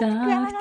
podcast. 0.00 0.60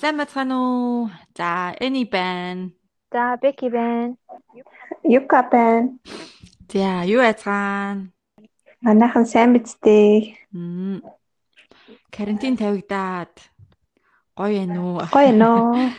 Сайн 0.00 0.16
бацхан 0.16 0.52
уу? 0.52 1.10
За, 1.36 1.74
Эни 1.80 2.04
байна. 2.04 2.70
За, 3.12 3.36
Беки 3.42 3.68
байна. 3.68 4.14
Юка 5.02 5.42
байна. 5.50 5.98
За, 6.72 7.04
юу 7.04 7.20
айцгаана? 7.20 8.10
Манайхан 8.82 9.26
сайн 9.26 9.52
биз 9.52 9.76
дээ. 9.82 10.34
Карантин 12.10 12.56
тавигдаад 12.56 13.34
гоё 14.38 14.62
ээ 14.62 14.66
нүү. 14.70 15.10
Гоё 15.12 15.32
нөө. 15.36 15.90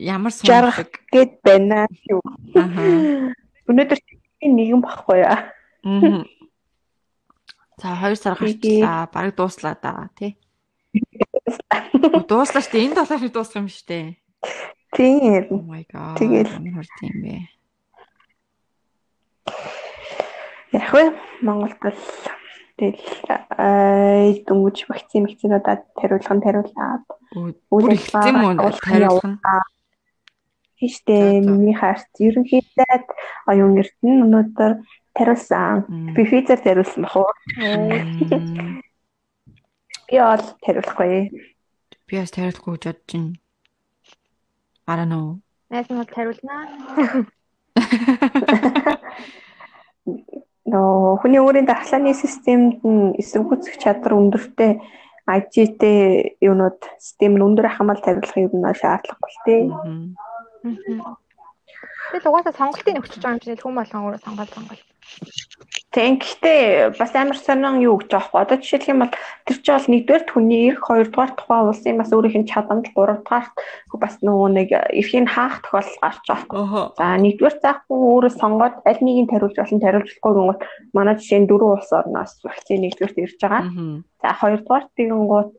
Ямар 0.00 0.32
сонирхдаг. 0.32 0.88
гээд 1.12 1.32
байна 1.44 1.86
юу. 2.08 2.22
Аха. 2.56 3.34
Өнөөдөр 3.68 3.98
нэгэн 4.42 4.80
багхгүй 4.84 5.24
яа. 5.24 5.52
Мгм. 5.84 6.26
За 7.80 7.92
2 7.92 8.16
сар 8.16 8.34
гарчлаа. 8.40 9.08
Бараг 9.12 9.36
дууслаа 9.36 9.76
да, 9.76 10.08
тий. 10.16 10.36
Дууслаа 12.28 12.64
штэ. 12.64 12.84
Энэ 12.88 12.96
7 13.04 13.20
хоног 13.20 13.32
дуусах 13.32 13.60
юм 13.60 13.68
штэ. 13.68 14.16
Oh 14.96 14.96
Тийм. 14.96 15.68
my 15.68 15.84
god. 15.92 16.16
Тэгэл. 16.16 16.48
хурд 16.56 16.96
юм 17.04 17.16
бэ? 17.20 17.36
Яг 20.72 20.88
вэ 20.92 21.04
Монголд 21.44 21.76
бол 21.84 22.00
тэгэл 22.80 23.28
аа 23.28 24.32
дөнгөж 24.48 24.88
вакцин 24.88 25.28
вакцинуудад 25.28 25.84
тариулган 26.00 26.40
тариулаад 26.40 27.04
Өө, 27.36 27.52
үйл 27.52 27.56
Бүр 27.68 27.92
ихсэн 27.92 28.24
юм 28.24 28.56
уу 28.56 28.72
тариулах 28.80 29.24
нь? 29.24 29.38
Тийштэй 30.76 31.40
миний 31.40 31.72
харт 31.72 32.04
ерөнхийдөө 32.20 33.08
оюун 33.48 33.80
эрдэнэ 33.80 34.28
өнөөдөр 34.28 34.84
тариулсан. 35.16 35.88
Би 36.12 36.28
физер 36.28 36.60
тариулсан 36.60 37.08
бах 37.08 37.16
уу? 37.16 37.32
Би 40.06 40.20
бол 40.20 40.44
тариулахгүй. 40.60 41.32
Би 42.04 42.20
бас 42.20 42.28
тариулахгүй 42.36 42.76
гэж 42.76 42.84
бодож 42.84 43.08
байна. 43.08 43.40
I 44.86 44.94
don't 44.94 45.08
know. 45.08 45.40
Найз 45.72 45.88
нь 45.88 45.96
бол 45.96 46.12
тариулнаа. 46.12 46.68
Нөө 50.70 51.18
хүний 51.22 51.40
өөрийн 51.40 51.66
дархлааны 51.66 52.14
системд 52.14 52.84
нь 52.84 53.16
эсэргүүцэх 53.18 53.78
чадвар 53.82 54.14
өндөртэй 54.14 54.78
IT-тэй 55.26 56.38
юунууд 56.38 56.78
систем 57.02 57.34
нь 57.34 57.42
өндөр 57.42 57.66
хамаал 57.66 57.98
тариулах 57.98 58.38
юм 58.38 58.62
шаардлагагүй. 58.62 59.72
Мгм. 59.72 60.14
Тэгэл 62.06 62.28
угаасаа 62.30 62.54
сонголтын 62.54 63.00
өгч 63.02 63.18
байгаа 63.18 63.34
юм 63.34 63.42
чинь 63.42 63.58
хүн 63.58 63.74
болгон 63.76 64.04
өөрөө 64.06 64.22
сонгол 64.22 64.50
сонгол. 64.54 64.82
Тийм 65.90 66.18
гэхдээ 66.20 66.94
бас 66.98 67.12
амар 67.16 67.38
сонин 67.40 67.82
юу 67.82 67.96
гэж 67.98 68.10
байгаа 68.14 68.30
байхгүй. 68.30 68.42
Одоо 68.44 68.56
жишээлх 68.60 68.90
юм 68.92 69.00
бол 69.02 69.12
тэр 69.48 69.58
чинь 69.64 69.74
бол 69.74 69.90
нэгдүгээр 69.90 70.24
хүний 70.28 70.62
эрх, 70.70 70.82
хоёрдугаар 70.86 71.32
тухайн 71.34 71.70
улсын 71.72 71.96
бас 71.98 72.10
өөрийнх 72.12 72.38
нь 72.42 72.50
чадамж, 72.50 72.86
гуравдугаар 72.92 73.46
бас 73.96 74.14
нөгөө 74.20 74.48
нэг 74.54 74.68
эрхийн 74.92 75.26
хаах 75.26 75.64
тохиолдол 75.64 75.98
гарч 76.04 76.24
байгаа. 76.28 76.94
За 77.00 77.04
нэгдүгээр 77.16 77.56
заахгүй 77.64 77.98
өөрөө 78.12 78.32
сонгоод 78.38 78.76
аль 78.84 79.02
нэгийг 79.02 79.30
тариулж 79.32 79.56
болно, 79.56 79.82
тариулжгүй 79.82 80.32
гингут 80.36 80.60
манай 80.92 81.14
жишээ 81.16 81.40
нь 81.42 81.48
дөрвөн 81.48 81.74
улс 81.80 81.90
орноос 81.90 82.32
вакцины 82.44 82.86
нэгдүгээрт 82.86 83.22
ирж 83.24 83.38
байгаа. 83.40 83.62
За 84.20 84.28
хоёрдугаар 84.36 84.84
тэгэнгუთ 84.94 85.50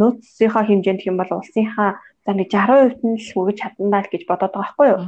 нөөцийнхаа 0.00 0.64
хэмжээнд 0.66 1.06
юм 1.06 1.16
бол 1.22 1.30
улсынхаа 1.38 2.02
за 2.26 2.32
нэг 2.34 2.48
60% 2.50 3.06
нь 3.06 3.16
л 3.22 3.30
хүргэж 3.32 3.56
чадандаа 3.62 4.02
л 4.02 4.10
гэж 4.10 4.22
бодоод 4.26 4.52
байгаа 4.52 4.74
байхгүй 4.74 4.88
юу? 4.90 5.00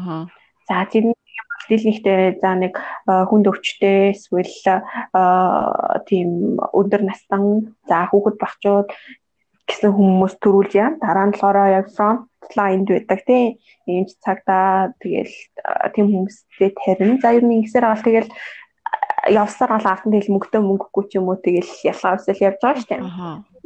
За 0.70 0.86
бол 0.86 1.66
дийлэнхтэй 1.68 2.38
за 2.40 2.50
нэг 2.54 2.74
а, 3.10 3.26
хүнд 3.26 3.50
өвчтэй 3.50 4.14
эсвэл 4.14 4.80
а, 5.12 5.98
тийм 6.06 6.56
өндөр 6.72 7.02
настан 7.04 7.74
за 7.90 8.06
хүүхэд 8.08 8.36
багчууд 8.38 8.88
гэсэн 9.68 9.90
хүмүүс 9.92 10.38
төрүүлж 10.40 10.72
яа. 10.78 10.96
Дараа 11.02 11.26
нь 11.28 11.34
болохоор 11.34 11.58
яг 11.68 11.90
front 11.92 12.24
line 12.56 12.86
байдаг 12.86 13.20
тийм 13.26 13.58
энэ 13.84 14.14
цагта 14.22 14.94
тэгэл 15.02 15.34
а, 15.66 15.90
тийм 15.92 16.06
хүмүүстэй 16.08 16.70
тарин. 16.78 17.20
За 17.20 17.34
ер 17.34 17.44
нь 17.44 17.60
ингэсээр 17.60 17.84
авал 17.84 18.06
тэгэл 18.06 18.30
явсаар 19.28 19.76
гал 19.76 19.92
артын 19.92 20.12
тэгэл 20.14 20.32
мөнгөтэй 20.32 20.62
мөнгөгүй 20.62 21.04
ч 21.10 21.12
юм 21.20 21.28
уу 21.28 21.36
тэгэл 21.36 21.68
ялгаа 21.84 22.16
өсөл 22.16 22.44
явж 22.48 22.58
байгаа 22.62 22.80
шүү 22.80 22.88
дээ 22.88 23.02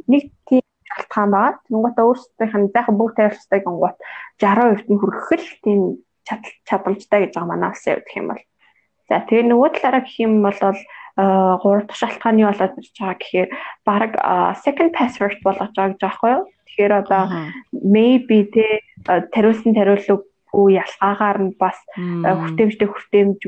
нэг 0.07 0.23
тийм 0.47 0.63
шалтгаан 0.93 1.29
байгаа. 1.33 1.59
Тэнгуутаа 1.65 2.05
өөрсдийнх 2.07 2.55
нь 2.57 2.73
зайхан 2.73 2.95
бүгд 2.97 3.15
тайвширстай 3.17 3.59
гингуут 3.65 3.97
60% 4.37 4.89
нь 4.93 4.99
хүрэх 5.01 5.29
л 5.33 5.49
тийм 5.65 5.81
чад- 6.27 6.57
чадамжтай 6.67 7.19
гэж 7.25 7.31
байгаа 7.35 7.49
манай 7.49 7.69
улсын 7.73 7.93
хувьд 7.97 8.07
гэх 8.07 8.19
юм 8.21 8.27
бол. 8.31 8.43
За 9.09 9.15
тэгээ 9.27 9.49
нөгөө 9.49 9.69
талаараа 9.75 10.03
гэх 10.05 10.17
юм 10.23 10.33
бол 10.45 10.59
аа, 10.63 11.57
гурав 11.61 11.85
дахь 11.87 11.99
шалтгааны 12.01 12.43
болоод 12.47 12.77
ирж 12.79 12.95
байгаа 12.97 13.17
гэхээр 13.19 13.49
баг 13.85 14.11
аа, 14.21 14.53
second 14.65 14.91
password 14.97 15.37
болгож 15.43 15.71
байгаа 15.75 15.91
гэж 15.93 16.01
байхгүй 16.01 16.31
юу? 16.33 16.43
Тэгэхээр 16.67 16.93
одоо 17.01 17.23
maybe 17.73 18.37
аа, 19.09 19.21
тариулсан 19.33 19.73
тариулаагүй 19.75 20.67
ялгаагаар 20.79 21.39
нь 21.43 21.51
бас 21.59 21.77
а, 22.25 22.33
хүртээмжтэй 22.39 22.87
хүртээмж 22.89 23.41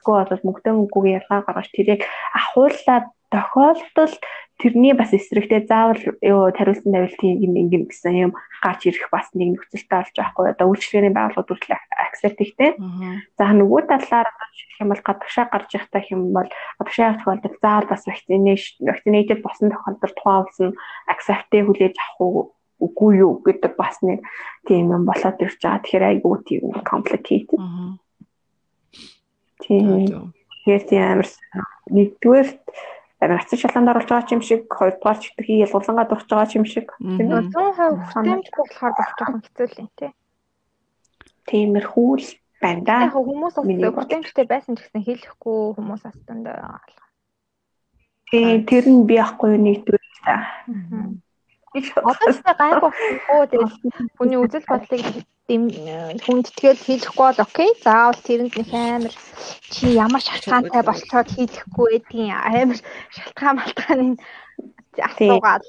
эсвэл 0.00 0.26
бол 0.26 0.44
мөнгөтэй 0.48 0.72
мөнгөгүй 0.74 1.12
ялгаа 1.20 1.44
гаргаж 1.44 1.68
тэрийг 1.70 2.02
ахуулаад 2.34 3.06
тохиолдолд 3.30 4.20
тэрний 4.60 4.92
бас 4.92 5.14
эсрэгтэй 5.16 5.64
заавал 5.64 6.02
юу 6.20 6.50
тариулсан 6.52 6.92
тавилтыг 6.92 7.24
ингэн 7.24 7.88
гэсэн 7.88 8.14
юм 8.28 8.32
гарч 8.60 8.90
ирэх 8.90 9.08
бас 9.08 9.32
нэг 9.32 9.56
нөхцөлтэй 9.56 9.88
болж 9.88 10.12
байгаа 10.12 10.30
хгүй 10.36 10.46
одоо 10.52 10.66
үйлчлэгээний 10.68 11.14
байгууллагууд 11.16 11.48
хүртэл 11.48 11.78
акцепт 11.96 12.38
ихтэй. 12.44 12.76
Аха. 12.76 13.08
За 13.40 13.44
нөгөө 13.56 13.80
талаар 13.88 14.28
жишээлх 14.52 14.82
юм 14.84 14.90
бол 14.92 15.02
гадагшаа 15.06 15.46
гарч 15.48 15.70
явах 15.72 16.08
юм 16.12 16.22
бол 16.36 16.50
гадагшаа 16.76 17.06
явах 17.08 17.20
тохиолдолд 17.24 17.56
заавал 17.64 17.88
бас 17.88 18.02
вакцинашн 18.04 18.82
вакцинэйтэд 18.84 19.40
босон 19.40 19.72
тохиолдолд 19.72 20.16
тухайн 20.18 20.44
улс 20.44 20.58
нь 20.60 20.78
акцептыг 21.08 21.64
хүлээж 21.64 21.96
авах 21.96 22.52
үгүй 22.80 23.10
юу 23.20 23.40
гэдэг 23.44 23.72
бас 23.76 23.96
нэг 24.04 24.24
тийм 24.68 24.92
юм 24.92 25.04
болоод 25.08 25.40
ирж 25.40 25.56
байгаа. 25.60 25.84
Тэгэхээр 25.84 26.04
айгүй 26.20 26.36
тийм 26.44 26.64
complicated. 26.84 27.60
Тийм. 29.64 30.32
Тэгэхээр 30.64 30.84
тийм 30.88 31.02
амар 31.04 31.28
нэгдүгээр 31.92 32.48
амар 33.20 33.40
ацсан 33.40 33.58
шалгаанд 33.60 33.90
оруулж 33.92 34.08
байгаа 34.08 34.34
юм 34.34 34.42
шиг, 34.42 34.64
хоёрдугаар 34.72 35.18
ч 35.20 35.24
ихтгэхий 35.28 35.62
ялгуулангаа 35.64 36.06
дурж 36.08 36.26
байгаа 36.28 36.56
юм 36.56 36.66
шиг. 36.66 36.88
Нөгөө 37.00 37.52
100% 37.52 37.52
Санаа. 37.52 38.00
хүртээмжгүй 38.10 38.64
болохоор 38.64 38.94
бас 38.96 39.10
жоохон 39.16 39.42
хэцүү 39.44 39.66
л 39.68 39.80
юм 39.80 39.88
тий. 40.00 40.10
Тиймэрхүү 41.48 42.10
л 42.16 42.28
байна 42.64 42.82
да. 42.88 42.96
Яг 43.08 43.16
хүмүүс 43.16 43.54
бод. 43.60 43.94
хүртээмжтэй 43.96 44.46
байсан 44.48 44.72
ч 44.76 44.88
гэсэн 44.88 45.02
хэлэхгүй 45.04 45.58
хүмүүс 45.76 46.02
дүндээ 46.28 46.56
байгаа. 46.64 47.06
Тийм 48.30 48.64
тэр 48.64 48.84
нь 48.88 49.04
би 49.08 49.16
ахгүй 49.20 49.58
нэгдүгээр 49.58 50.16
та. 50.24 50.36
Одоо 51.76 52.28
ч 52.32 52.38
гайгүй 52.44 52.90
болохгүй 52.90 53.46
тэгэл 53.52 53.74
хүний 54.18 54.38
үзэл 54.38 54.66
бодлыг 54.70 55.04
дэм 55.50 55.62
хүнд 56.22 56.46
тэгэл 56.54 56.78
хэлэхгүй 56.86 57.26
бол 57.26 57.42
окей. 57.42 57.70
Заавал 57.82 58.20
тэрэнд 58.22 58.54
нэг 58.54 58.70
амар 58.70 59.14
чи 59.74 59.98
ямар 59.98 60.22
шалтгаантай 60.22 60.82
болцоод 60.86 61.28
хийхгүй 61.34 62.06
байдгийн 62.06 62.38
амар 62.38 62.78
шалтгаан 63.10 63.56
малтгааны 63.58 64.06
асуугаад 64.94 65.66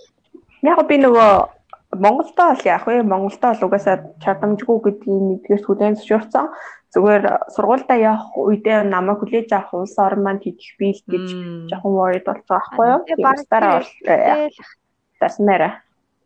Яг 0.61 0.77
би 0.85 0.97
нөгөө 1.01 1.57
Монголдоо 1.97 2.53
бол 2.53 2.63
яах 2.69 2.85
вэ? 2.85 3.01
Монголдоо 3.01 3.49
бол 3.51 3.65
угаасаа 3.67 3.97
чадамжгүй 4.23 4.77
гэдгийг 4.85 5.25
нэгдүгээр 5.27 5.65
хүлээн 5.65 5.97
зөвшөөрсөн. 5.97 6.47
Зүгээр 6.93 7.23
сургуультай 7.51 7.99
явах 8.05 8.31
үедээ 8.37 8.85
намайг 8.85 9.19
хүлээж 9.19 9.49
авах 9.51 9.73
улс 9.73 9.97
орн 9.97 10.21
маань 10.23 10.39
хийх 10.39 10.77
бий 10.79 10.93
л 10.93 11.03
гэж 11.09 11.27
жоохон 11.67 11.97
worried 11.97 12.25
байгаа 12.29 12.47
байхгүй 12.47 12.85
юу? 12.93 13.01
Тэгээ 13.03 13.17
Тийм 13.17 13.25
баг 13.25 13.39
дараа 13.49 13.73
бол 13.75 13.91
тэгэл 14.05 14.55
тасмара. 15.19 15.69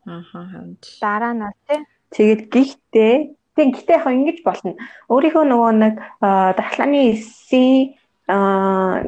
Аха. 0.06 0.40
ханд. 0.52 0.82
дараа 1.02 1.34
нь 1.34 1.50
тий. 1.66 1.82
Тэгээд 2.14 2.42
гихтээ 2.54 3.16
тийм 3.56 3.72
гихтээ 3.72 3.98
яг 3.98 4.08
ингэж 4.12 4.38
болно. 4.44 4.72
Өөрийнхөө 5.10 5.46
нөгөө 5.48 5.72
нэг 5.80 5.96
аа, 6.22 6.54
дархлааны 6.54 7.00
эсийн 7.16 7.96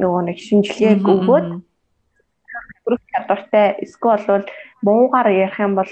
нөгөө 0.01 0.21
нэг 0.29 0.37
шинжилгээг 0.37 1.01
өгөөд 1.03 1.47
мгм. 1.51 1.61
бүрэх 2.85 3.03
чадвартай 3.11 3.67
эсвэл 3.83 4.23
бол 4.27 4.45
муугаар 4.85 5.27
ярих 5.33 5.59
юм 5.59 5.73
бол 5.75 5.91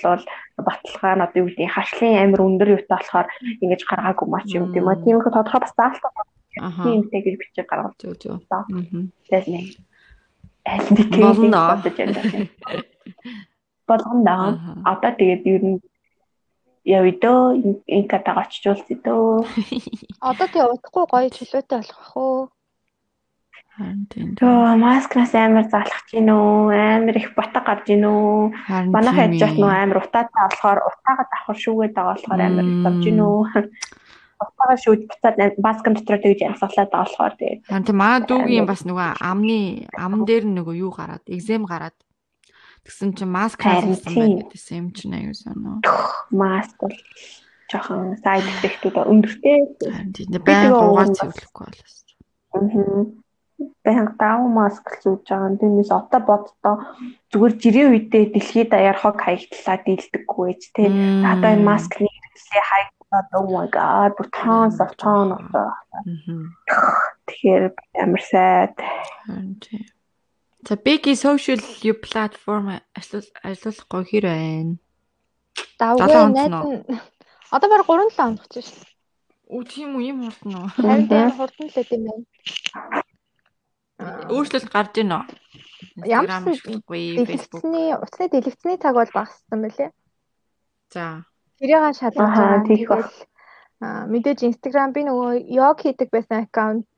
баталгаа 0.56 1.14
нь 1.18 1.24
одоо 1.26 1.40
юу 1.42 1.50
гэдэг 1.50 1.74
хашлын 1.74 2.22
амир 2.22 2.42
өндөр 2.46 2.70
юутай 2.78 2.96
болохоор 2.96 3.28
ингэж 3.64 3.82
гаргаагүй 3.90 4.28
маа 4.30 4.44
ч 4.46 4.56
юм 4.56 4.72
тийм. 4.72 4.86
Мм. 4.86 5.04
Тийм 5.04 5.18
их 5.18 5.26
тодорхой 5.26 5.62
бас 5.66 5.74
заалтаа 5.74 6.12
тиймтэй 6.56 7.22
гэж 7.26 7.36
бичиж 7.42 7.66
гаргав. 7.68 7.98
За. 8.00 8.64
Мгм. 8.70 9.12
Тэгэл 9.28 9.50
нэг 9.52 9.68
аль 10.66 10.90
нэг 10.94 11.10
Болно. 11.18 11.62
бодож 11.76 11.96
байна. 11.98 12.22
Болгоно. 13.88 14.36
Одоо 14.86 15.12
тэгээд 15.18 15.44
ер 15.46 15.64
нь 15.66 15.80
явидөө 16.86 17.82
инкатаг 17.90 18.38
очижуулъя 18.46 18.98
дөө. 19.02 19.42
Одоо 20.30 20.48
тэгээ 20.48 20.70
удахгүй 20.70 21.06
гоё 21.10 21.30
чөлөөтэй 21.34 21.78
болох 21.82 21.98
ах 21.98 22.14
уу. 22.14 22.40
Харин 23.76 24.06
тийм. 24.08 24.28
Төө 24.38 24.78
маскнаас 24.80 25.34
амар 25.34 25.66
залах 25.68 26.06
чинь 26.08 26.30
үү? 26.30 26.70
Амар 26.72 27.18
их 27.18 27.34
ботог 27.34 27.66
гарч 27.66 27.90
ийн 27.90 28.06
үү? 28.06 28.54
Тийм 28.70 28.94
яж 28.94 29.42
ээ. 29.42 29.58
нөө 29.58 29.74
амар 29.74 30.00
утаатай 30.06 30.46
болохоор 30.46 30.80
утаагаа 30.86 31.28
давхар 31.28 31.58
шүүгээд 31.60 31.94
байгаа 31.98 32.14
болохоор 32.14 32.42
амар 32.46 32.68
давж 32.86 33.04
ийн 33.10 33.20
үү? 33.20 33.40
Утаагаа 34.46 34.78
шүүд 34.80 35.02
буцаад 35.10 35.36
маскын 35.60 35.94
дотор 35.98 36.22
тэгж 36.22 36.40
янзлаад 36.46 36.72
байгаа 36.94 37.02
болохоор 37.04 37.34
тэгээд. 37.36 37.60
Харин 37.68 37.88
тийм 37.90 37.98
маа 38.00 38.18
дүүгийн 38.24 38.70
бас 38.70 38.82
нөгөө 38.86 39.10
амны 39.20 39.60
амн 39.92 40.22
дээр 40.24 40.46
нөгөө 40.48 40.76
юу 40.86 40.92
гараад, 40.94 41.26
экзем 41.28 41.66
гараад 41.66 41.98
тэгсэн 42.86 43.10
чинь 43.18 43.34
маск 43.34 43.60
тийм. 43.60 43.98
байна 44.06 44.46
гэсэн 44.54 44.76
юм 44.78 44.88
чинь 44.94 45.18
аюу 45.18 45.34
санаа. 45.34 45.82
Маск 46.30 46.78
бол 46.80 46.96
жоохон 47.70 48.18
сайд 48.22 48.46
эффектүүд 48.46 48.96
өндөртэй. 49.02 49.60
Тийм 50.14 50.30
гугаар 50.38 50.94
уун 50.94 51.18
цэвэрлэхгүй 51.18 51.66
болоос. 51.66 51.96
Аа. 52.54 53.10
Баян 53.82 54.08
даав 54.20 54.46
маск 54.52 54.86
зүүж 55.02 55.26
байгаа. 55.26 55.58
Тиймээс 55.58 55.92
одоо 55.96 56.22
боддоо 56.30 56.76
зүгээр 57.32 57.54
жирийн 57.62 57.90
үедээ 57.96 58.24
дэлхийд 58.36 58.70
даяар 58.70 58.98
хог 59.00 59.18
хаягдлаа 59.18 59.78
дийлдэггүй 59.82 60.52
ч 60.60 60.64
тий. 60.76 60.90
Одоо 61.24 61.50
энэ 61.56 61.66
маскны 61.66 62.06
хэрэглээ 62.06 62.64
хайгдаад 62.70 63.28
oh 63.40 63.48
my 63.48 63.68
god 63.72 64.12
бүр 64.20 64.28
tons 64.36 64.78
of 64.84 64.92
ton 65.00 65.32
of 65.32 65.48
тэгэхээр 67.26 67.74
амар 68.04 68.24
сайд. 68.28 68.76
Тийм. 69.64 69.95
За 70.68 70.76
Беги 70.76 71.14
social 71.14 71.60
you 71.86 71.94
platform 71.94 72.82
ажил 72.98 73.22
ажиллахгүй 73.46 74.04
хэр 74.10 74.26
байна? 74.26 74.74
Давгүй 75.78 76.10
нь 76.10 76.82
одоо 77.54 77.68
баг 77.70 77.86
3-7 77.86 78.18
хоног 78.18 78.42
болж 78.42 78.54
шээ. 78.66 78.82
Үу 79.54 79.62
тийм 79.62 79.94
үү 79.94 80.10
юм 80.10 80.18
хурдан 80.26 80.54
уу? 80.58 80.68
Харин 80.74 81.06
тийм 81.06 81.30
хурдан 81.38 81.68
л 81.70 81.78
юм 81.94 82.04
байна. 82.10 82.26
Өөрчлөлт 84.34 84.70
гарч 84.74 84.94
ийн 84.98 85.14
үү? 85.14 85.24
Ямар 86.02 86.34
ч 86.34 86.58
ашиглахгүй 86.58 87.04
Facebook. 87.30 87.62
Утасны 87.62 88.26
дэлгэцний 88.34 88.78
цаг 88.82 88.98
бол 88.98 89.12
багассан 89.14 89.60
байлээ. 89.62 89.94
За. 90.90 91.30
Тэрийг 91.62 91.94
шалгаж 91.94 92.18
байгаа. 92.18 92.66
Тэгэл 92.66 93.06
мэдээж 94.10 94.40
Instagram 94.50 94.98
би 94.98 95.06
нөгөө 95.06 95.46
йог 95.46 95.78
хийдэг 95.78 96.10
байсан 96.10 96.42
аккаунт 96.42 96.90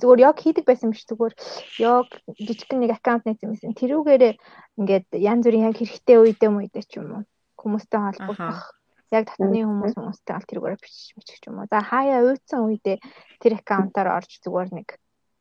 зүгээр 0.00 0.20
йог 0.28 0.36
хийдэг 0.40 0.64
байсан 0.68 0.92
биш 0.92 1.04
зүгээр 1.08 1.34
йог 1.80 2.08
жижигхэн 2.36 2.80
нэг 2.84 2.92
аккаунт 2.96 3.24
нээсэн 3.24 3.50
байсан. 3.52 3.72
Тэрүүгээрээ 3.80 4.34
ингээд 4.76 5.08
янз 5.16 5.44
бүрийн 5.48 5.66
яг 5.68 5.76
хэрэгтэй 5.80 6.16
үедээ 6.20 6.50
мүедээ 6.52 6.84
ч 6.84 7.00
юм 7.00 7.08
уу 7.16 7.22
хүмүүстэй 7.56 8.00
холбогдох. 8.00 8.76
Яг 9.14 9.24
татны 9.30 9.62
хүмүүс 9.64 9.94
хүмүүстэй 9.96 10.34
бол 10.34 10.50
тэрүүгээр 10.50 10.82
бичиж 10.82 11.14
бичих 11.16 11.38
ч 11.40 11.44
юм 11.48 11.62
уу. 11.62 11.70
За 11.70 11.80
хаяа 11.80 12.26
уйдсан 12.26 12.60
үедээ 12.66 12.98
тэр 13.40 13.52
аккаунтаар 13.56 14.08
орж 14.20 14.30
зүгээр 14.44 14.70
нэг 14.76 14.88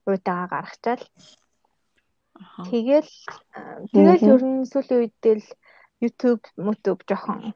уйдаага 0.07 0.53
гаргачаал. 0.53 1.03
Тэгэл 2.69 3.11
тэгэл 3.91 4.23
ер 4.23 4.43
нь 4.45 4.69
сүүлийн 4.69 5.01
үедээ 5.03 5.35
л 5.41 5.47
YouTube, 6.03 6.43
YouTube 6.59 7.01
жоохон 7.07 7.55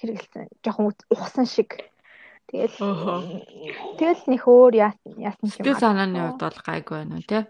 хэрэгэлсэн. 0.00 0.48
Жоохон 0.64 0.92
ухсан 1.12 1.46
шиг. 1.46 1.91
Тэгэл 2.52 2.76
тэгэл 3.96 4.22
нэг 4.28 4.42
өөр 4.44 4.72
яасан 4.76 5.48
ч 5.48 5.56
Сэтгэл 5.56 5.72
юм. 5.72 5.80
санааны 5.80 6.20
хувьд 6.20 6.42
бол 6.44 6.60
гайгүй 6.68 6.96
байна 7.00 7.16
уу 7.16 7.24
те? 7.24 7.48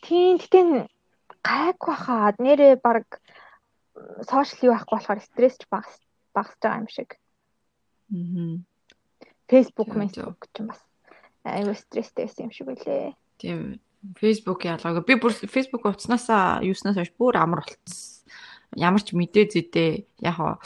Тийм 0.00 0.40
гэтэн 0.40 0.68
гайгүй 1.44 1.94
хаад 2.00 2.36
нэрээ 2.40 2.80
баг 2.80 3.20
сошиал 4.24 4.72
юу 4.72 4.72
байхгүй 4.72 4.96
болохоор 4.96 5.20
стресс 5.20 5.60
ч 5.60 5.68
багас 5.68 5.92
багасж 6.32 6.56
байгаа 6.64 6.80
юм 6.80 6.88
шиг. 6.88 7.10
Аа. 8.08 8.56
Facebook, 9.52 9.92
Facebook 9.92 10.40
ч 10.48 10.56
юм 10.64 10.72
бас 10.72 10.80
айгүй 11.44 11.76
стресстэй 11.76 12.24
байсан 12.24 12.48
юм 12.48 12.52
шиг 12.56 12.68
үлээ. 12.72 13.12
Тийм. 13.36 13.80
Facebook 14.16 14.64
ялгаагүй. 14.64 15.04
Би 15.04 15.14
бүр 15.20 15.34
Facebook 15.34 15.84
утаснасаа 15.84 16.64
юуснаас 16.64 16.96
хойш 16.96 17.12
бүр 17.18 17.36
амар 17.36 17.66
болцсон. 17.66 18.16
Ямар 18.76 19.02
ч 19.02 19.16
мэдээ 19.16 19.44
зэдээ 19.48 19.92
яг 20.24 20.34
хаа 20.36 20.56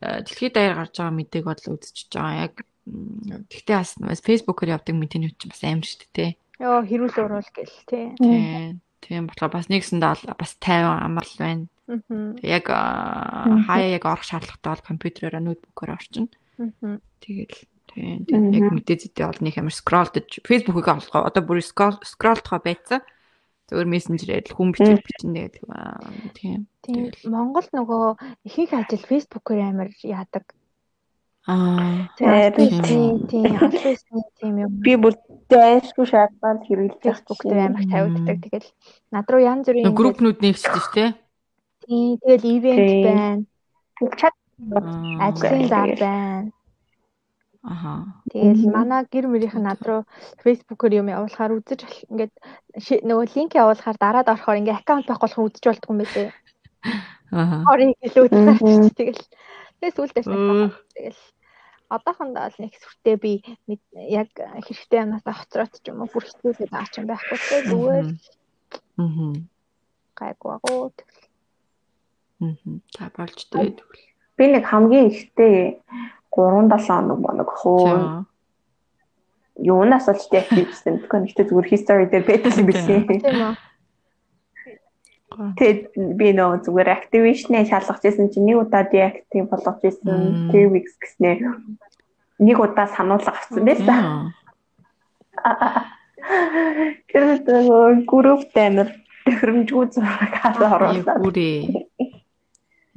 дэлхийд 0.00 0.56
даяар 0.56 0.76
гарч 0.82 0.96
байгаа 0.96 1.16
мэдээг 1.16 1.44
бол 1.46 1.76
үзчихэж 1.76 2.12
байгаа. 2.16 2.44
Яг 2.48 2.54
тэгтээ 2.86 3.76
бас 3.78 3.94
бас 3.98 4.20
Facebook-оор 4.22 4.74
явдаг 4.74 4.94
мэдээний 4.98 5.30
хүч 5.30 5.50
бас 5.50 5.62
амар 5.62 5.86
шүү 5.86 6.10
дээ. 6.12 6.30
Йоо 6.62 6.82
хэрүүл 6.82 7.18
уруул 7.22 7.50
гэл 7.54 7.78
тий. 7.86 8.06
Тийм. 8.18 8.82
Тийм 9.02 9.26
болохоор 9.26 9.52
бас 9.54 9.66
нэгсэндээ 9.70 10.38
бас 10.38 10.54
50 10.58 10.86
амарл 10.86 11.34
байна. 11.38 11.66
Аа. 11.90 12.34
Тэг 12.38 12.46
Яг 12.46 12.66
хаяа 12.70 13.90
яг 13.90 14.04
орох 14.06 14.26
шаардлагатай 14.26 14.70
бол 14.70 14.88
компьютероор 14.88 15.42
ноутбукаар 15.42 15.98
орчин. 15.98 16.30
Тэгэл 17.22 17.58
тийм 17.90 18.26
яг 18.54 18.66
мэдээ 18.70 18.98
зүйтэй 19.02 19.26
бол 19.26 19.42
нэг 19.42 19.54
амар 19.58 19.74
скролдож 19.74 20.30
Facebook-ыг 20.46 20.88
олгоо. 20.88 21.26
Одоо 21.26 21.42
бүр 21.42 21.62
скрол 21.62 21.98
скролдохоо 22.02 22.62
байцсан. 22.62 23.02
Зөвөр 23.70 23.88
мессенжерээр 23.88 24.46
л 24.46 24.56
хүн 24.58 24.70
бичиж 24.74 25.00
бичин 25.00 25.32
тэгээд 25.32 25.54
аа, 25.70 25.98
тийм. 26.36 26.68
Тийм 26.84 27.08
Монгол 27.24 27.66
нөгөө 27.72 28.04
ихэнх 28.44 28.74
ажил 28.74 29.06
Facebook-оор 29.06 29.60
амар 29.64 29.90
яадаг. 30.04 30.44
Аа. 31.46 32.06
Тийм 32.16 33.26
тийм 33.26 33.56
албасны 33.58 34.22
тийм 34.38 34.54
юм. 34.62 34.70
Би 34.78 34.94
бүр 34.94 35.18
зайлшгүй 35.50 36.06
шаардлагаар 36.06 36.62
хэрэглэж 36.62 37.02
Facebook 37.02 37.40
дээр 37.42 37.66
амар 37.66 37.84
тавигддаг. 37.90 38.38
Тэгэл 38.46 38.70
над 39.10 39.26
руу 39.26 39.42
янз 39.42 39.66
бүрийн 39.66 39.90
группнууд 39.90 40.38
нэгсэж 40.38 40.70
шүү 40.70 40.94
дээ. 40.94 41.10
тийм 41.82 42.14
тэгэл 42.22 42.46
ивент 42.46 42.90
байна. 43.06 43.44
чат 44.14 44.34
Аа. 44.70 45.34
Ажлын 45.34 45.66
тэгэл. 45.66 45.98
байна. 45.98 46.52
Аха. 47.62 48.22
Тэгэл 48.30 48.70
манай 48.70 49.02
гэр 49.10 49.26
мөрийнх 49.26 49.58
нь 49.58 49.66
над 49.66 49.82
руу 49.82 50.02
Facebook-оор 50.46 50.94
юм 50.94 51.10
явуулахаар 51.10 51.58
үзэж 51.58 52.06
ингээд 52.10 52.34
нөгөө 53.06 53.26
линк 53.34 53.52
явуулахаар 53.58 53.98
дараад 53.98 54.30
орохоор 54.30 54.58
ингээ 54.62 54.78
аккаунт 54.78 55.06
байхгүй 55.06 55.26
болох 55.26 55.46
үзэж 55.46 55.64
болдгоо 55.66 55.90
юм 55.94 56.00
байлээ. 56.02 56.30
Аха. 57.34 57.56
Орыг 57.70 57.98
илүү 58.02 58.24
үзэж 58.30 58.94
тэгэл 58.98 59.22
тэгээ 59.82 59.96
сүүлдээ 59.98 60.24
Өө. 60.30 60.70
тэгэл 60.94 61.22
одоохондоо 61.90 62.46
л 62.48 62.58
нэг 62.62 62.72
сүртэй 62.78 63.16
би 63.18 63.32
яг 64.08 64.30
хэрэгтэй 64.38 65.02
юмнасаа 65.02 65.34
хоцроод 65.34 65.74
ч 65.82 65.90
юм 65.90 66.06
уу 66.06 66.08
бүр 66.14 66.24
хэцүүлээд 66.24 66.70
байгаа 66.70 66.88
ч 66.88 66.94
юм 67.02 67.06
байхгүй 67.10 67.38
тэгээ 67.42 67.62
зүгээр 67.66 68.06
Мгм. 68.96 69.32
гайг 70.14 70.38
багуу 70.40 70.94
Мгм. 72.40 72.80
За 72.94 73.10
болж 73.10 73.38
дээ 73.50 73.74
тэгвэл. 73.74 74.06
би 74.38 74.44
нэг 74.54 74.64
хамгийн 74.70 75.10
ихтэй 75.10 75.82
3-7 76.30 76.86
хоног 76.86 77.18
моног 77.20 77.50
хөө 77.50 78.24
юунаас 79.60 80.08
олж 80.08 80.32
активсэн. 80.32 81.04
Тэгэхгүй 81.04 81.20
нэгтэй 81.28 81.44
зүгээр 81.44 81.68
history 81.68 82.06
дээр 82.08 82.24
юм 82.56 82.66
билээ. 82.66 83.04
тийм 83.20 83.36
үү 83.36 83.52
Тэгээд 85.58 85.82
би 86.18 86.28
нөө 86.36 86.64
зүгээр 86.66 86.88
activation-ыг 86.92 87.68
шалгаж 87.68 88.02
ирсэн 88.04 88.28
чинь 88.32 88.46
нэг 88.48 88.58
удаа 88.64 88.84
deactive 88.86 89.46
болгож 89.48 89.80
ирсэн. 89.82 90.50
Мм. 90.50 90.50
3 90.52 90.72
weeks 90.72 90.94
гэснээр 91.00 91.38
нэг 92.42 92.56
удаа 92.58 92.86
сануулга 92.90 93.32
авсан 93.32 93.62
байсан. 93.64 94.32
Аа. 95.42 95.90
Тэр 97.10 97.24
нөгөө 97.42 98.06
групп 98.06 98.42
таймер 98.54 98.88
төхөөрөмжгүй 99.26 99.84
зураг 99.94 100.34
оруулаад 100.42 101.06
Ягүрээ. 101.22 101.58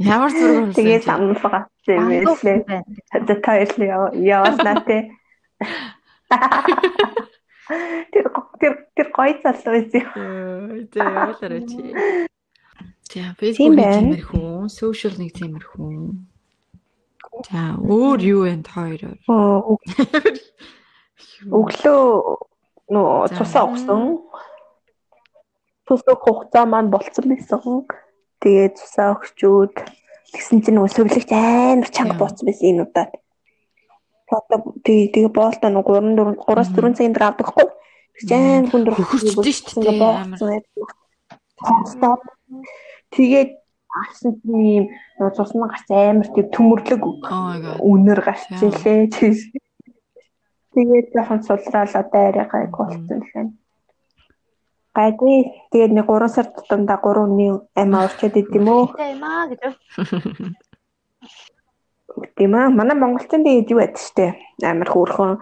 Ямар 0.01 0.31
зураг 0.33 0.73
тэгээ 0.75 0.99
болсон? 0.99 1.09
сануулга 1.09 1.49
авсан 1.65 1.95
юм 1.95 2.07
байлээ. 2.09 2.59
За 3.27 3.35
тайлаа 3.45 4.11
яваснаа 4.13 4.77
те. 4.87 4.97
Тэр 7.65 8.25
тэр 8.61 8.73
тэр 8.93 9.07
гоё 9.09 9.33
залуу 9.41 9.73
байсан. 9.73 10.05
Тэ 10.93 10.99
явуулаарай 11.01 11.61
чи. 11.65 11.81
За 13.09 13.33
Facebook 13.39 13.73
нэг 13.79 14.21
тиймэрхүү, 14.21 14.69
social 14.69 15.13
нэг 15.17 15.31
тиймэрхүү. 15.33 15.93
За 17.49 17.73
өөр 17.81 18.19
юу 18.21 18.41
вэ 18.45 18.61
хоёроор? 18.69 19.17
Оо 19.29 19.79
өглөө 21.49 22.01
нөө 22.93 23.33
цусаа 23.33 23.65
өгсөн. 23.65 24.21
Цусаа 25.89 26.15
хугацаа 26.21 26.65
маань 26.69 26.93
болцсон 26.93 27.25
байсан. 27.33 27.85
Тэгээд 28.41 28.77
цусаа 28.77 29.17
өгчүүд 29.17 29.73
тэгсэн 30.33 30.61
чинь 30.61 30.77
нөгөө 30.77 30.91
сувлагч 30.93 31.31
амар 31.33 31.89
чанга 31.89 32.15
бууцсан 32.19 32.45
байсан 32.45 32.69
энэ 32.69 32.83
удаад. 32.85 33.11
Одоо 34.25 34.73
тэгээ 34.85 35.07
тэгээ 35.13 35.31
боолтоо 35.37 35.69
нөгөө 35.69 35.93
3 36.01 36.17
4 36.17 36.33
3-аас 36.41 36.69
4 36.73 36.97
цагийн 36.97 37.13
дараа 37.13 37.29
авдагхгүй. 37.33 37.67
Тэгж 38.15 38.31
амар 38.33 38.69
хүндэр 38.71 38.93
Хөхөрчдөө 38.97 39.53
шүү 39.53 39.81
дээ, 39.85 40.61
Стop. 41.91 42.21
Тэгээд 43.13 43.51
авсан 44.01 44.31
чинь 44.41 44.65
ийм 44.65 44.85
цусны 45.35 45.67
гарц 45.69 45.89
амар 45.89 46.27
тийм 46.33 46.47
төмөрлөг 46.51 47.01
Oh 47.05 47.85
үнэр 47.85 48.19
гарч 48.25 48.49
илээ. 48.59 49.13
Тэгээд 50.73 51.07
жоохон 51.15 51.41
сулраал 51.47 51.93
одоо 51.95 52.21
арай 52.27 52.47
гайг 52.51 52.71
болсон 52.75 53.21
л 53.23 53.29
байна. 53.33 53.53
Гайгүй. 54.95 55.37
Тэгээд 55.71 55.91
нэг 55.95 56.07
3 56.07 56.27
сар 56.31 56.47
тутамдаа 56.55 56.99
3 57.03 57.27
өдрийн 57.35 57.55
амиа 57.75 58.07
урчаад 58.07 58.35
идэм 58.39 58.67
үү? 58.67 58.83
тийм 58.95 59.23
аа 59.23 59.43
гэж 59.51 59.61
Тийм 62.35 62.55
аа. 62.55 62.69
Манай 62.69 62.95
монголчууд 62.97 63.43
тэгээд 63.43 63.71
юу 63.73 63.79
байдаг 63.79 64.01
штэ. 64.01 64.25
Амар 64.63 64.89
хөөрхөн 64.91 65.33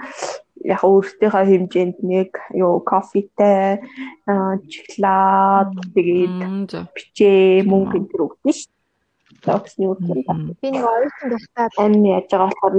яг 0.63 0.81
өөртөөхөө 0.87 1.43
хэмжээнд 1.49 1.97
нэг 2.07 2.31
юу 2.55 2.79
кофетэй, 2.81 3.83
шоколад 4.25 5.75
тэгээд 5.95 6.71
бичээ 6.95 7.67
мөнгө 7.67 7.97
энэ 7.99 8.09
төр 8.09 8.21
өгдөн 8.25 8.53
ш. 8.55 8.71
Юм 9.43 9.97
да. 9.99 10.33
Би 10.63 10.71
нэг 10.71 10.85
оюутан 10.87 11.27
байхдаа 11.35 11.67
Амин 11.83 12.05
яаж 12.15 12.31
байгаа 12.31 12.47
болохоор 12.47 12.75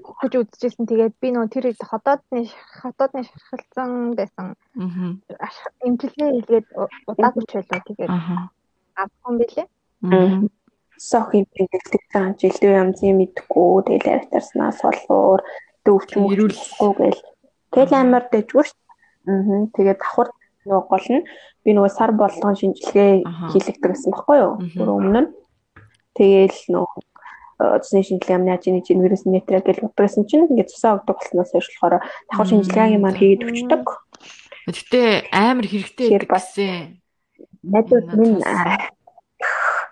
хөгж 0.00 0.34
үзчихсэн. 0.40 0.88
Тэгээд 0.88 1.14
би 1.20 1.28
нөө 1.28 1.52
тэр 1.52 1.68
үед 1.68 1.82
ходоодны 1.84 2.48
ходоодны 2.80 3.20
шархалсан 3.28 4.16
байсан. 4.16 4.56
Аа. 4.80 5.52
Имчилгээ 5.84 6.28
хийлгээд 6.40 6.66
удаагүй 7.04 7.44
ч 7.44 7.52
байлаа. 7.60 7.80
Тэгээд 7.84 8.10
юм 9.28 9.34
билээ. 9.36 9.68
Сох 11.00 11.32
юм 11.32 11.48
гэлдэг 11.56 12.02
цаан 12.12 12.36
жилдээ 12.36 12.76
янзын 12.76 13.16
мэдгүй 13.16 13.72
тэгэл 13.88 14.12
аритарснаас 14.20 14.84
болоор 14.84 15.40
дөвч 15.88 16.10
мөрүүлэхгүй 16.20 16.92
гэл 17.00 17.20
тэгэл 17.72 17.92
амар 17.96 18.24
дэжгүй 18.28 18.64
ш. 18.68 18.76
Аа 19.24 19.64
тэгээд 19.72 20.00
давхар 20.04 20.28
нөгөө 20.68 20.84
гол 20.92 21.08
нь 21.16 21.24
би 21.64 21.70
нөгөө 21.72 21.92
сар 21.96 22.12
болгон 22.12 22.52
шинжилгээ 22.60 23.24
хийлэгдэг 23.24 23.90
гэсэн 23.96 24.12
баггүй 24.12 24.38
юу? 24.44 24.52
Өөр 24.76 24.90
өмнө 25.00 25.20
нь 25.24 25.32
тэгэл 26.12 26.58
нөгөө 26.68 27.00
цэсний 27.80 28.04
шинжилгээ 28.04 28.36
амны 28.36 28.52
ажины 28.52 28.84
чинь 28.84 29.00
вирус 29.00 29.24
нэтрэ 29.24 29.64
гэл 29.64 29.88
утгасан 29.88 30.28
чинь 30.28 30.48
ингээд 30.52 30.72
цусаа 30.72 31.00
өгдөг 31.00 31.16
болсноос 31.16 31.52
хойш 31.52 31.66
болохоор 31.72 31.94
давхар 32.28 32.44
Мм. 32.44 32.52
шинжилгээгийн 32.52 33.00
маань 33.00 33.16
хийгээд 33.20 33.48
өчтдөг. 33.48 33.84
Гэтэ 34.68 35.00
амар 35.32 35.66
хэрэгтэй 35.68 36.08
гэсэн. 36.28 37.00
Найзууд 37.64 38.08
минь 38.16 38.40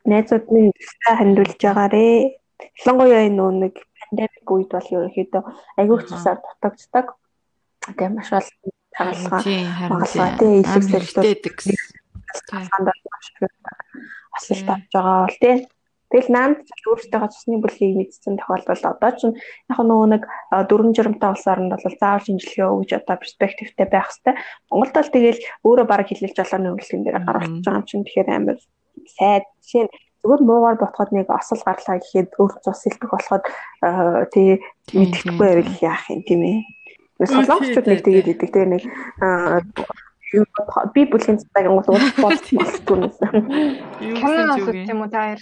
найзууд 0.08 0.46
минь 0.50 0.72
тусаа 0.72 1.14
хандуулж 1.20 1.60
байгаарэ. 1.60 2.08
Ялангуяа 2.82 3.28
энэ 3.28 3.44
нэг 3.62 3.74
пандемик 4.00 4.48
үед 4.48 4.70
бол 4.72 4.88
ерөнхийдөө 4.96 5.42
Аха. 5.44 6.08
цусаар 6.08 6.38
дутагддаг. 6.42 7.06
Тэгээ 7.86 8.10
маш 8.16 8.32
ол 8.32 8.48
тагалгаа 8.96 9.40
тийм. 9.44 9.68
тий, 10.40 10.64
илэг 10.64 10.84
хэрэгтэй 10.88 11.36
их 11.36 11.92
асуулт 14.36 14.68
авч 14.68 14.92
байгаа 14.92 15.26
бол 15.26 15.38
тий. 15.40 15.56
Тэгэл 16.08 16.32
наанд 16.32 16.64
өөртөө 16.88 17.28
цусны 17.28 17.60
бүлгийг 17.60 18.00
мэдсэн 18.00 18.40
тохиолдолд 18.40 18.80
одоо 18.80 19.12
ч 19.12 19.28
яг 19.28 19.76
нөгөө 19.76 20.08
нэг 20.08 20.24
а, 20.48 20.64
дөрвөн 20.64 20.96
жиромтай 20.96 21.36
улс 21.36 21.44
оронд 21.44 21.76
бол 21.76 22.00
заавал 22.00 22.24
шинжилгээ 22.24 22.64
өгж 22.64 22.90
одоо 22.96 23.20
перспективтэй 23.20 23.86
байх 23.92 24.08
хэвээр. 24.08 24.40
Монголд 24.72 24.96
бол 24.96 25.12
тэгэл 25.12 25.44
өөрөө 25.68 25.84
бараг 25.84 26.08
хилэлж 26.08 26.32
жолооны 26.32 26.72
үйлчлэгэн 26.72 27.04
дээр 27.04 27.20
гаргаж 27.28 27.52
байгаа 27.60 27.76
юм 27.76 27.84
чинь 27.84 28.04
тэгэхээр 28.08 28.28
амар 28.32 28.56
сайд 29.07 29.45
жишээ 29.62 29.85
нь 29.87 29.93
зүгээр 30.23 30.43
муугаар 30.43 30.76
ботход 30.83 31.11
нэг 31.14 31.31
осол 31.31 31.62
гарлаа 31.62 31.99
гэхэд 32.02 32.35
өөр 32.38 32.52
цус 32.64 32.78
сэлбэх 32.83 33.11
болоход 33.14 33.45
а, 33.85 34.25
тий 34.35 34.59
Тийм, 34.90 35.09
мэддэхгүй 35.09 35.31
тийм, 35.31 35.38
байвал 35.38 35.78
яах 35.85 36.05
юм 36.11 36.21
тийм 36.26 36.40
ээ. 36.43 36.59
Солонгосчууд 37.19 37.87
нэг 37.87 38.00
тэгээд 38.02 38.33
идэг 38.35 38.50
тэгээ 38.50 38.69
нэг 38.73 38.83
бодох- 40.33 40.93
би 40.95 41.02
бүлгийн 41.09 41.38
цагийн 41.40 41.75
гол 41.76 41.88
уус 41.97 42.12
болчихсон 42.25 43.09
Юу 44.00 44.17
Кино 44.21 44.55
гэсэн 44.55 44.59
ч 44.59 44.61
үзэх 44.61 44.69
үг 44.69 44.90
юм 44.93 45.00
уу 45.02 45.11
та 45.11 45.21
хоёр? 45.25 45.40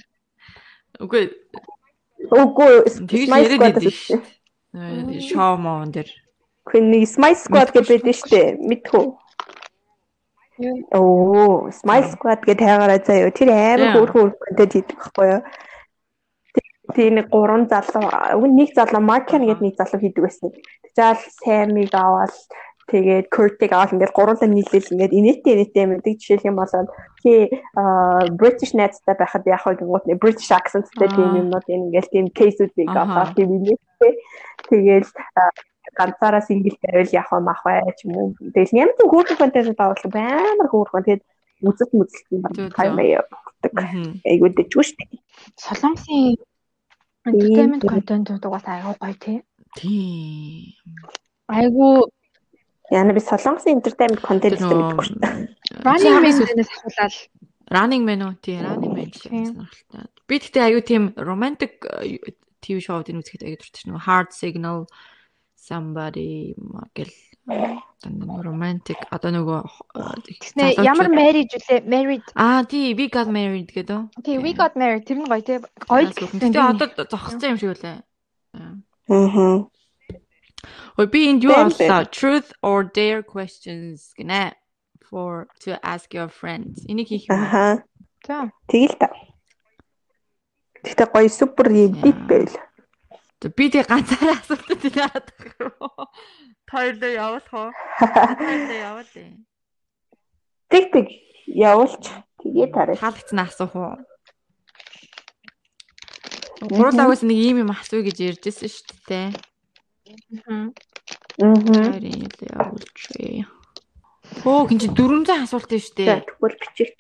Үгүй 1.03 1.23
Үгүй 2.27 2.73
тэгж 2.87 3.27
Smile 3.29 3.45
яриад 3.45 3.77
дээ. 3.83 5.21
Шоу 5.31 5.57
моон 5.61 5.91
дээр. 5.93 6.11
Хүн 6.67 6.85
нэг 6.91 7.05
Smile 7.07 7.39
Squad 7.39 7.71
гэж 7.75 7.87
байдаг 7.87 8.15
шүү 8.17 8.31
дээ. 8.33 8.49
Мэдхүү. 8.67 9.05
Оо, 10.93 11.69
Smile 11.69 12.09
Squad 12.13 12.41
гэж 12.49 12.59
тайгаараа 12.59 13.01
заяа. 13.05 13.31
Тэр 13.31 13.53
амар 13.53 13.93
хөөрхөн 13.93 14.33
контент 14.41 14.73
хийдэг 14.73 14.97
байхгүй 14.97 15.27
юу? 15.37 15.43
Тэр 16.97 17.11
нэг 17.13 17.27
гурван 17.29 17.69
залуу, 17.69 18.47
нэг 18.49 18.73
залуу 18.73 19.03
Маркен 19.05 19.45
гэдэг 19.45 19.65
нэг 19.65 19.77
залуу 19.77 20.01
хийдэг 20.01 20.23
байсан. 20.25 20.55
Тэгжаал 20.97 21.21
Сэмиг 21.45 21.93
аваад 21.93 22.33
тэгээд 22.89 23.27
Куртиг 23.35 23.71
аваад 23.75 23.93
ингээд 23.93 24.17
гурван 24.17 24.39
нийлээл 24.41 24.93
ингээд 24.95 25.13
инээтэй 25.19 25.53
инээтэй 25.59 25.85
мэддэг 25.91 26.17
жишээлх 26.23 26.47
юм 26.47 26.57
болоод 26.57 26.89
тий 27.21 27.51
British 28.39 28.73
найзтай 28.79 29.19
байхад 29.19 29.43
яг 29.51 29.67
хөө 29.67 29.83
гингууд 29.83 30.07
нэг 30.07 30.23
British 30.23 30.55
accentтэй 30.55 31.11
тийм 31.11 31.35
юмнууд 31.35 31.67
ингээд 31.67 32.09
тийм 32.15 32.27
кейсүүдийг 32.31 32.95
аваад 32.95 33.35
тийм 33.35 33.59
инээтэй 33.59 34.13
тэгээд 34.71 35.07
аа, 35.35 35.51
ганцаараа 35.97 36.43
сингл 36.45 36.77
байвал 36.85 37.17
яг 37.17 37.27
хөө 37.27 37.41
мах 37.41 37.61
бай 37.65 37.81
ч 37.97 38.07
юм 38.07 38.15
уу. 38.17 38.29
Тэгэл 38.55 38.77
ямар 38.77 38.95
ч 38.95 39.01
хөөрхөн 39.09 39.41
контент 39.41 39.81
авах 39.81 40.05
амар 40.05 40.69
хөөрхөн 40.69 41.05
тэгээд 41.07 41.25
үзэл 41.65 41.97
мүзэлт 41.97 42.29
юм 42.37 42.41
байна. 42.45 42.69
Хаймаа 42.77 43.07
явдаг. 43.25 43.73
Айгуу 44.29 44.51
дэжгүй 44.53 44.85
шүү 44.85 44.97
дээ. 45.01 45.21
Солонгосын 45.57 46.37
entertainment 47.27 47.83
контентууд 47.89 48.45
бас 48.53 48.67
айгүй 48.69 48.95
гоё 49.01 49.17
тий. 49.17 49.39
Тийм. 49.81 50.77
Айгүй 51.49 52.07
Яна 52.93 53.17
би 53.17 53.21
солонгосын 53.25 53.81
entertainment 53.81 54.23
Тэр 54.23 54.55
гэдэг 54.55 54.63
мэдгүй 54.63 55.05
шүү 55.09 55.19
дээ. 55.19 55.35
running 55.83 56.07
Чи 56.07 56.39
man-ээс 56.47 56.71
ахуулаад 56.71 57.15
Running 57.67 58.05
Man 58.07 58.23
уу? 58.23 58.35
Тий, 58.39 58.63
Running 58.63 58.95
Man 58.95 59.11
Тийм. 59.11 59.47
сонирхолтой. 59.51 60.07
Би 60.31 60.39
тэгтээ 60.39 60.65
аюу 60.71 60.83
тийм 60.87 61.03
romantic 61.19 61.83
э, 61.83 62.23
TV 62.63 62.79
шоуд 62.79 63.11
энэ 63.11 63.27
үзэхэд 63.27 63.43
аюу 63.43 63.59
дуртай 63.59 63.81
шүү. 63.83 63.99
Hard 64.07 64.31
Signal 64.31 64.87
somebody 65.67 66.55
гэл 66.95 67.11
дандаа 68.03 68.43
romantic 68.43 68.99
одоо 69.11 69.31
нөгөө 69.35 69.61
Тэснэ 70.27 70.79
ямар 70.83 71.11
marriage 71.11 71.55
үлээ 71.59 71.87
married 71.87 72.23
Аа 72.35 72.63
тий, 72.67 72.95
we 72.95 73.07
got 73.11 73.27
married 73.27 73.71
гэдэг. 73.75 74.23
тий 74.23 74.39
we 74.39 74.55
got 74.55 74.75
married 74.79 75.07
тэр 75.07 75.23
нь 75.23 75.27
гоё 75.27 75.43
тий 75.43 75.59
гоё 75.87 76.07
л 76.07 76.15
Гэтэ 76.15 76.59
одоо 76.63 77.07
зогссон 77.07 77.55
юм 77.55 77.59
шиг 77.59 77.75
үлээ. 77.75 77.99
Аа. 78.55 79.67
Ой 80.99 81.07
би 81.07 81.31
энд 81.31 81.43
юу 81.47 81.55
авлаа? 81.55 82.07
Truth 82.11 82.51
or 82.63 82.87
dare 82.87 83.23
questions 83.23 84.11
гинэ 84.19 84.55
for 85.07 85.47
to 85.63 85.79
ask 85.83 86.11
your 86.15 86.31
friends. 86.31 86.83
Энийг 86.91 87.11
хийх 87.11 87.31
юм. 87.31 87.39
Аха. 87.39 87.85
За. 88.27 88.51
Тэгэл 88.67 88.99
та. 88.99 89.11
Тэгтээ 90.83 91.09
гоё 91.15 91.29
супер 91.31 91.67
дит 91.71 92.19
байл. 92.27 92.51
Тэг, 93.37 93.53
Би 93.53 93.69
тэг 93.69 93.85
ганцаараа 93.85 94.41
асуултад 94.41 94.81
яагаад 94.81 95.29
тахруу. 95.29 96.09
Хоёрлоо 96.65 97.13
явуулах 97.13 97.53
уу? 97.53 97.71
Хоёрлоо 98.01 98.79
явуул 98.81 99.13
ээ. 99.13 99.37
Тэг 100.73 100.85
тэг 100.89 101.07
явуулч. 101.45 102.05
Тэгээ 102.41 102.69
тарай. 102.73 102.97
Хаалгацсан 102.97 103.41
асуух 103.45 103.77
уу? 103.77 103.97
Гурлаагаас 106.65 107.21
нэг 107.29 107.37
ийм 107.37 107.61
юм 107.69 107.77
асууя 107.77 108.09
гэж 108.09 108.41
ярьжсэн 108.41 108.73
шүү 108.73 108.97
дээ. 109.05 109.29
Аа. 110.49 110.73
Илүү 111.37 112.41
явуулж 112.41 113.01
вэ. 113.21 113.45
Оо, 114.49 114.65
гин 114.65 114.81
чи 114.81 114.89
400 114.89 115.45
асуулт 115.45 115.69
нь 115.77 115.85
шүү 115.85 115.97
дээ. 116.01 116.25
тэгвэл 116.25 116.57
бичигч. 116.57 116.99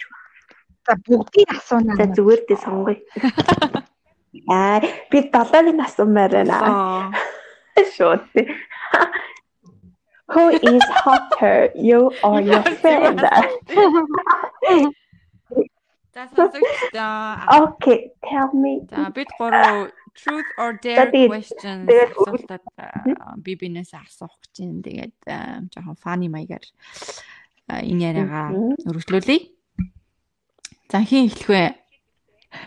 За 0.85 0.93
бүгдийг 1.01 1.49
асуунаа. 1.49 1.97
За 1.97 2.05
зүгээр 2.13 2.41
дээ 2.45 2.61
сонгоё. 2.61 3.01
Аа 4.49 4.81
би 5.11 5.19
долоогийн 5.33 5.81
асуумаар 5.81 6.33
байна. 6.33 7.13
Шууд. 7.97 8.25
Who 10.33 10.51
is 10.51 10.83
hotter, 11.05 11.71
you 11.77 12.11
or 12.27 12.41
your 12.41 12.65
friend? 12.83 13.21
За 16.17 16.27
сонсогч 16.35 16.81
та. 16.93 17.45
Okay, 17.63 18.11
tell 18.25 18.51
me. 18.53 18.83
За 18.91 19.11
бид 19.15 19.29
гурав 19.39 19.93
truth 20.17 20.51
or 20.59 20.73
dare 20.81 21.13
questions 21.29 21.87
асуултад 21.87 22.65
би 23.45 23.53
бинээс 23.61 23.93
асуух 23.93 24.35
гэж 24.41 24.55
байна. 24.65 24.81
Тэгээд 24.83 25.15
жоохон 25.77 25.97
funny 26.01 26.29
маягаар 26.33 26.65
аа, 27.69 27.85
энэ 27.85 28.03
яриагаа 28.09 28.49
өргөжлүүлье. 28.89 29.53
За 30.89 31.05
хин 31.05 31.29
эхлэх 31.29 31.49
вэ? 31.53 31.65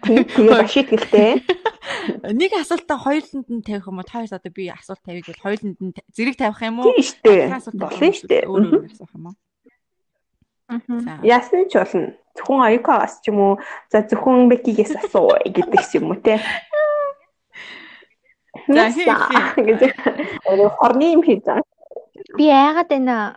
Тэгээ 0.03 0.67
шийдгэлтэй. 0.69 1.31
Нэг 2.31 2.51
асуултаа 2.55 2.97
хоёуланд 2.99 3.47
нь 3.49 3.65
тавих 3.65 3.87
юм 3.87 3.99
уу? 3.99 4.07
Хоёрт 4.07 4.33
одоо 4.33 4.51
би 4.51 4.69
асуулт 4.69 5.03
тавих 5.03 5.25
бол 5.27 5.43
хоёуланд 5.43 5.77
нь 5.79 5.93
зэрэг 6.15 6.35
тавих 6.37 6.61
юм 6.63 6.79
уу? 6.79 6.93
Тийм 6.95 7.53
асуулт 7.55 7.77
тавих 7.77 7.99
Болно 7.99 8.07
уу? 8.07 8.15
штэ. 8.15 8.37
Өөр 8.47 8.63
өөр 8.69 8.85
асуух 8.89 9.11
юм 9.15 9.25
уу? 9.29 9.35
Яасан 11.25 11.65
ч 11.65 11.73
болно. 11.81 12.13
Зөвхөн 12.37 12.61
аюукаас 12.61 13.19
ч 13.25 13.33
юм 13.33 13.39
уу, 13.41 13.53
за 13.89 14.05
зөвхөн 14.05 14.47
Бекигээс 14.53 14.93
асуу 15.01 15.33
гэдэг 15.41 15.81
юм 15.97 16.13
уу 16.13 16.19
те. 16.21 16.37
За, 18.69 18.89
гэж. 19.57 19.81
Өөр 20.45 20.69
хорны 20.77 21.17
юм 21.17 21.25
хийж 21.25 21.41
байгаа. 21.41 21.65
Би 22.37 22.45
айгаад 22.53 22.89
байна. 22.89 23.33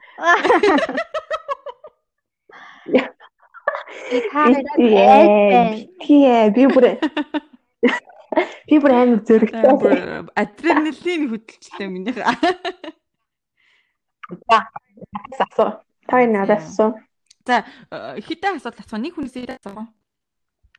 Би 2.84 3.00
Тэгээ 6.02 6.50
би 6.56 6.64
бүр 6.72 6.86
би 8.68 8.76
бүр 8.80 8.92
амар 8.96 9.20
зөрөгтэй. 9.28 9.72
Бүр 9.80 9.92
адреналин 10.36 11.22
хөдөлчлээ 11.32 11.88
минийх. 11.88 12.18
асуу. 15.40 15.70
Та 16.08 16.26
надаас 16.26 16.64
асуу. 16.72 16.94
За 17.46 17.64
э, 17.90 18.20
хитэ 18.20 18.56
асуулт 18.56 18.80
асуу. 18.80 18.98
Нэг 19.00 19.14
хүнээс 19.16 19.36
хитэ 19.36 19.58
асуу. 19.60 19.86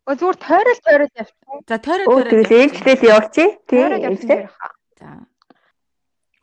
Өө 0.03 0.15
зүгээр 0.19 0.37
тойрол 0.39 0.79
тойрол 0.83 1.13
явчихсан. 1.15 1.59
За 1.67 1.77
тойроо 1.79 2.05
Өө 2.11 2.23
тэгэл 2.27 2.55
ээлжлэл. 2.59 2.99
Тойрол 3.03 3.29
Тийм 3.31 3.47
явчихсан 3.69 4.03
ээлжлэл. 4.03 4.47
За. 4.99 5.07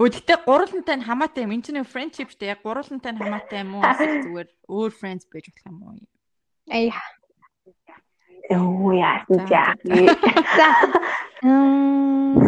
Өө 0.01 0.09
гэтээ 0.17 0.39
гурвантай 0.49 0.97
нь 0.97 1.05
хамаатай 1.05 1.45
юм. 1.45 1.53
Энд 1.53 1.65
чинь 1.69 1.85
friendship 1.85 2.33
штэ 2.33 2.57
яг 2.57 2.65
гурвантай 2.65 3.13
нь 3.13 3.21
хамаатай 3.21 3.61
юм 3.61 3.77
уу? 3.77 3.85
Эсвэл 3.85 4.25
зүгээр 4.25 4.49
өөр 4.71 4.91
friends 4.97 5.29
байж 5.29 5.53
болох 5.53 5.67
юм 5.69 5.79
уу? 5.85 6.01
Ая. 6.71 6.95
Оо 8.51 8.93
яасан 8.95 9.47
За, 9.47 9.47
яа. 9.51 9.75
За. 10.59 10.69
Мм. 11.43 12.47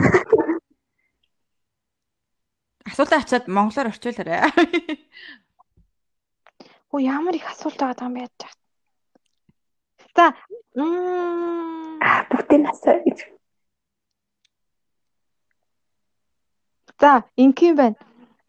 Асуултаа 2.87 3.19
ачаад 3.19 3.47
монголоор 3.50 3.91
орчуулаарай. 3.91 4.50
Оо 6.93 6.99
ямар 7.02 7.35
их 7.35 7.47
асуулт 7.50 7.79
байгаа 7.83 8.07
юм 8.07 8.17
яаж 8.23 8.33
чад. 8.38 8.57
За. 10.14 10.25
Мм. 10.79 11.99
Аа 11.99 12.23
бүгдийг 12.31 12.62
насаа 12.62 13.02
гэж. 13.02 13.19
За, 17.00 17.26
ингийн 17.35 17.75
байна. 17.75 17.99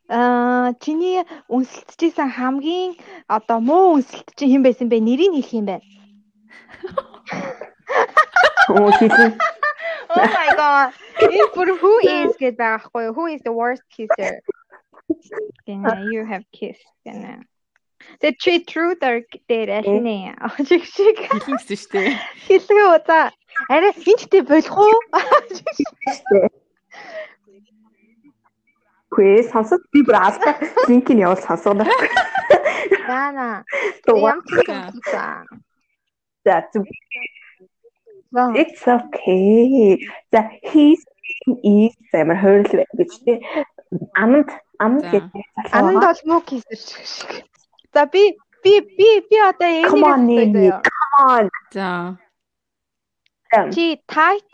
Аа, 0.09 0.73
чиний 0.83 1.23
үнсэлтжсэн 1.47 2.29
хамгийн 2.35 2.99
одоо 3.27 3.59
муу 3.63 3.95
үнсэлт 3.97 4.35
чинь 4.35 4.51
хэн 4.51 4.63
байсан 4.63 4.87
бэ? 4.91 4.99
Нэрийг 4.99 5.31
хэлэх 5.39 5.53
юм 5.55 5.65
байна. 5.71 5.85
Оо 8.69 8.91
хэлээ. 8.99 9.31
Oh 10.13 10.29
my 10.29 10.49
god. 10.53 10.93
Энэ 11.25 11.47
бүр 11.55 11.73
who 11.81 11.93
is 12.05 12.37
гэдэг 12.37 12.59
байгаа 12.61 12.85
байхгүй 12.85 13.01
юу? 13.09 13.13
Who 13.17 13.25
is 13.33 13.41
the 13.41 13.49
worst 13.49 13.81
kisser? 13.89 14.45
Гэнэ, 15.65 16.13
you 16.13 16.21
have 16.21 16.45
kissed. 16.53 16.85
Гэнэ. 17.01 17.41
The 18.21 18.35
three 18.37 18.61
truth 18.61 19.01
or 19.01 19.25
dare 19.49 19.81
ашинэ. 19.81 20.37
Ожиг 20.37 20.85
шиг 20.85 21.17
Хэлэн 21.17 21.57
гэсэн 21.57 21.77
шүү 21.81 21.91
дээ. 21.97 22.13
хэлгээ 22.45 23.01
за. 23.09 23.19
Арай 23.73 23.93
энэтэй 23.97 24.43
болох 24.45 24.77
уу? 24.77 24.97
Хөөе 29.13 29.43
сонсод 29.51 29.81
би 29.93 30.01
бүр 30.07 30.17
алба 30.17 30.57
линкийг 30.89 31.19
явуул 31.21 31.41
сонсоод. 31.41 31.85
Яна. 33.07 33.63
Туга. 34.05 34.33
Ям 34.33 34.39
чисэн. 34.49 35.45
За 36.45 36.61
зүг. 36.73 36.87
За. 38.33 38.49
It's 38.57 38.83
okay. 38.87 40.01
За 40.31 40.49
he's 40.65 41.01
is 41.63 41.93
замар 42.11 42.37
хойрол 42.41 42.71
байна 42.73 42.93
гэж 42.99 43.11
тий. 43.25 43.37
Аманд 44.17 44.49
аманд 44.79 45.03
За. 45.05 45.11
гэдэг 45.11 45.31
Ананд 45.71 46.01
бол 46.01 46.21
муу 46.25 46.41
кисэр 46.41 46.79
шиг. 46.81 47.45
За 47.93 48.05
би 48.05 48.33
би 48.63 48.81
би 48.81 49.09
би 49.29 49.37
одоо 49.37 49.69
Come 49.91 50.03
on, 50.03 50.27
энийг. 50.29 50.73
Come 50.81 51.13
on. 51.29 51.49
За. 51.71 52.17
Чи 53.73 54.01
tight 54.07 54.49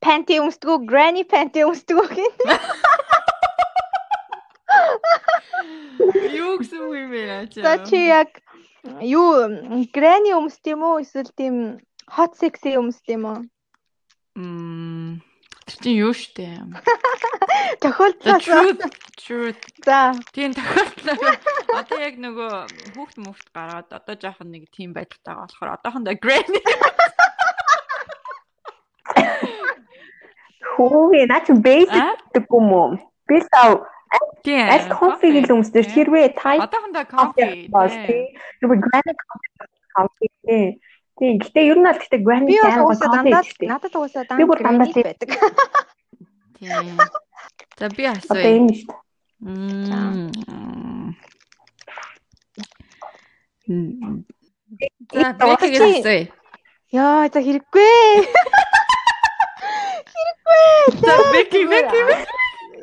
панти 0.00 0.40
өмсдгүү, 0.40 0.76
granny 0.88 1.24
панти 1.28 1.64
өмсдгүү 1.66 2.04
гин. 2.14 2.32
Юу 6.34 6.58
гэсэн 6.60 6.80
үг 6.86 6.94
юм 6.96 7.10
бэ 7.12 7.48
чи? 7.52 7.60
За 7.60 7.76
чи 7.84 8.08
яг 8.08 8.40
юу 9.04 9.48
granny 9.92 10.32
өмсд 10.36 10.64
юм 10.72 10.84
уу 10.88 11.00
эсвэл 11.04 11.30
тийм 11.36 11.80
hot 12.08 12.36
sexy 12.40 12.76
өмсд 12.80 13.04
юм 13.12 13.24
уу? 13.28 13.40
Мм. 14.34 15.20
Тэр 15.68 15.76
чинь 15.84 16.00
юу 16.00 16.14
штэ? 16.16 16.64
Тохиолдлоо. 17.80 18.90
truth. 19.20 19.60
За 19.84 20.16
Тийм 20.32 20.54
тохиолдлоо. 20.54 21.36
Одоо 21.76 21.98
яг 22.00 22.16
нөгөө 22.18 22.96
хүүхд 22.96 23.16
мөхт 23.22 23.46
гараад 23.54 23.92
одоо 23.92 24.14
жоохон 24.16 24.50
нэг 24.50 24.66
тийм 24.74 24.96
байдалтай 24.96 25.36
болохоор 25.36 25.76
одоохондоо 25.78 26.16
granny 26.18 26.58
Хөөе 30.70 31.22
наа 31.30 31.40
чи 31.46 31.52
basic 31.52 32.04
гэдэг 32.34 32.44
юм 32.50 32.68
уу? 32.72 32.90
Би 33.28 33.40
тав 33.50 33.82
тийм. 34.44 34.66
аль 34.70 34.86
coffee 34.90 35.38
л 35.42 35.50
өмсдөж 35.54 35.86
хэрвээ 35.94 36.34
tight 36.38 36.62
Одоохондоо 36.66 37.04
coffee. 37.10 37.68
бол 37.70 37.88
тий. 38.06 38.22
Нөгөө 38.62 38.78
granny 38.84 39.12
coffee 39.94 40.30
тий. 40.46 40.66
Тий. 41.18 41.32
Гэтэ 41.42 41.60
ер 41.70 41.78
нь 41.78 41.86
бол 41.86 41.98
гэтэ 42.00 42.16
би 42.18 42.24
бас 42.24 42.74
аймаг 42.74 42.96
дандаа 43.14 43.42
шүү 43.44 43.58
дээ. 43.60 43.68
надад 43.70 43.94
уусаа 43.98 44.22
Би 44.22 44.28
дандаа 44.30 44.46
бүр 44.50 44.58
дандаа 44.64 44.88
тийм. 44.94 45.04
байдаг. 45.06 45.28
Тийм. 46.58 46.96
За 47.78 47.86
би 47.88 48.02
Одоо 48.06 48.18
асууя. 48.18 48.50
юм 48.56 48.66
шүү 48.70 48.86
дээ. 48.86 48.98
Мм. 53.68 54.24
За 55.12 55.28
одоо 55.30 55.46
бэкигээ 55.54 55.78
чи- 55.78 56.00
асууя. 56.00 56.22
Яа 56.90 57.28
за 57.32 57.38
хэрэггүй. 57.46 57.94
За 61.00 61.14
бэки 61.32 61.60
бэки. 61.70 62.00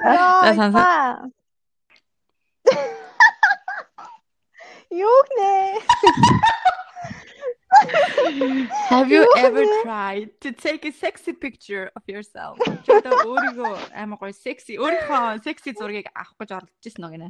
Яа. 0.03 0.41
За, 0.45 0.51
сан- 0.55 0.71
за. 0.71 0.85
Юу 4.89 5.21
нэ? 5.37 5.79
Have 8.89 9.09
you 9.11 9.23
ever 9.37 9.63
нэ? 9.65 9.83
tried 9.83 10.29
to 10.41 10.51
take 10.51 10.85
a 10.85 10.91
sexy 10.91 11.33
picture 11.33 11.91
of 11.95 12.01
yourself? 12.07 12.57
Одоо 12.87 13.11
өөрийгөө 13.27 13.77
амар 13.93 14.17
гоё 14.17 14.33
sexy 14.33 14.77
өөрийнхөө 14.79 15.43
sexy 15.43 15.73
зургийг 15.75 16.07
авах 16.15 16.33
гэж 16.39 16.49
оролдож 16.55 16.85
ирсэн 16.87 17.03
үү 17.05 17.11
гинэ? 17.13 17.29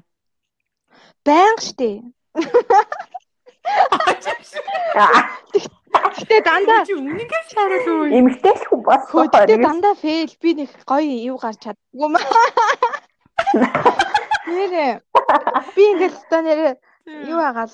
Баян 1.26 1.58
штэ. 1.58 2.02
Гэтэ 6.18 6.38
дандаа 6.46 6.86
Чи 6.86 6.94
үнэнгээ 6.98 7.44
шаарал 7.52 7.88
уу? 7.88 8.10
Эмэгтэй 8.10 8.54
л 8.56 8.66
хүн 8.68 8.82
болсон 8.86 9.30
хоёр. 9.30 9.62
дандаа 9.62 9.96
фейл 9.96 10.34
би 10.42 10.50
нэг 10.58 10.70
гоё 10.86 11.16
юу 11.32 11.38
гарч 11.38 11.60
чаддгүй 11.64 12.10
маа. 12.10 12.26
Нэрээ 14.48 14.92
би 15.76 15.84
ингээл 15.92 16.18
өстө 16.18 16.38
нэрээ 16.42 16.74
юу 17.32 17.40
агаал 17.40 17.74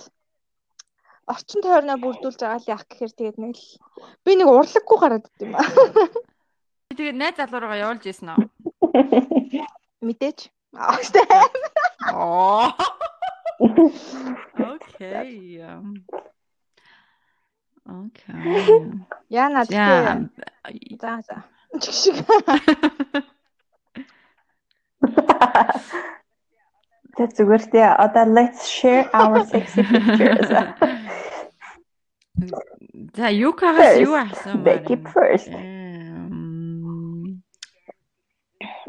орчин 1.27 1.61
тойрноо 1.63 1.97
бүрдүүлж 2.01 2.39
байгаа 2.39 2.59
л 2.59 2.71
яах 2.73 2.85
гэхээр 2.89 3.13
тэгээд 3.15 3.37
нэг 3.39 3.55
л 3.55 3.67
би 4.25 4.31
нэг 4.35 4.47
урлаггүй 4.49 4.97
гараад 4.99 5.25
ит 5.27 5.39
юм 5.43 5.55
аа. 5.55 5.67
Тэгээд 6.97 7.17
найз 7.17 7.35
залуугаа 7.39 7.79
явуулж 7.79 8.03
үү? 8.05 8.37
Мэдээч. 10.03 10.39
Аа. 10.75 10.99
Оо. 12.13 12.67
Окей. 14.73 15.61
Окей. 17.85 18.91
Яна 19.29 19.63
За. 19.65 19.71
тэгтээ. 19.71 20.97
За 21.01 21.11
за. 21.27 21.35
Чигшиг. 21.81 22.15
За 27.17 27.23
зүгээр 27.29 27.63
тий. 27.71 27.83
Одоо 28.03 28.25
let's 28.25 28.65
share 28.65 29.05
our 29.13 29.43
sexy 29.45 29.83
pictures. 29.83 30.49
За 33.13 33.27
Юкагаас 33.29 33.99
юу 34.01 34.15
First, 34.17 34.31
асуумаар 34.33 34.63
Becky 34.65 34.95
юм? 34.97 35.03
first. 35.13 35.51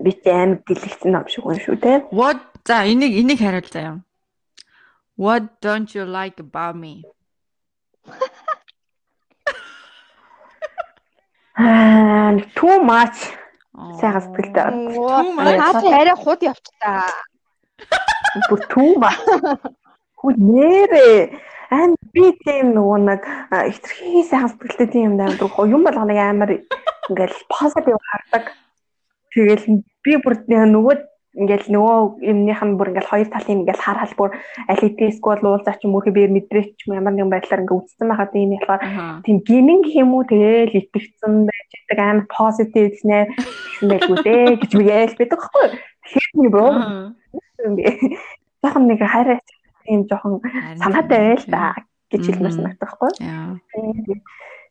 Би 0.05 0.11
ч 0.13 0.25
амар 0.31 0.59
дэлгэцэн 0.67 1.11
ном 1.13 1.25
шиг 1.29 1.45
хүн 1.45 1.59
шүү 1.61 1.77
те. 1.83 1.93
What 2.11 2.41
за 2.65 2.87
энийг 2.89 3.13
энийг 3.21 3.39
хариул 3.45 3.69
заяа. 3.69 4.01
What 5.17 5.61
don't 5.61 5.93
you 5.95 6.05
like 6.09 6.39
about 6.41 6.77
me? 6.77 7.05
Аа, 11.55 12.35
too 12.55 12.79
much. 12.83 13.31
Сайхан 14.01 14.23
сэтгэлтэй. 14.23 14.64
Too 14.95 15.35
much. 15.38 15.55
Наад 15.59 15.85
арай 15.87 16.17
худ 16.19 16.40
явчихтаа. 16.43 17.07
Бүр 18.51 18.61
too 18.71 18.99
much. 18.99 19.23
Хүү 20.19 20.35
нэрээ. 20.35 21.31
Ам 21.75 21.95
би 22.14 22.35
тийм 22.43 22.75
нөгөө 22.75 22.99
нэг 23.07 23.23
а, 23.55 23.71
хитрхи 23.71 24.27
сайхан 24.27 24.51
сэтгэлтэй 24.51 24.88
тийм 24.90 25.14
юм 25.14 25.17
даа. 25.19 25.31
Юм 25.67 25.87
болгоныг 25.87 26.19
амар 26.19 26.51
ингээл 27.11 27.38
positive 27.51 28.03
хардаг. 28.03 28.51
Тэгэл 29.31 29.83
би 30.03 30.12
бүр 30.23 30.35
нөгөө 30.51 30.97
ингээл 31.35 31.66
нөгөө 31.75 31.99
юмных 32.31 32.61
нь 32.62 32.77
бүр 32.79 32.88
ингээл 32.94 33.11
хоёр 33.11 33.29
талын 33.31 33.66
ингээл 33.66 33.83
харахал 33.83 34.14
бүр 34.18 34.31
алитеск 34.70 35.23
бол 35.27 35.42
уулзаач 35.42 35.83
юм 35.83 35.99
уу 35.99 36.07
би 36.07 36.31
мэдрээч 36.31 36.87
юм 36.87 36.94
ямар 36.94 37.14
нэгэн 37.14 37.33
байдлаар 37.35 37.62
ингээ 37.66 37.79
үтцсэн 37.79 38.07
байхад 38.07 38.33
ийм 38.38 38.55
болохоор 38.55 38.83
тийм 39.27 39.37
гинэн 39.42 39.81
гэх 39.83 39.94
юм 39.99 40.11
уу 40.14 40.23
тэгэл 40.31 40.79
итгэцэн 40.79 41.35
байж 41.51 41.70
байгаа 41.90 42.07
амар 42.11 42.27
позитив 42.31 42.87
гэснээр 42.94 43.27
гэсэн 43.35 43.88
байлгүй 43.90 44.18
дээ 44.23 44.44
гэж 44.62 44.73
яаш 44.79 45.12
байдаг 45.18 45.38
байхгүй. 45.42 45.66
Тэгэхээр 46.07 46.33
би 46.38 46.49
боо 46.55 46.70
юм. 47.66 47.75
Захан 48.62 48.85
нэг 48.87 49.01
хараач 49.03 49.47
тийм 49.85 50.01
жоохон 50.07 50.38
санаатай 50.79 51.18
байл 51.35 51.44
та 51.51 51.75
гэж 52.11 52.23
хэлмээр 52.31 52.55
санагдах 52.55 52.94
байхгүй. 52.94 53.11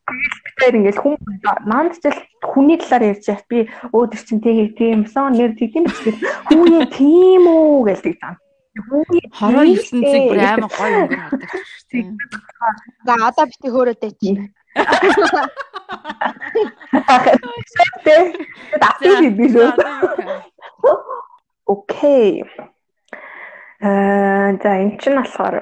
Яа. 0.04 0.20
Тэгэхээр 0.44 0.78
ингээл 0.84 1.00
хүн 1.00 1.16
манд 1.63 1.96
ч 2.04 2.12
хүний 2.44 2.76
талаар 2.76 3.16
ярьж 3.16 3.26
яах 3.32 3.44
би 3.48 3.72
өө 3.96 4.04
тэр 4.12 4.22
чин 4.28 4.39
тэг 4.44 4.76
тийм 4.76 5.08
сон 5.08 5.32
нэр 5.32 5.56
тийм 5.56 5.88
ч 5.88 5.96
гэл 6.04 6.20
хүүе 6.52 6.82
тийм 6.92 7.44
үү 7.48 7.88
гэж 7.88 8.00
тэг 8.04 8.16
зам. 8.20 8.36
Хүүе 8.74 9.22
Хороо 9.32 9.63
ертөнцийг 9.63 10.24
бүр 10.28 10.39
амар 10.44 10.72
гоё 10.76 11.08
өнгөр 11.08 11.22
хардаг 11.24 11.52
шүү 11.56 11.88
дээ. 11.88 12.04
За 13.08 13.13
одоо 13.32 13.46
бити 13.48 13.68
хөөрөөдэй 13.72 14.12
чи. 14.20 14.32
Тэ. 18.04 18.16
Татуу 18.82 19.30
би 19.39 19.46
хаа? 19.56 19.72
Окей. 21.63 22.44
Э 23.80 24.56
за 24.60 24.72
эн 24.84 25.00
чинь 25.00 25.16
болохоор 25.20 25.56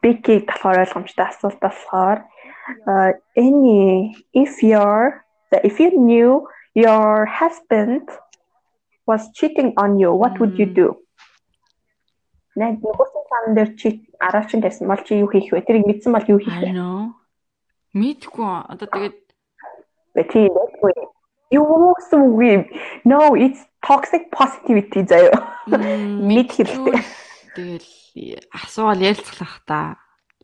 Бики 0.00 0.44
болохоор 0.44 0.84
ойлгомжтой 0.84 1.26
асуулт 1.28 1.60
болохоор 1.60 2.24
uh, 2.86 3.12
any 3.36 4.14
if 4.32 4.62
your 4.62 5.24
if 5.50 5.80
you 5.80 5.90
knew 5.98 6.48
your 6.74 7.26
husband 7.26 8.08
was 9.06 9.30
cheating 9.34 9.74
on 9.76 9.98
you, 9.98 10.14
what 10.14 10.38
would 10.38 10.58
you 10.58 10.66
do? 10.66 10.88
Найд 12.58 12.82
нөгөөсөн 12.82 13.22
цаан 13.30 13.54
дээр 13.54 13.70
чи 13.78 13.88
араачин 14.18 14.60
байсан 14.60 14.90
бол 14.90 15.00
чи 15.06 15.22
юу 15.22 15.30
хийх 15.30 15.54
вэ? 15.54 15.62
Тэрийг 15.62 15.86
мэдсэн 15.86 16.12
бол 16.12 16.26
юу 16.26 16.42
хийх 16.42 16.58
вэ? 16.60 16.74
Мэдгүй 17.94 18.50
одоо 18.70 18.86
тэгээд 18.90 19.18
Тийм 20.14 20.50
байхгүй. 20.50 20.92
Юу 21.54 21.94
гэсэн 21.94 22.20
үг 22.26 22.40
юм? 22.42 22.62
No, 23.06 23.34
it's 23.34 23.62
toxic 23.82 24.30
positivity 24.30 25.06
заяа. 25.06 25.38
Мэд 25.70 26.50
хэрэгтэй. 26.50 26.98
Тэгэл 27.54 27.86
асуувал 28.50 28.98
ярилцлах 28.98 29.62
та. 29.66 29.98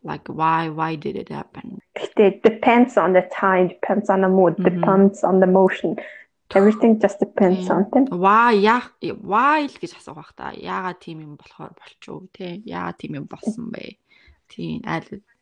Like 0.07 0.27
why 0.39 0.69
why 0.79 0.91
did 0.95 1.15
it 1.23 1.29
happen? 1.39 1.83
Гэтэ 1.99 2.39
depends 2.49 2.95
on 3.03 3.11
the 3.17 3.25
time, 3.27 3.67
depends 3.75 4.07
on 4.13 4.23
the 4.23 4.31
mood, 4.31 4.55
depends 4.63 5.23
on 5.27 5.43
the 5.43 5.49
motion. 5.59 5.99
Everything 6.55 6.93
just 7.03 7.19
depends 7.19 7.67
on 7.67 7.83
them. 7.91 8.07
Why 8.25 8.55
яах 8.55 8.95
why 9.19 9.67
л 9.67 9.75
гэж 9.75 9.99
асуух 9.99 10.15
бах 10.15 10.31
та. 10.39 10.55
Яагаад 10.55 11.03
тийм 11.03 11.19
юм 11.27 11.33
болохоор 11.35 11.75
болчихоо 11.75 12.23
те? 12.31 12.63
Яагаад 12.63 12.97
тийм 13.03 13.19
юм 13.19 13.25
болсон 13.27 13.67
бэ? 13.75 13.99
Тийм 14.47 14.79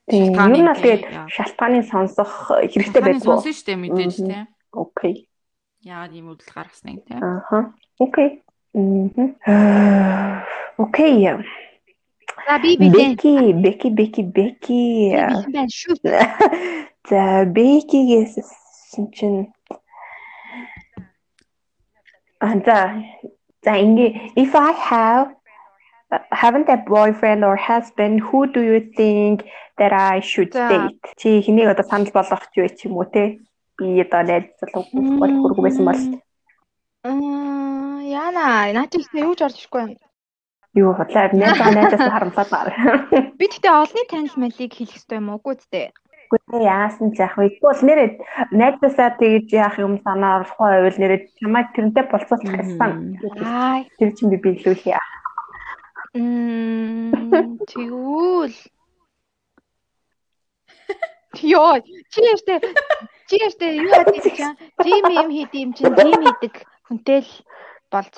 Тийм. 0.06 0.38
Юу 0.38 0.62
нь 0.62 0.70
тэгээд 0.70 1.34
шалтгааныг 1.34 1.86
сонсох 1.90 2.30
хэрэгтэй 2.70 3.02
байдаг. 3.02 3.26
Сонсон 3.26 3.54
шүү 3.58 3.66
дээ 3.66 3.78
мэдээж 3.82 4.16
те. 4.22 4.38
Окей. 4.70 5.16
Яагаад 5.82 6.14
ийм 6.14 6.30
үйл 6.30 6.46
гаргасныг 6.46 7.02
те. 7.10 7.18
Аха. 7.18 7.74
Окей. 7.98 8.46
Мм. 8.78 9.34
Окей. 10.78 11.26
За 12.48 12.60
би 12.60 12.78
би 12.78 12.90
Беки, 12.90 13.54
Беки, 13.54 13.90
Беки, 13.90 14.24
Беки. 14.24 14.82
би 15.46 15.52
байна 15.56 15.72
шүү. 15.72 15.96
За 17.10 17.46
Бекигээс 17.46 18.36
чинь 19.16 19.48
Анда 22.40 23.04
за 23.64 23.74
ингээ 23.82 24.36
if 24.36 24.56
I 24.56 24.72
have 24.72 25.28
haven't 26.32 26.70
a 26.70 26.78
boyfriend 26.78 27.44
or 27.44 27.56
husband 27.56 28.22
who 28.22 28.46
do 28.56 28.62
you 28.62 28.80
think 29.00 29.46
that 29.80 29.92
I 29.92 30.20
should 30.20 30.52
date 30.52 31.02
чи 31.20 31.42
хэнийг 31.42 31.74
одоо 31.74 31.86
санал 31.90 32.12
болгох 32.14 32.46
ч 32.54 32.62
вэ 32.62 32.70
ч 32.78 32.80
юм 32.88 32.98
уу 32.98 33.08
те 33.10 33.40
би 33.78 34.00
одоо 34.06 34.22
найз 34.30 34.46
залуу 34.62 34.84
бол 35.22 35.34
хүргүү 35.42 35.64
байсан 35.66 35.86
бол 35.90 36.02
Аа 37.10 38.00
яана 38.06 38.86
чи 38.92 39.00
юу 39.26 39.34
ч 39.36 39.42
орж 39.48 39.58
ирэхгүй 39.60 39.82
юм 39.86 40.05
юу 40.76 40.92
бодлоо 41.00 41.28
найз 41.34 41.60
найзаас 41.60 42.06
харамсаад 42.14 42.50
байна 42.52 42.82
би 43.40 43.46
тэгтээ 43.48 43.74
олны 43.82 44.02
танил 44.12 44.36
малыг 44.38 44.72
хэлэх 44.74 44.92
хэрэгтэй 44.92 45.20
юм 45.20 45.30
уугүй 45.34 45.56
дээ 45.72 45.90
Гэхдээ 46.26 46.64
яасан 46.66 47.14
ч 47.14 47.22
яах 47.22 47.38
вэ? 47.38 47.62
Тэгвэл 47.62 47.86
нэрээ 47.86 48.10
найзаасаа 48.50 49.10
тэгж 49.22 49.50
яах 49.54 49.78
юм 49.78 50.02
санаа 50.02 50.42
оруулахгүй 50.42 50.70
байвал 50.74 51.00
нэрээ 51.00 51.20
чамайг 51.38 51.68
тэрнтэй 51.78 52.06
болцуулах 52.10 52.54
гэсэн. 52.60 53.22
Тэр 54.02 54.12
чинь 54.18 54.32
би 54.34 54.38
биелүүлээ. 54.42 55.00
Мм 56.18 57.62
тэгвэл. 57.70 58.58
Йоо, 61.36 61.76
чи 62.10 62.20
яштэй 62.24 62.58
чи 63.28 63.36
яштэй 63.46 63.78
юу 63.84 63.92
яадаг 63.92 64.18
чинь? 64.24 64.58
Жим 64.82 65.06
юм 65.12 65.30
хийд 65.30 65.54
юм? 65.54 65.70
Чинь 65.78 65.94
жим 65.94 66.22
хийдэг? 66.26 66.54
Хүнтэй 66.88 67.20
л 67.22 67.32
болц. 67.92 68.16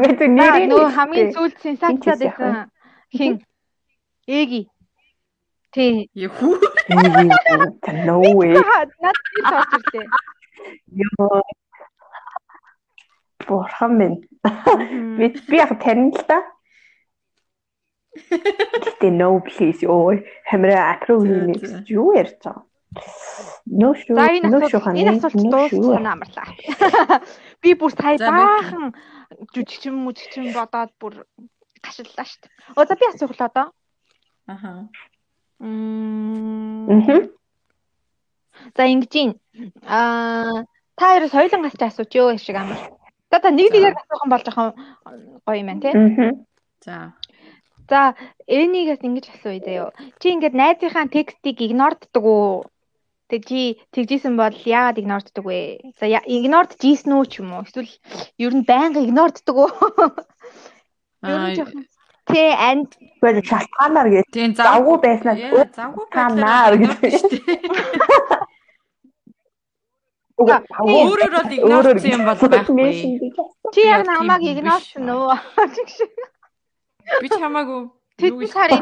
Бид 0.00 0.20
нэрээ 0.20 0.66
нөө 0.70 0.86
хамгийн 0.96 1.30
сүүлд 1.34 1.56
сенсацаад 1.62 2.20
байсан 2.20 2.54
хин 3.14 3.42
Эги. 4.26 4.68
Тий. 5.74 6.08
Яхүү. 6.16 6.56
No 8.06 8.20
way. 8.22 8.56
Над 8.56 9.18
би 9.34 9.42
тооч 9.44 9.74
ирлээ. 9.76 10.06
Йоо. 11.02 11.42
Бурхан 13.44 13.98
минь. 13.98 14.16
Би 15.18 15.28
би 15.50 15.56
яг 15.60 15.76
тань 15.82 16.08
л 16.14 16.24
да. 16.28 16.40
Гэтэ 18.16 19.10
no 19.12 19.42
please 19.44 19.84
ёо 19.84 20.16
хамраа 20.48 20.96
апруу 20.96 21.20
хийх 21.26 21.90
юу 21.90 22.16
ярьж 22.16 22.40
байгаа. 22.40 22.64
No 23.66 23.92
шүү. 23.92 24.16
No 24.48 24.62
шүү 24.64 24.80
хань. 24.80 24.96
Энэ 25.02 25.18
асуулт 25.18 25.36
дууссан 25.52 26.06
амарлаа. 26.06 26.48
Би 27.62 27.74
бүр 27.74 27.92
сая 27.92 28.16
баахан 28.16 28.94
жүжигчин 29.54 29.94
мүжигчин 30.04 30.52
бодоод 30.54 30.90
бүр 31.00 31.24
гашиллаа 31.84 32.26
шүү 32.26 32.40
дээ. 32.42 32.52
Оо 32.78 32.84
за 32.88 32.94
би 32.98 33.04
асуух 33.08 33.32
л 33.34 33.46
одоо. 33.46 33.66
Аха. 34.46 34.88
Мм. 35.60 37.30
За 38.76 38.82
ингэж 38.86 39.12
юм. 39.22 39.30
Аа 39.86 40.64
та 40.96 41.04
хоёр 41.10 41.28
соёлонгаас 41.28 41.76
ч 41.78 41.82
асууж 41.84 42.10
ёо 42.14 42.36
шиг 42.38 42.56
амар. 42.56 42.78
За 43.30 43.38
та 43.40 43.50
нэг 43.50 43.72
нэгээр 43.72 43.98
асуух 43.98 44.22
юм 44.24 44.30
бол 44.32 44.44
жоохон 44.46 44.70
гоё 45.46 45.58
юм 45.60 45.68
байна 45.68 45.82
тий. 45.82 45.94
За. 46.84 47.12
За 47.90 48.14
энийгээс 48.46 49.02
ингэж 49.04 49.26
асууя 49.34 49.60
заяо. 49.60 49.88
Чи 50.20 50.32
ингээд 50.32 50.54
найзынхаа 50.54 51.06
текстийг 51.12 51.58
игнорддаг 51.60 52.24
уу? 52.24 52.64
Тэг 53.34 53.50
чи 53.50 53.82
тэгжсэн 53.90 54.38
бол 54.38 54.54
яагаад 54.54 55.02
игнорддаг 55.02 55.42
вэ? 55.42 55.90
За 55.98 56.06
игнорд 56.06 56.78
жийсэн 56.78 57.18
үү 57.18 57.26
ч 57.26 57.42
юм 57.42 57.50
уу? 57.50 57.66
Эсвэл 57.66 57.90
ер 58.38 58.54
нь 58.54 58.62
байнга 58.62 59.02
игнорддаг 59.02 59.56
уу? 59.58 59.74
Ер 61.26 61.40
нь 61.42 61.58
жоохон 61.58 61.82
Тэ 62.30 62.54
анд 62.54 62.94
Гэхдээ 62.94 63.42
шалтгаанаар 63.42 64.08
гэж. 64.14 64.24
Тийм 64.30 64.54
завгүй 64.54 64.96
байснаа 65.02 65.34
завгүй 65.34 66.06
байснаа 66.14 66.78
гэж 66.78 67.14
шүү 67.18 67.42
дээ. 67.42 67.58
Өөрөөр 70.38 71.32
бол 71.34 71.50
игнорцсон 71.58 72.14
юм 72.14 72.22
бол 72.22 72.38
байхгүй. 72.54 73.18
Чи 73.74 73.80
яг 73.82 74.06
намайг 74.06 74.46
игнорсон 74.46 75.10
уу? 75.10 75.34
Би 77.18 77.28
чамаагүй 77.34 77.90
Тэд 78.14 78.38
сарын 78.46 78.78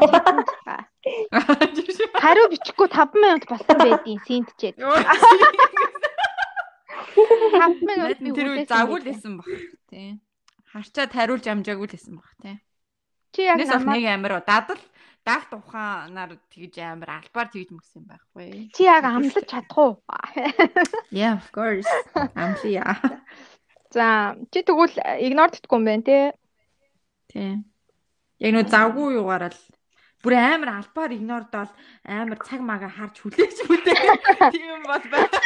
хариу 2.23 2.47
бичихгүй 2.53 2.89
5 2.89 3.15
минут 3.19 3.43
болсон 3.51 3.77
байдیں۔ 3.79 4.19
Синтчээд. 4.27 4.77
5 4.79 4.87
минут 7.83 8.19
би 8.23 8.31
тэр 8.33 8.49
үе 8.55 8.65
завгүй 8.67 8.99
л 9.03 9.09
байсан 9.11 9.33
баг. 9.39 9.47
Тийм. 9.91 10.21
Харчаад 10.73 11.13
хариулж 11.13 11.47
амжаагүй 11.51 11.87
л 11.91 11.95
байсан 11.95 12.15
баг 12.17 12.31
тийм. 12.41 12.59
Чи 13.33 13.41
яг 13.49 13.59
намайг 13.59 14.05
нэг 14.05 14.15
амир 14.15 14.33
дадал 14.47 14.81
дагт 15.25 15.53
ухаанаар 15.55 16.33
тэгж 16.53 16.79
амир 16.83 17.11
албаар 17.19 17.49
тэгж 17.51 17.69
мөсөн 17.73 18.03
байхгүй. 18.07 18.71
Чи 18.75 18.83
яг 18.85 19.05
амлаж 19.07 19.47
чадах 19.47 19.79
уу? 19.79 19.93
Yeah, 21.11 21.35
of 21.39 21.51
course. 21.55 21.91
Амлая. 22.35 22.97
За, 23.93 24.35
чи 24.51 24.63
тэгвэл 24.65 24.97
игнорддгүй 24.99 25.79
юм 25.79 25.85
байна 25.85 26.03
те. 26.05 26.33
Тийм. 27.33 27.65
Яг 28.43 28.51
нөө 28.53 28.65
завгүй 28.69 29.15
юугаар 29.21 29.45
л 29.53 29.59
бүр 30.23 30.35
амар 30.39 30.71
албаар 30.79 31.13
игнордоод 31.19 31.71
амар 32.07 32.39
цаг 32.47 32.61
мага 32.63 32.89
харж 32.89 33.19
хүлээж 33.21 33.59
мүлээ. 33.67 34.01
Тийм 34.55 34.83
бол 34.87 35.05
байна. 35.11 35.39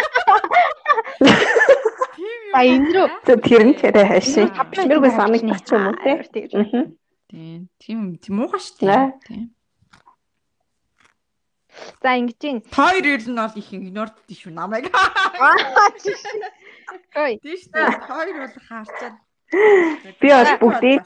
А 2.52 2.60
энэ 2.64 2.88
рүү 2.92 3.08
тэр 3.24 3.62
нь 3.68 3.76
тэрэ 3.80 4.04
хайшаа. 4.04 4.52
Биднэргүй 4.68 5.12
санагдчих 5.16 5.60
ч 5.64 5.70
юм 5.76 5.84
уу 5.90 5.96
те. 6.00 6.12
Тийм. 7.32 7.66
Тийм 8.20 8.34
муухай 8.36 8.60
шүү 8.60 8.84
дээ. 8.84 9.04
Тийм. 9.26 9.42
За 12.00 12.16
ингэж 12.16 12.40
юм. 12.48 12.58
Хоёр 12.72 13.04
ил 13.04 13.26
нь 13.32 13.36
бол 13.36 13.56
их 13.56 13.68
игнорд 13.72 14.16
шүү 14.28 14.52
намайг. 14.52 14.88
Ой. 17.16 17.36
Тийм 17.40 17.56
шүү 17.60 17.72
дээ. 17.72 17.90
Хоёр 18.08 18.36
бол 18.44 18.56
хаарчаад 18.68 19.16
Би 20.20 20.28
бол 20.34 20.50
бүгдээ 20.60 20.96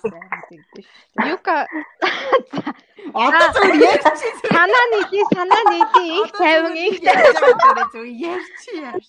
Юка 1.28 1.66
Одоо 3.14 3.46
зөв 3.52 3.74
ярьж 3.74 4.04
санаа 4.52 4.84
нийлээ 4.92 5.24
санаа 5.34 5.62
нийлээ 5.72 6.08
их 6.20 6.30
тайван 6.38 6.74
их 6.76 6.96
тайван 7.00 7.88
зөв 7.92 8.06
ярьч. 8.06 8.60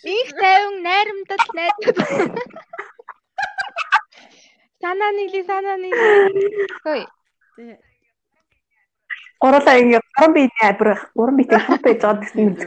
Их 0.04 0.30
тайван 0.41 0.76
найрамдал 0.82 1.46
найдад. 1.54 1.98
Санаа 4.82 5.12
нийлээ 5.12 5.44
санаа 5.46 5.78
нийлээ. 5.78 6.28
Хөөе. 6.84 7.06
Гурлаа 9.41 9.78
ингээ 9.82 10.02
гурван 10.02 10.34
биений 10.34 10.65
абир 10.70 10.89
гурван 11.15 11.38
биетэй 11.38 11.60
хамт 11.60 11.84
байж 11.84 12.02
байгаа 12.02 12.22
гэсэн 12.22 12.41
мэт 12.46 12.60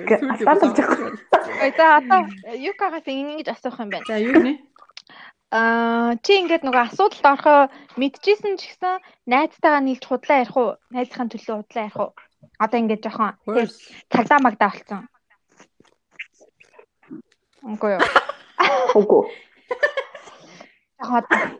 асаалж 0.48 0.76
байгаа. 0.78 1.10
За 1.78 1.84
одоо 1.98 2.20
Юкагаас 2.54 3.06
ингэж 3.06 3.48
асуух 3.54 3.78
юм 3.78 3.90
байна. 3.90 4.06
За 4.06 4.18
юу 4.18 4.38
нэ? 4.42 4.58
Аа 5.54 6.18
чи 6.18 6.34
ингээд 6.42 6.66
нөгөө 6.66 6.82
асуудалд 6.90 7.26
орохоо 7.30 7.60
мэдчихсэн 7.94 8.58
ч 8.58 8.74
гэсэн 8.74 8.98
найзтайгаа 9.30 9.86
нийлж 9.86 10.02
худлаа 10.02 10.42
ярих 10.42 10.56
уу? 10.58 10.74
Найзынхаа 10.90 11.30
төлөө 11.30 11.56
худлаа 11.62 11.84
ярих 11.86 11.98
уу? 12.02 12.10
Одоо 12.58 12.78
ингээд 12.82 13.04
жоохон 13.06 13.38
цагдаа 14.10 14.38
магдаа 14.42 14.74
болцсон. 14.74 15.06
Үгүй 17.70 17.90
юу? 17.94 18.02
Үгүй. 18.98 19.22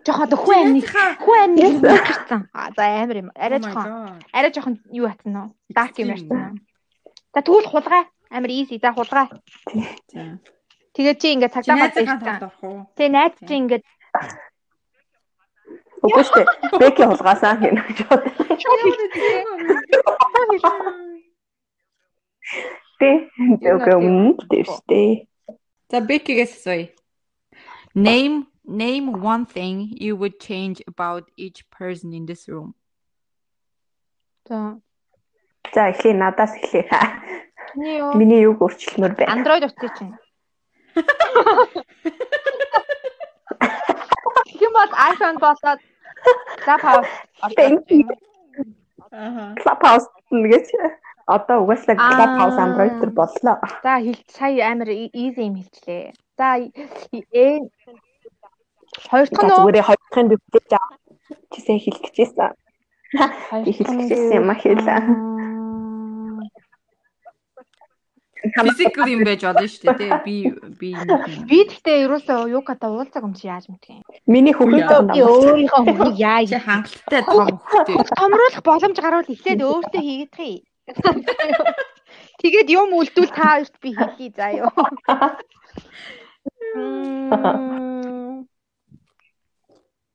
жоохон 0.02 0.28
хүү 0.42 0.54
амны 0.58 0.82
хүү 1.22 1.36
амны 1.44 1.62
ирсэн. 1.78 2.50
А 2.50 2.74
за 2.74 2.82
амар 2.98 3.22
юм. 3.22 3.30
Арай 3.38 3.62
жоохон 3.62 4.18
арай 4.34 4.50
жоохон 4.50 4.74
юу 4.90 5.06
атсан 5.06 5.38
уу? 5.38 5.48
Dark 5.70 5.94
юм 6.02 6.10
ярьсан. 6.18 6.58
За 7.30 7.46
тэгвэл 7.46 7.70
хулгай 7.70 8.10
амар 8.26 8.50
easy. 8.50 8.82
За 8.82 8.90
хулгай. 8.90 9.30
За. 10.10 10.42
Тэгээд 10.94 11.18
чи 11.18 11.28
ингээд 11.34 11.54
цагдаа 11.58 12.38
орох 12.38 12.58
уу? 12.62 12.86
Тэгээ 12.94 13.10
найз 13.10 13.34
чи 13.42 13.54
ингээд 13.58 13.84
Үгүй 16.04 16.24
шүү. 16.28 16.44
Бэки 16.76 17.02
хулгаасаа 17.08 17.56
хийнэ 17.58 17.80
гэж 17.80 17.98
бод. 18.08 18.22
Тэ. 23.00 23.10
Үгүй 23.72 23.94
өмнө 23.96 24.36
дээ. 24.84 25.12
За 25.88 25.98
Бекигээс 26.04 26.60
асууя. 26.60 26.92
Name 27.96 28.46
name 28.64 29.06
one 29.22 29.46
thing 29.46 29.88
you 29.96 30.16
would 30.16 30.40
change 30.40 30.82
about 30.86 31.30
each 31.36 31.64
person 31.70 32.12
in 32.12 32.26
this 32.26 32.48
room. 32.48 32.74
за 34.44 34.76
За 35.72 35.88
эхлэе 35.88 36.14
надаас 36.14 36.52
эхлэе. 36.54 36.84
Миний 37.74 37.98
юу? 37.98 38.12
Миний 38.14 38.40
юуг 38.44 38.60
өөрчлөмөр 38.60 39.16
байна? 39.16 39.32
Android 39.34 39.64
утсыг 39.64 39.92
чинь. 39.96 40.12
Тэгм 44.54 44.72
бол 44.78 44.92
iPhone 45.10 45.38
болоод 45.42 45.80
Clubhouse 46.64 47.12
Thank 47.58 47.90
you. 47.90 48.06
Аа. 49.10 49.54
Clubhouse 49.58 50.06
гэж 50.30 50.66
одоо 51.26 51.56
угаасаа 51.66 51.94
Аа. 51.98 52.06
Clubhouse 52.14 52.58
Android 52.64 52.94
төр 53.02 53.10
боллоо. 53.18 53.56
За 53.82 53.98
хэл 53.98 54.20
сая 54.30 54.70
амар 54.70 54.88
easy 54.88 55.42
юм 55.50 55.54
хэлчлээ. 55.58 56.14
За 56.38 56.62
э 56.62 57.58
хоёр 59.10 59.26
дахь 59.28 59.44
нь 59.44 59.54
зүгээр 59.58 59.86
хоёр 59.88 60.00
дэвтэж 60.30 60.70
аа. 60.78 60.88
Чисээ 61.52 61.78
хэлэх 61.82 62.10
гэжсэн. 62.14 62.52
Хоёр 63.50 63.64
Би 63.66 63.72
дахь 63.74 63.90
нь 63.90 63.98
хэлчихсэн 64.06 64.38
юм 64.38 64.50
а 64.50 64.54
Физикл 68.52 69.08
юм 69.08 69.24
байж 69.24 69.40
болно 69.46 69.64
шүү 69.64 69.94
дээ. 69.96 70.20
Би 70.24 70.36
би. 70.76 70.88
Би 71.48 71.58
тэгтээ 71.64 72.04
ерөөсөө 72.04 72.52
юуката 72.52 72.92
уулзаг 72.92 73.24
юм 73.24 73.32
чи 73.32 73.48
яаж 73.48 73.72
юм. 73.72 73.80
Миний 74.28 74.52
Яа. 74.52 75.00
Би 75.08 75.24
өөрийнхөө 75.24 75.80
хүнийг 75.88 76.18
яаж 76.20 76.52
хангалттай 76.60 77.22
том 77.24 77.48
хөхтэй. 77.64 77.96
томруулах 78.12 78.60
боломж 78.60 78.96
гарвал 79.00 79.24
эхлээд 79.24 79.64
өөртөө 79.64 80.02
хийгдэх 80.04 80.40
юм. 80.44 80.60
Тэгээд 82.44 82.68
юм 82.68 82.92
үлдвэл 82.92 83.32
та 83.32 83.56
хоёрт 83.56 83.74
би 83.80 83.96
хэлье 83.96 84.28
заа 84.36 84.52
юу. 84.52 84.72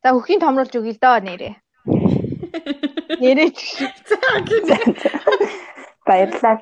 За 0.06 0.10
хөхийн 0.14 0.44
томруулж 0.44 0.74
өгье 0.78 0.94
л 0.94 1.02
доо 1.02 1.18
нэрээ. 1.18 1.54
Нэрээ 3.18 3.50
чи. 3.58 3.90
Баярлалаа. 6.06 6.62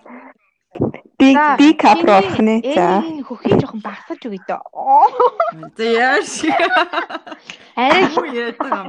Би 1.20 1.34
би 1.58 1.68
кап 1.74 2.00
болох 2.06 2.38
нэ. 2.40 2.62
Ээ 2.62 2.76
За. 2.78 3.02
хөхийн 3.26 3.58
жоохон 3.62 3.82
багсаж 3.82 4.22
өгье 4.22 4.42
доо. 4.46 5.10
За 5.78 5.84
яаш. 5.84 6.46
Арай 7.76 8.06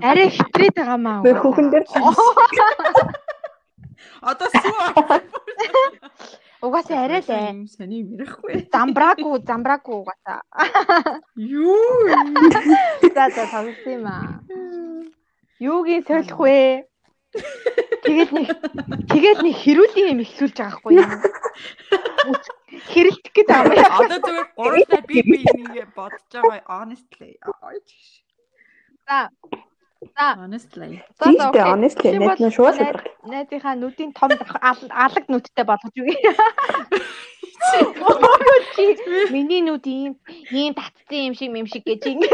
арай 0.04 0.28
хитрээд 0.36 0.74
байгаа 0.76 0.98
маа. 1.00 1.22
Би 1.24 1.32
хүүхэн 1.32 1.66
дээр 1.72 1.84
Одоо 4.20 4.48
суу. 4.50 4.74
Угаасаа 6.62 7.06
арай 7.06 7.22
л 7.22 7.30
ээ. 7.30 7.70
Сони 7.70 8.02
мэрэхгүй. 8.02 8.66
Замбраагүй, 8.74 9.46
замбраагүй 9.46 9.94
угаасаа. 10.02 10.42
Юу? 11.38 12.10
За 13.14 13.30
за 13.30 13.44
тоглосон 13.46 13.92
юм 13.94 14.06
аа. 14.10 14.42
Юугийн 15.62 16.02
солих 16.02 16.34
вэ? 16.34 16.82
Тэгээд 17.28 18.30
нэг 18.32 18.48
тэгээд 19.12 19.38
нэг 19.44 19.54
хэрүүлийн 19.60 20.10
юм 20.16 20.20
ихлүүлж 20.24 20.56
байгаа 20.56 20.80
хгүй 20.80 20.92
юу? 20.96 21.08
Хэрэлдэх 22.88 23.32
гэдэг 23.36 23.76
яа. 23.76 24.00
Одоо 24.00 24.18
зүгээр 24.24 24.48
гурлаа 24.56 25.00
би 25.04 25.16
би 25.28 25.38
нэг 25.76 25.92
бодож 25.92 26.24
байгаа 26.32 26.64
honestly. 26.64 27.36
За. 29.04 29.28
За. 30.16 30.26
Honestly. 30.40 31.04
Окей. 31.20 31.62
honestly, 31.68 32.10
найз 32.16 32.40
нь 32.40 32.54
шууд. 32.56 32.80
Найзынхаа 33.28 33.76
нүдийн 33.76 34.16
том 34.16 34.32
алаг 34.32 35.24
нүдтэй 35.28 35.64
болгож 35.68 35.94
үгүй. 36.00 36.16
Өөрөө 38.08 38.58
чи 38.72 38.84
миний 39.34 39.60
нүд 39.66 39.84
ийм 39.84 40.12
ийм 40.54 40.72
татсан 40.78 41.28
юм 41.28 41.34
шиг 41.34 41.50
юм 41.52 41.66
шиг 41.66 41.84
гэж 41.84 42.02
ингэж. 42.06 42.32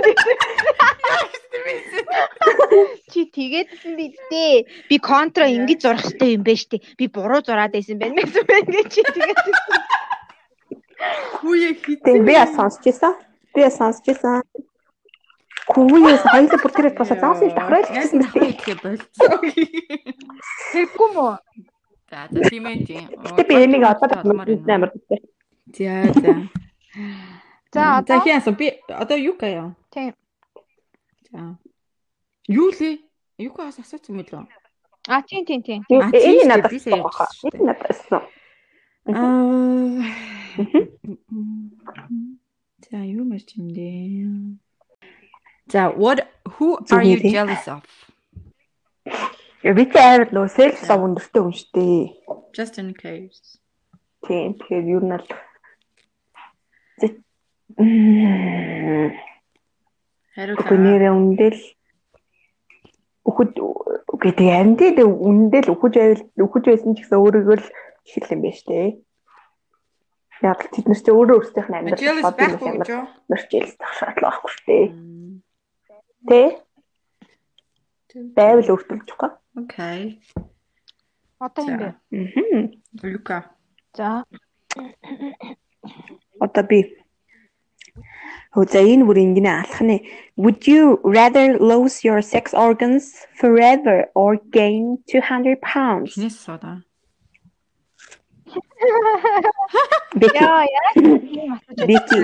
Чи 3.13 3.21
тэгээдсэн 3.31 3.97
би 3.97 4.17
дээ. 4.31 4.65
Би 4.91 4.99
контра 4.99 5.47
ингэж 5.49 5.81
зурах 5.85 6.03
хэрэгтэй 6.05 6.35
юм 6.37 6.43
байна 6.43 6.61
штэ. 6.61 6.77
Би 6.99 7.07
буруу 7.09 7.41
зураад 7.45 7.73
байсан 7.73 7.99
байна 8.01 8.23
гэсэн 8.23 8.45
байна 8.49 8.71
гэж 8.75 8.87
чи 8.91 9.03
тэгээд. 9.05 9.39
Хүүе 11.39 11.71
хит. 11.79 12.01
Тийм 12.05 12.25
би 12.27 12.33
яа 12.35 12.47
сонсч 12.51 12.87
ийсэн. 12.91 13.15
Би 13.55 13.61
яа 13.63 13.71
сонсч 13.71 14.05
ийсэн. 14.11 14.43
Хүүес 15.71 16.23
хоёул 16.29 16.61
бүр 16.61 16.73
тэр 16.75 16.87
босоо 16.99 17.17
заасан 17.17 17.51
хэлчихсэн 17.55 18.19
нь 18.21 18.29
мэт. 18.35 18.59
дахиад 18.59 18.81
болцсон. 18.85 19.33
Тэггүй 20.75 21.09
мүү? 21.15 21.35
За 22.11 22.19
за 22.29 22.41
тийм 22.51 22.67
ээ 22.69 22.85
тийм. 22.85 23.05
Би 23.49 23.55
энийг 23.65 23.85
одоо 23.87 24.11
амар 24.21 24.49
амар 24.51 24.91
гэдэг. 24.93 25.21
За 25.79 25.93
за. 26.13 26.21
За 26.21 26.33
За 27.75 27.99
одоо 27.99 28.21
хяасан 28.21 28.55
би 28.55 28.71
одоо 28.89 29.19
юу 29.19 29.35
гаяа? 29.35 29.75
Тийм. 29.91 30.15
За. 31.35 31.59
Юу 32.47 32.71
лээ? 32.71 33.03
Юу 33.43 33.53
гаас 33.59 33.83
асуусан 33.83 34.15
мэт 34.15 34.31
лөө? 34.31 34.47
А 35.11 35.19
тийм 35.27 35.43
тийм 35.43 35.67
тийм. 35.67 35.83
Тийм 35.91 36.47
надад 36.47 36.71
сая 36.79 37.03
баха. 37.03 37.27
Энэ 37.43 37.75
надад 37.75 37.91
эссэн. 37.91 38.23
Аа. 39.11 39.99
За 42.87 43.03
юу 43.03 43.27
мэрч 43.27 43.59
юм 43.59 43.75
дээ? 43.75 44.63
За 45.67 45.91
what 45.91 46.23
who 46.55 46.79
are 46.95 47.03
you 47.03 47.19
jealous 47.19 47.67
of? 47.67 47.83
Би 49.67 49.85
ч 49.91 49.99
амар 49.99 50.31
нөө 50.31 50.47
селф 50.55 50.79
лав 50.87 51.03
өндөртэй 51.03 51.43
хүн 51.43 51.55
шүү 51.59 51.71
дээ. 51.75 52.15
Just 52.55 52.79
in 52.79 52.95
case. 52.95 53.59
Тийм 54.23 54.55
тэгэхээр 54.55 54.87
юу 54.87 55.03
нь 55.03 55.19
нэрээ 60.37 61.13
үндэл 61.15 61.61
үхэж 63.25 63.51
үгүй 63.57 64.33
тэгээ 64.37 64.61
амьдээ 64.61 65.07
үндэл 65.07 65.73
үхэж 65.73 65.93
байвал 65.95 66.23
үхэж 66.45 66.65
байсан 66.69 66.93
ч 66.95 66.99
гэсэн 67.07 67.19
өөрийгөө 67.23 67.57
л 67.59 67.67
хэл 68.05 68.33
юм 68.35 68.41
байна 68.45 68.59
штэ. 68.59 68.99
Яг 70.45 70.61
л 70.61 70.73
тэд 70.75 70.87
нар 70.91 71.01
ч 71.01 71.07
өөрөө 71.09 71.37
өөрсдийнх 71.39 71.71
нь 71.71 71.77
амьдрал 71.79 72.21
байхгүй 72.35 72.69
юм 72.69 73.07
нэрчээс 73.31 73.73
тах 73.81 73.93
шаардлага 73.97 74.43
байхгүй 74.43 74.53
штэ. 74.59 74.79
Тэ 76.29 76.43
байвал 78.37 78.73
өөртөлж 78.75 79.09
байгаа. 79.15 79.31
Окей. 79.57 80.21
Одоо 81.39 81.63
юм 81.65 81.79
бэ. 81.79 81.89
Мгм. 82.11 82.63
Лука. 83.03 83.39
За. 83.95 84.25
Одоо 86.41 86.65
би 86.67 87.04
Хөө 88.55 88.65
за 88.71 88.81
энэ 88.93 89.07
бүр 89.07 89.19
ингэнэ 89.25 89.51
алах 89.51 89.81
нэ. 89.83 89.97
Would 90.43 90.67
you 90.71 90.83
rather 91.03 91.59
lose 91.59 91.97
your 92.07 92.21
sex 92.23 92.55
organs 92.55 93.05
forever 93.41 93.97
or 94.15 94.39
gain 94.55 94.99
200 95.11 95.59
pounds? 95.63 96.15
Хинээс 96.15 96.39
сууdaa. 96.43 96.83
Бэки. 100.15 100.39
Яа 100.39 100.63
яа. 100.79 100.91
Бэки. 101.89 102.19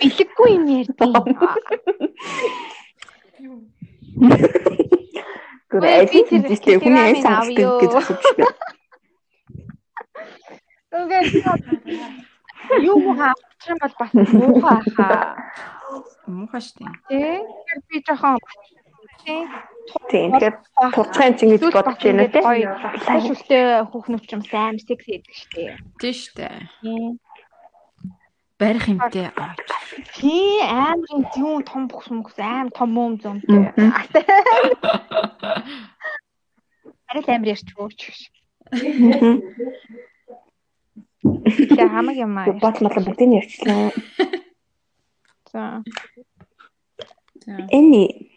Бэлэггүй 0.00 0.50
юм 0.56 0.64
ярьдیں۔ 0.80 1.12
Гүр 5.68 5.82
Ой, 5.84 6.06
би 6.08 6.20
тэр 6.24 6.80
хүний 6.80 7.02
авъя 7.04 7.44
авдаг 7.44 7.68
гэж 7.80 7.92
асууж 8.00 8.24
байна. 8.40 8.56
Тэгээд 10.96 12.35
юу 12.82 13.14
хаачих 13.16 13.68
юм 13.70 13.78
бол 13.82 13.94
бас 13.98 14.10
муухай 14.14 14.80
хаа. 14.96 15.36
Муухай 16.26 16.60
штэ. 16.60 16.84
Тэ? 17.08 17.44
Тэгэхээр 17.44 17.80
би 17.88 17.96
жоохон 18.06 18.38
тий 19.26 19.42
Тийм 20.10 20.30
тэгэхээр 20.34 20.56
турцхан 20.94 21.32
чинь 21.38 21.52
гэж 21.54 21.62
бодож 21.70 21.98
байна 22.02 22.26
үү 22.26 22.32
те? 22.34 22.40
Ташултай 23.06 23.62
хүүхнүүд 23.90 24.24
ч 24.26 24.30
юм 24.34 24.42
сайн 24.46 24.76
секси 24.82 25.22
гэдэг 25.22 25.34
штеп. 25.34 25.78
Тий 26.00 26.14
штэ. 26.14 26.48
Барих 28.58 28.86
юмтэй. 28.88 29.30
Тий 30.16 30.62
амар 30.64 31.10
юм 31.38 31.62
том 31.62 31.86
бүхс 31.90 32.10
мөхс 32.10 32.38
аим 32.38 32.68
том 32.74 32.90
юм 32.96 33.14
зөмтэй. 33.22 33.70
Арай 37.06 37.22
л 37.22 37.30
амар 37.30 37.52
ярьч 37.54 37.68
өөч. 37.78 38.00
Тэгээ 41.24 41.88
хамаг 41.88 42.16
юм 42.16 42.36
аа. 42.38 42.52
Бодлол 42.60 42.92
бүгдийг 42.92 43.28
нь 43.30 43.38
ярьчлаа. 43.40 43.90
За. 45.52 45.82
Any. 47.72 48.30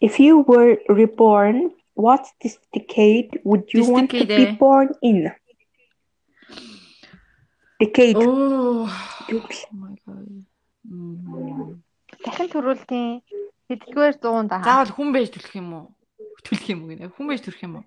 If 0.00 0.18
you 0.20 0.40
were 0.46 0.78
reborn, 0.88 1.70
what 1.94 2.24
this 2.42 2.58
decade 2.72 3.40
would 3.44 3.64
you 3.72 3.82
This 3.82 3.90
want 3.90 4.10
to 4.10 4.18
decade, 4.24 4.36
be 4.36 4.46
eh? 4.52 4.56
born 4.58 4.88
in? 5.02 5.32
Decade. 7.80 8.16
Oh 8.18 8.86
гэх- 9.28 9.70
my 9.72 9.94
god. 10.06 10.44
Мм. 10.84 11.80
Дахин 12.24 12.48
төрүүлтийн 12.52 13.22
хэдгээр 13.70 14.14
100 14.20 14.48
даа. 14.48 14.62
Заавал 14.62 14.92
хүн 14.92 15.12
байж 15.14 15.28
төлөх 15.32 15.54
юм 15.56 15.68
уу? 15.72 15.86
Төлөх 16.44 16.64
юм 16.70 16.84
уу 16.84 16.88
гэнэ? 16.92 17.08
Хүн 17.16 17.26
байж 17.28 17.40
төрөх 17.42 17.62
юм 17.64 17.72
уу? 17.80 17.84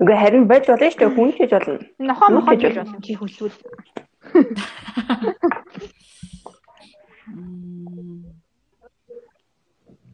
Үгүй 0.00 0.16
харин 0.18 0.46
байж 0.50 0.64
болно 0.68 0.90
шүү 0.90 1.00
дээ. 1.00 1.14
Хүн 1.16 1.30
ч 1.32 1.36
гэж 1.42 1.50
болно. 1.54 1.78
Нохоо 1.98 2.28
мохоо 2.34 2.56
гэж 2.56 2.74
болно? 2.78 2.98
чи. 3.02 3.14
Мм. 7.34 8.24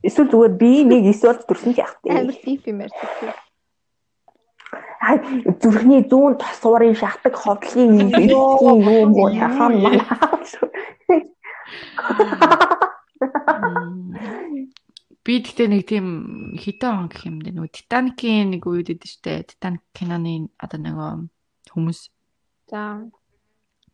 Эсвэл 0.01 0.33
зүгээр 0.33 0.55
би 0.57 0.71
нэг 0.89 1.13
эсвэл 1.13 1.45
төрсөн 1.45 1.77
ч 1.77 1.85
яах 1.85 2.01
вэ? 2.01 2.09
Амар 2.17 2.33
дип 2.41 2.65
юм 2.73 2.81
ярьдаг. 2.81 3.37
Аа, 5.01 5.21
зүрхний 5.61 6.01
зүүн 6.09 6.41
тосуурын 6.41 6.97
шахдаг 6.97 7.37
ховдлын 7.37 8.09
юм 8.09 8.81
юм 8.81 9.13
уу 9.13 9.29
яхаа 9.29 9.69
маа. 9.69 10.01
Би 15.21 15.33
тэгтээ 15.45 15.69
нэг 15.69 15.83
тийм 15.85 16.07
хитэн 16.57 16.97
он 16.97 17.07
гэх 17.13 17.29
юм 17.29 17.45
дээ. 17.45 17.53
Нөгөө 17.53 17.73
Титаникийн 17.77 18.57
нэг 18.57 18.65
үед 18.65 18.89
идэв 18.97 19.11
штэ. 19.11 19.45
Титаник 19.45 19.85
киноны 19.93 20.49
одоо 20.57 20.81
нөгөө 20.81 21.11
хүмүүс 21.77 22.01
За. 22.73 23.05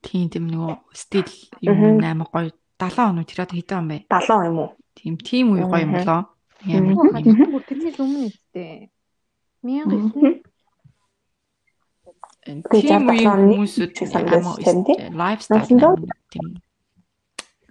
тийм 0.06 0.30
тийм 0.30 0.46
нөгөө 0.46 0.72
стил 0.94 1.26
юм 1.66 1.98
амар 1.98 2.30
гоё 2.30 2.50
70 2.78 3.10
оноо 3.10 3.24
тэр 3.26 3.42
одоо 3.42 3.56
хитэн 3.58 3.78
он 3.82 3.88
бэ? 3.90 3.98
70 4.06 4.48
юм 4.50 4.58
уу? 4.62 4.70
Тийм 4.94 5.14
тийм 5.18 5.46
үе 5.50 5.66
гоё 5.66 5.82
юм 5.82 5.92
болоо. 5.98 6.22
Ямар 6.62 7.62
тэрнээс 7.66 7.98
өмнө 7.98 8.30
үстэй. 8.30 8.90
1900 9.66 10.46
Тэгээ 12.46 12.62
Тийм 12.70 13.02
60 13.02 13.10
үеийн 13.10 13.30
оны 13.34 13.46
хүмүүсүүд 13.58 13.92
амар 14.14 14.54
лайфстайл 15.18 15.66
тийм 16.30 16.46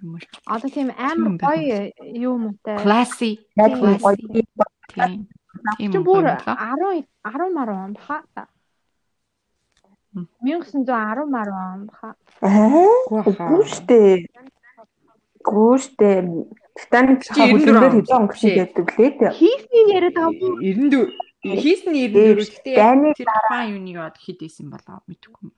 юм 0.02 0.14
уу. 0.14 0.20
Одоо 0.46 0.68
тийм 0.70 0.88
амар 0.96 1.32
гоё 1.40 1.92
юу 2.14 2.34
муутай. 2.38 2.76
Classy. 2.84 3.32
Яг 3.56 3.72
Тийм. 4.92 5.28
Тийм. 5.78 5.90
Бүр 5.92 5.96
юм 5.98 6.04
болоо. 6.04 6.36
10 6.44 7.04
10 7.24 7.54
маруу 7.56 7.76
он 7.84 7.92
баха. 7.94 8.46
Мм. 10.12 10.28
1910 10.40 11.26
маруу 11.28 11.60
он 11.74 11.80
баха. 11.90 12.14
Аа, 12.40 12.86
Гүү 13.08 13.20
үгүй 13.30 13.64
штэ. 13.68 14.00
Гүү 15.44 15.74
штэ. 15.80 16.10
Титаник 16.76 17.20
Чи 17.24 17.32
хаа 17.32 17.48
94 17.48 17.56
хүлэмжээр 17.56 17.84
он 17.84 17.92
хэдэн 17.96 18.16
он 18.20 18.26
биш 18.28 18.42
ээ. 18.44 18.56
гэдэг 18.60 18.86
лээ. 18.96 19.32
Хийсний 19.32 19.84
яриад 19.96 20.16
байгаа 20.16 20.32
бүү. 20.40 20.54
94 20.60 21.26
хийсэн 21.62 21.92
нь 21.94 22.12
Дээр 22.12 22.36
94 22.36 22.42
гэхдээ 22.42 22.76
тэр 23.16 23.28
тухайн 23.32 23.68
юуны 23.76 23.90
яд 23.96 24.16
хэд 24.18 24.40
исэн 24.44 24.66
болоо 24.68 24.98
мэдэхгүй. 25.08 25.48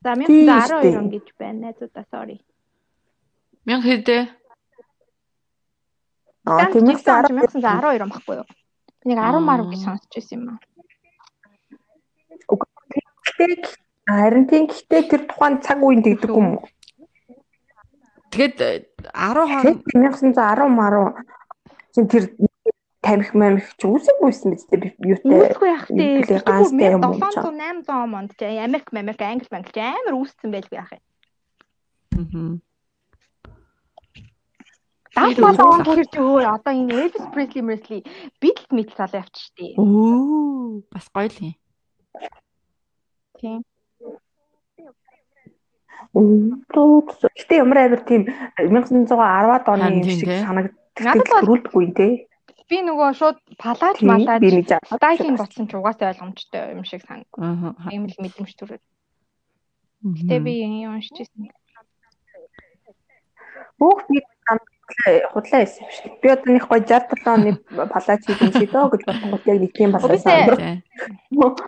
За 0.00 0.14
Тийм 0.16 0.48
1912 0.48 0.64
штэ. 0.64 0.98
он 1.00 1.08
гэж 1.10 1.26
байна. 1.36 1.58
Найзуудаа 1.68 2.04
sorry. 2.08 2.36
1000 3.66 3.84
хэдэ? 3.84 4.18
Аа, 6.48 6.72
10 6.72 6.80
1912 6.80 8.02
он 8.02 8.10
баггүй 8.10 8.36
юу? 8.40 8.48
Би 9.04 9.04
нэг 9.12 9.18
10 9.20 9.44
маруу 9.44 9.68
гэж 9.68 9.80
сонсч 9.84 10.08
байсан 10.08 10.36
юм 10.40 10.46
аа. 10.56 10.58
Гэхдээ 12.40 13.52
харин 14.08 14.44
тийм 14.48 14.64
гэхдээ 14.68 15.02
тэр 15.12 15.22
тухайн 15.28 15.60
цаг 15.60 15.78
үеийн 15.84 16.04
тэгдэг 16.04 16.32
юм 16.32 16.56
уу? 16.56 16.64
Тэгэд 18.32 18.58
10 19.12 19.44
хон 19.44 19.64
Тэгээд 19.64 20.32
1910 20.32 20.68
маруу 20.72 21.08
чинь 21.92 22.08
тэр 22.08 22.24
тамхи 23.04 23.34
мамх 23.36 23.68
ч 23.76 23.82
үсэггүйсэн 23.84 24.48
биз 24.54 24.64
дээ 24.70 24.96
юутай. 25.00 25.52
Үүсгүй 25.52 25.68
яах 25.68 25.86
вэ? 25.88 26.24
ганцтай 26.44 26.92
юм 26.94 27.02
уу 27.04 27.16
700 27.16 27.84
800 27.84 28.16
онд 28.16 28.32
Америк 28.40 28.86
Америк 28.92 29.20
Англи 29.20 29.52
Англи 29.52 29.80
амар 29.80 30.14
үүссэн 30.20 30.50
байлгүй 30.52 30.76
яах 30.78 30.92
юм. 30.94 31.04
Мгм. 32.20 32.50
Даас 35.14 35.34
Тэр 35.34 35.42
мал 35.42 35.58
үү? 35.58 35.70
он 35.74 35.80
тэр 35.82 36.06
чи 36.06 36.18
өөр 36.22 36.44
одоо 36.46 36.72
энэ 36.74 36.94
Elvis 37.10 37.26
Presley 37.34 37.62
Presley 37.66 38.00
Beatles 38.38 38.70
мэдл 38.70 38.94
цаалаа 38.94 39.22
явчих 39.26 39.42
штий. 39.50 39.74
Оо 39.74 40.86
бас 40.94 41.06
гоё 41.10 41.26
л 41.26 41.38
юм. 41.42 41.54
Тийм. 43.40 43.60
Гэтэ 46.14 47.54
ямар 47.58 47.78
амар 47.90 48.02
тийм 48.06 48.22
1910-ад 48.58 49.66
оны 49.66 50.02
шиг 50.06 50.30
тий. 50.30 50.42
санагддаг 50.46 51.26
төрүүлдэггүй 51.42 51.86
те. 51.98 52.08
би 52.70 52.78
нөгөө 52.86 53.10
шууд 53.18 53.38
палаж 53.58 53.98
жаа. 53.98 54.38
дайкинг 55.02 55.42
болсон 55.42 55.66
ч 55.66 55.74
угаасаа 55.74 56.14
ойлгомжтой 56.14 56.78
юм 56.78 56.86
шиг 56.86 57.02
сан. 57.02 57.26
Аа. 57.34 57.74
Ийм 57.90 58.06
л 58.06 58.14
мэдрэмж 58.22 58.54
төрөөд. 58.54 58.82
Гэтэ 60.06 60.36
би 60.38 60.52
юм 60.62 60.94
уншиж 60.94 61.26
ирсэн. 61.26 61.50
Бүх 63.80 64.06
би 64.06 64.22
худлаа 65.32 65.60
юм 65.62 65.90
шиг. 65.90 66.12
Би 66.22 66.28
одоо 66.28 66.52
нэг 66.52 66.64
гоё 66.68 66.82
67 66.82 67.26
оны 67.26 67.50
палач 67.90 68.22
хийх 68.26 68.54
шиг 68.54 68.70
дөө 68.70 68.86
гэж 68.92 69.02
бодсон 69.06 69.30
яг 69.46 69.58
нэг 69.60 69.90
басаа. 69.92 70.36
ээ. 70.58 70.82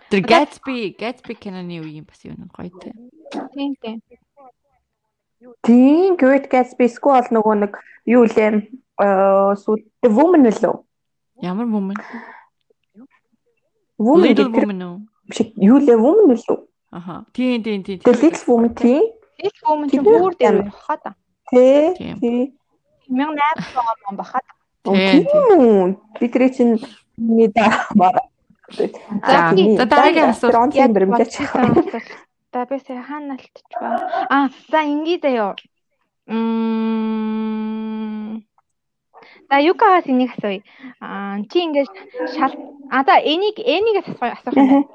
Тэр 0.09 0.21
Gatsby 0.27 0.95
Gatsby 0.97 1.33
киноны 1.35 1.81
үеийн 1.81 2.05
бас 2.05 2.21
юу 2.23 2.35
нэг 2.37 2.51
гоё 2.51 2.71
те. 2.81 2.91
Тийм 3.53 3.75
тийм. 3.81 4.01
Тийм, 5.63 6.15
Great 6.17 6.47
Gatsby 6.51 6.87
эсвэл 6.87 7.31
нөгөө 7.31 7.55
нэг 7.63 7.73
юу 8.05 8.23
лээ 8.27 8.67
э 8.99 9.07
сүүл 9.59 9.81
The 10.03 10.09
Woman 10.11 10.47
лөө. 10.47 10.75
Ямар 11.41 11.67
woman? 11.67 11.97
Woman 13.97 14.31
Little 14.31 14.51
гэдэг 14.51 14.69
woman 14.69 15.07
шиг 15.31 15.51
юу 15.57 15.79
лээ 15.79 15.97
Woman 15.97 16.37
лөө. 16.37 16.59
Аха. 16.93 17.25
Тийм 17.33 17.63
тийм 17.63 17.83
тийм. 17.83 17.99
The 18.05 18.13
Little 18.15 18.45
Woman 18.47 18.73
тийм. 18.75 19.03
Хүмүүс 19.43 19.89
чи 19.91 19.97
Тийм. 19.97 20.03
бүр 20.05 20.35
дээр 20.39 20.57
хаа 20.71 20.97
та. 21.03 21.15
Тий. 21.51 21.93
Тийм. 21.97 22.19
Тий. 22.19 22.53
1800 23.07 24.09
он 24.09 24.15
бахад. 24.15 24.43
Тийм, 24.83 25.23
Тийм 25.23 25.25
үү. 25.59 25.95
Би 26.19 26.27
тэр 26.27 26.49
чинь 26.51 26.75
миний 27.17 27.47
даамаар. 27.47 28.27
За, 28.71 28.87
за, 29.55 29.85
дараагийн 29.85 30.29
асуулт. 30.29 30.75
Яг 30.75 30.91
бэрэмжаач. 30.91 31.39
За 32.53 32.65
би 32.67 32.79
сая 32.85 33.03
хаана 33.03 33.33
алтчих 33.39 33.63
ба. 33.79 34.27
А 34.29 34.49
за 34.71 34.83
ингэ 34.83 35.19
заяо. 35.23 35.55
Мм. 36.27 37.63
За 39.49 39.59
юкагаас 39.59 40.05
энийг 40.07 40.31
асууя. 40.35 40.61
Аа 40.99 41.39
чи 41.47 41.63
ингээд 41.63 41.87
шал 42.35 42.51
а 42.91 43.03
за 43.07 43.15
энийг 43.23 43.57
энийгээс 43.59 44.19
асуух 44.19 44.55
юм 44.57 44.67
байна. 44.67 44.85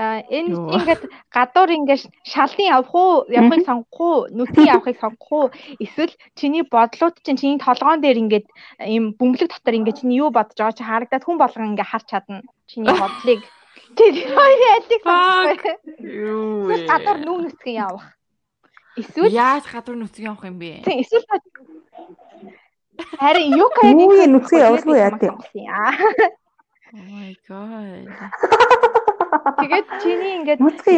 Энэ 0.00 0.56
ингээд 0.80 1.02
гадуур 1.28 1.70
ингээд 1.76 2.08
шалын 2.24 2.72
явах 2.72 2.94
уу, 2.96 3.28
явахыг 3.28 3.68
сонгох 3.68 4.00
уу, 4.00 4.18
нүцгэн 4.32 4.72
явахыг 4.72 4.96
сонгох 4.96 5.32
уу? 5.32 5.46
Эсвэл 5.76 6.14
чиний 6.32 6.64
бодлууд 6.64 7.20
чинь 7.20 7.36
чиний 7.36 7.60
толгоон 7.60 8.00
дээр 8.00 8.16
ингээд 8.24 8.46
ийм 8.80 9.12
бөмбөлөг 9.20 9.52
дотор 9.52 9.76
ингээд 9.76 10.00
чиний 10.00 10.24
юу 10.24 10.32
бодож 10.32 10.56
байгаа 10.56 10.78
чи 10.78 10.84
харагдаад 10.88 11.24
хүн 11.24 11.36
болгон 11.36 11.76
ингээд 11.76 11.90
харж 11.92 12.06
чадна. 12.08 12.40
Чиний 12.64 12.96
бодлыг. 12.96 13.44
Чи 13.96 14.04
хоёрын 14.24 14.72
алиг 14.80 15.02
сонгох. 15.04 15.64
Юу 16.00 16.72
Эсвэл 16.72 16.88
гадуур 16.88 17.18
нүүн 17.20 17.42
нүцгэн 17.44 17.76
явах. 17.76 18.06
Эсвэл 18.96 19.36
Яаж 19.36 19.64
гадуур 19.68 20.00
нүцгэн 20.00 20.32
явах 20.32 20.48
юм 20.48 20.56
бэ? 20.56 20.80
тийм 20.88 21.04
эсвэл 21.04 21.28
харин 23.20 23.52
юка 23.52 23.84
Нүүн 23.84 24.32
нүцгэн 24.32 24.64
явуулгүй 24.64 24.96
яа 24.96 25.12
тийм. 25.20 25.36
Oh 26.90 27.06
my 27.06 27.36
god. 27.46 28.10
Тэгээд 29.30 29.86
чиний 30.02 30.42
ингээд 30.42 30.58
чи 30.82 30.90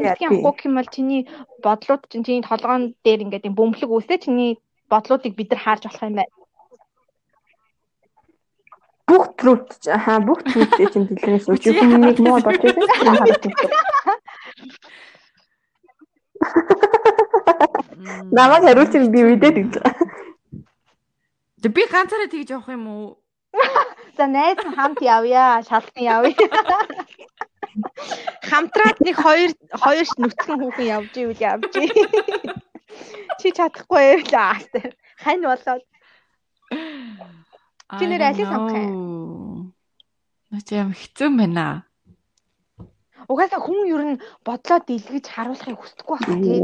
гэх 0.00 0.64
юм 0.64 0.74
бол 0.76 0.88
чиний 0.88 1.28
бодлууд 1.60 2.02
чинь 2.08 2.24
чиний 2.24 2.42
толгоон 2.42 2.94
дээр 3.04 3.20
ингээд 3.28 3.46
юм 3.48 3.54
бөмбөлөг 3.56 3.90
үүсээ 3.92 4.18
чиний 4.24 4.58
бодлуудыг 4.88 5.36
бид 5.36 5.50
нар 5.52 5.60
харж 5.60 5.82
болох 5.84 6.02
юм 6.08 6.16
байна. 6.16 6.32
Бүх 9.06 9.24
трут 9.38 9.68
хаа 9.84 10.18
бүх 10.24 10.40
трут 10.42 10.72
чинь 10.72 11.06
дэлгэрээс 11.08 11.46
үгүй 11.52 11.72
хүмүүнийг 11.76 12.18
муу 12.24 12.40
болж 12.40 12.60
байгаа 12.64 13.28
юм. 13.28 13.44
Намайг 18.36 18.62
хариулчих 18.64 19.08
би 19.12 19.20
үдээд 19.24 19.56
гэж. 19.56 19.72
Тэг 21.62 21.72
би 21.72 21.82
ганцаараа 21.92 22.28
тэгж 22.28 22.50
явах 22.56 22.68
юм 22.72 22.84
уу? 22.88 23.16
За 24.16 24.26
найз 24.26 24.58
нь 24.64 24.74
хамт 24.76 25.00
явъя, 25.00 25.62
шалтан 25.68 26.04
явъя. 26.04 26.36
Хамтраад 28.48 28.98
нэг 29.04 29.16
хоёр 29.20 29.52
хоёр 29.84 30.06
нүцгэн 30.16 30.56
хүүхэн 30.60 30.90
явж 30.96 31.12
ивэл 31.18 31.42
явж. 31.52 31.72
Чи 33.40 33.46
чадахгүй 33.52 34.24
байлаа. 34.24 34.56
Хань 35.22 35.44
болоод 35.44 35.84
Чи 37.98 38.04
нэр 38.06 38.22
алийг 38.26 38.48
сонгох 38.50 38.74
юм? 38.74 39.74
Наач 40.50 40.68
юм 40.74 40.90
хэцүү 40.90 41.26
юм 41.30 41.36
байна. 41.38 41.86
угаасаа 43.28 43.60
хүн 43.62 43.90
ер 43.90 44.02
нь 44.06 44.22
бодлоо 44.46 44.78
дэлгэж 44.82 45.26
харуулахыг 45.30 45.78
хүсдэггүй 45.78 46.16
байна 46.18 46.36
тий. 46.46 46.60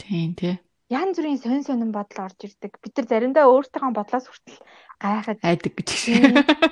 Тийм 0.00 0.30
тий. 0.40 0.54
ян 0.88 1.12
зүрийн 1.12 1.40
сонь 1.40 1.64
сонин 1.64 1.92
бодол 1.92 2.24
орж 2.24 2.40
ирдэг. 2.44 2.72
Бид 2.80 2.92
нар 2.96 3.06
заримдаа 3.08 3.44
өөртөөхөө 3.52 3.92
бодлоос 3.92 4.26
хүртэл 4.28 4.60
гайхаж 5.02 5.38
айдаг 5.44 5.72
гэж. 5.76 5.88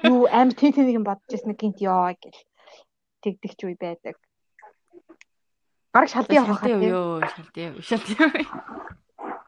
юу 0.09 0.25
амар 0.33 0.57
тэн 0.57 0.73
тэнийг 0.73 1.05
бодож 1.05 1.31
ирсэн 1.33 1.53
гинт 1.61 1.79
ёо 1.85 2.09
гэл 2.17 2.41
тэгдэг 3.27 3.53
ч 3.59 3.61
үе 3.67 3.75
байдаг. 3.75 4.15
Бараг 5.91 6.11
шалдсан 6.15 6.39
явах 6.39 6.63
хаа. 6.63 6.79
Йоо, 6.79 7.27
шалдсан. 7.27 7.83
Шалдсан. 7.83 8.31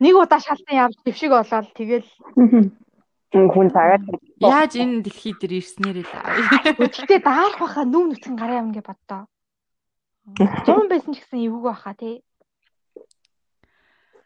Нэг 0.03 0.15
удаа 0.19 0.41
шалдсан 0.43 0.75
явж 0.75 0.97
дэвшиг 1.07 1.31
болоод 1.31 1.71
тэгэл 1.79 2.09
хүн 3.31 3.69
цагаад 3.71 4.03
Яаж 4.41 4.73
энэ 4.79 5.05
дэлхий 5.05 5.35
дээр 5.37 5.61
ирснээр 5.61 5.99
л. 6.03 6.13
Гэхдээ 6.79 7.21
даарах 7.21 7.59
байхаа 7.61 7.85
нүм 7.85 8.15
нүцгэн 8.15 8.39
гараа 8.39 8.63
юм 8.63 8.73
гэ 8.73 8.83
боддоо. 8.87 9.27
100 10.65 10.89
байсан 10.89 11.13
ч 11.13 11.21
гэсэн 11.21 11.45
эвгүй 11.45 11.69
байхаа 11.69 11.95
тий. 11.99 12.23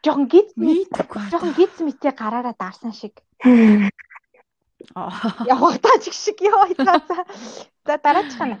Жохон 0.03 0.27
гиз 0.27 0.51
Мэдгүй. 0.55 1.31
жохон 1.31 1.51
гиз 1.57 1.73
мэтээ 1.79 2.13
гараараа 2.13 2.55
даарсан 2.55 2.93
шиг. 2.93 3.19
Аа. 4.95 5.09
Явах 5.47 5.79
тач 5.79 6.11
шиг 6.11 6.37
ёо. 6.43 6.67
За 7.87 7.97
дараачих 7.97 8.39
нь. 8.43 8.59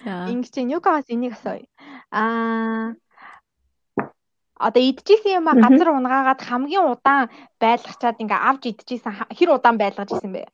Ингэж 0.00 0.50
чинь 0.50 0.68
Ньюкамаас 0.72 1.08
энийг 1.08 1.36
асууя. 1.36 1.66
Аа 2.10 2.96
Одоо 4.62 4.78
идчихсэн 4.78 5.42
юм 5.42 5.50
а 5.50 5.58
газар 5.58 5.90
унгаагаад 5.90 6.40
хамгийн 6.46 6.86
удаан 6.86 7.26
байлгачаад 7.58 8.22
ингээ 8.22 8.40
авч 8.48 8.62
идчихсэн 8.70 9.12
хэр 9.34 9.58
удаан 9.58 9.74
байлгаж 9.74 10.14
исэн 10.14 10.32
бэ? 10.32 10.46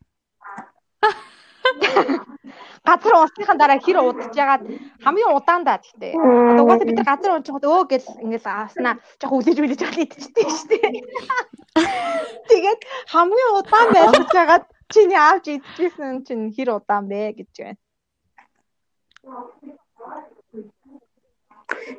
Газар 2.89 3.15
уусныхан 3.21 3.61
дараа 3.61 3.77
хэр 3.85 4.01
удаж 4.01 4.33
ягаад 4.33 4.65
хамгийн 5.05 5.37
удаан 5.37 5.61
да 5.69 5.77
гэхдээ. 5.77 6.17
Одоо 6.17 6.65
угаасаа 6.65 6.89
бид 6.89 6.97
нар 6.97 7.11
газар 7.13 7.31
унчихад 7.37 7.65
өө 7.69 7.85
гэл 7.93 8.09
ингээл 8.25 8.49
ааснаа 8.49 8.95
жоох 9.21 9.33
үлээж 9.37 9.59
үлээж 9.61 9.83
аваад 9.85 10.05
идчихсэн 10.09 10.49
шүү 10.57 10.69
дээ. 10.73 10.89
Тэгээд 12.49 12.81
хамгийн 13.13 13.51
удаан 13.61 13.89
байлгаж 13.93 14.29
ягаад 14.33 14.65
чиний 14.89 15.21
авч 15.21 15.45
идчихсэн 15.53 16.25
чинь 16.25 16.49
хэр 16.57 16.81
удаан 16.81 17.05
бэ 17.13 17.37
гэж 17.45 17.53
байна. 17.61 17.81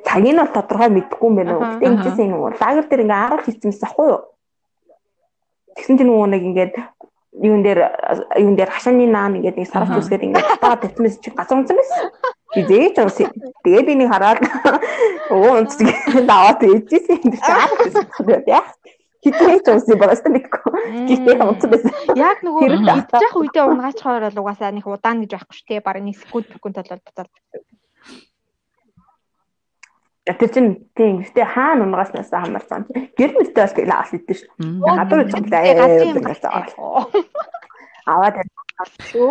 Цагийг 0.04 0.34
нь 0.34 0.40
бол 0.40 0.54
тодорхой 0.54 0.90
мэдэхгүй 0.90 1.28
юм 1.28 1.36
байна 1.36 1.52
уу. 1.54 1.64
Гэтэ 1.78 1.86
ингэсэн 1.88 2.26
юм 2.26 2.42
уу? 2.42 2.54
Лагер 2.58 2.86
дээр 2.88 3.04
ингээ 3.04 3.24
арга 3.24 3.44
хийсэн 3.46 3.70
мэс 3.70 3.82
ахгүй 3.86 4.06
юу? 4.10 4.20
Тэгсэн 5.76 5.96
чинь 5.98 6.08
нөгөө 6.10 6.28
нэг 6.34 6.42
ингээд 6.50 6.74
юун 7.38 7.62
дээр 7.62 7.80
юун 8.42 8.56
дээр 8.58 8.70
хашааны 8.70 9.06
наан 9.06 9.38
ингээд 9.38 9.56
нэг 9.58 9.68
сарч 9.70 9.88
Аха. 9.90 10.02
үсгээд 10.02 10.26
ингээд 10.26 10.58
таа 10.58 10.76
татмас 10.76 11.18
чи 11.22 11.30
газар 11.30 11.58
унсан 11.62 11.78
байсан. 11.78 12.10
Хизээч 12.50 12.96
унсан. 12.98 13.30
Тэгээд 13.62 13.86
би 13.86 13.94
нэг 13.94 14.10
хараад 14.10 14.42
өө 15.34 15.50
унцдаг 15.62 15.88
даваад 16.26 16.60
ээжсэн 16.66 17.22
юм 17.22 17.32
чи 17.38 17.50
арга 17.54 17.78
хийсэн 17.86 18.42
яа. 18.50 18.66
Хитээч 19.20 19.68
унсан 19.68 19.98
багаас 20.00 20.24
мэдгүй. 20.24 20.72
Гэхдээ 21.08 21.44
унсан 21.44 21.68
байсан. 21.70 21.92
Яг 22.16 22.40
нөгөө 22.40 22.80
идчих 22.80 23.34
үедээ 23.36 23.68
унгаачихаар 23.68 24.24
бол 24.32 24.40
угаасаа 24.44 24.72
нэг 24.72 24.88
удаан 24.88 25.20
гэж 25.20 25.36
байхгүй 25.36 25.56
шүү 25.60 25.68
дээ. 25.68 25.84
Бараг 25.84 26.04
нэг 26.08 26.16
секунд 26.16 26.48
секунд 26.48 26.80
болоод 26.80 27.04
буцаад. 27.04 27.28
Тэр 30.24 30.50
чинь 30.54 30.70
тийм 30.96 31.20
гэхдээ 31.20 31.46
хаана 31.52 31.84
унгааснаас 31.84 32.32
хамаарсан. 32.32 32.88
Гэр 33.18 33.30
мөртөө 33.36 33.60
бас 33.60 33.74
тэгэл 33.76 33.92
аваад 33.92 34.16
идэв 34.16 34.36
шүү. 34.40 34.52
Гадуур 34.88 35.20
ингэж 35.28 36.40
аваад. 38.08 38.36
шүү. 39.10 39.30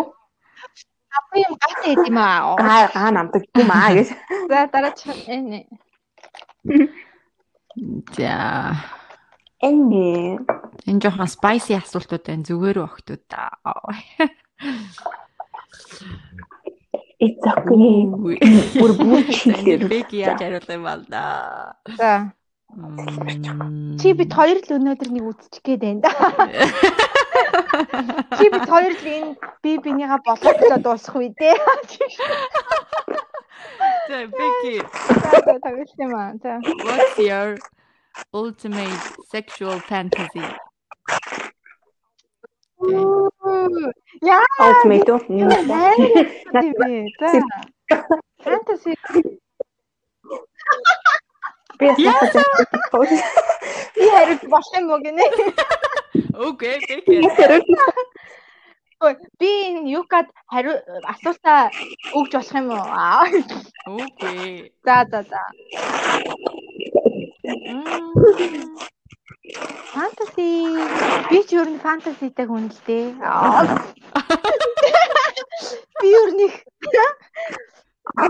Газрын 1.09 1.43
юм 1.49 1.53
гацсан 1.57 1.81
гэдэг 1.81 2.09
юм 2.13 2.19
аа. 2.21 2.55
Гаа 2.61 2.85
гаа 2.93 3.09
намдаг 3.09 3.43
юм 3.57 3.71
аа 3.73 3.89
гэж. 3.97 4.09
За 4.49 4.57
дараач. 4.69 4.99
За. 8.17 8.35
Энд 9.59 9.91
Энэ 10.87 11.01
жоохон 11.03 11.27
spicy 11.27 11.75
асуултууд 11.75 12.23
байна. 12.23 12.47
Зүгээр 12.47 12.77
өгтүүд 12.85 13.23
та. 13.27 13.51
It's 17.19 17.43
okay. 17.43 18.07
Бүр 18.79 18.91
бүр 18.95 19.23
чигээр. 19.27 19.81
Бэг 19.91 20.07
яаж 20.15 20.39
хариулах 20.39 20.71
юм 20.71 20.83
бол 20.87 21.03
да. 21.11 21.23
За 21.99 22.31
чи 23.99 24.13
бид 24.13 24.31
хоёр 24.31 24.61
л 24.61 24.73
өнөөдөр 24.77 25.09
нэг 25.09 25.25
үзчих 25.25 25.63
гээд 25.65 25.81
байна 25.83 26.01
да. 26.05 26.13
Чи 28.37 28.45
бид 28.53 28.65
хоёр 28.69 28.93
л 28.93 29.05
энэ 29.09 29.35
би 29.65 29.71
бинийгаа 29.81 30.21
болгоцоо 30.21 30.77
дуусах 30.77 31.17
үе 31.17 31.33
дээ. 31.33 31.57
За 34.09 34.17
Becky, 34.29 34.75
За 35.49 35.57
тавьж 35.59 35.91
юм 35.97 36.13
аа. 36.15 36.37
За. 36.39 36.61
what's 36.61 37.17
your 37.17 37.57
ultimate 38.33 39.01
sexual 39.31 39.79
fantasy? 39.89 40.45
Яа. 44.21 44.45
Ultimate. 44.59 45.07
За. 47.19 47.31
Фэнтези 48.43 48.93
Би 51.79 51.87
яасан 52.03 52.43
би 53.95 54.05
хариулт 54.13 54.43
болох 54.51 54.73
юм 54.79 54.91
уу 54.91 54.99
гинэ. 54.99 55.25
Okay, 56.47 56.75
Becky. 56.87 57.17
Ой, 59.05 59.13
Би 59.39 59.49
энэ 59.67 59.87
юкад 59.99 60.27
хариу 60.51 60.75
асуултаа 61.11 61.71
өгч 62.19 62.31
болох 62.35 62.55
юм 62.59 62.67
уу? 62.75 62.83
Okay. 64.03 64.75
За 64.83 64.97
за 65.11 65.19
за. 65.31 65.41
Фэнтези 69.93 70.49
би 71.29 71.39
ч 71.47 71.49
ер 71.57 71.67
нь 71.73 71.81
фэнтезитэй 71.85 72.45
хүн 72.47 72.65
л 72.69 72.79
дээ. 72.87 73.05
Би 75.99 76.07
ер 76.21 76.29
нь 76.37 76.43
их- 76.47 76.65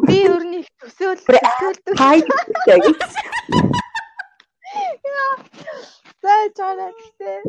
би 0.08 0.16
ер 0.24 0.44
нь 0.50 0.56
их 0.60 0.68
төсөөл 0.80 1.20
төсөөлдөг. 1.28 1.96
Хай 2.00 2.18
гэж. 2.24 3.00
За 6.24 6.34
чараа 6.58 6.92
гэхдээ 6.96 7.40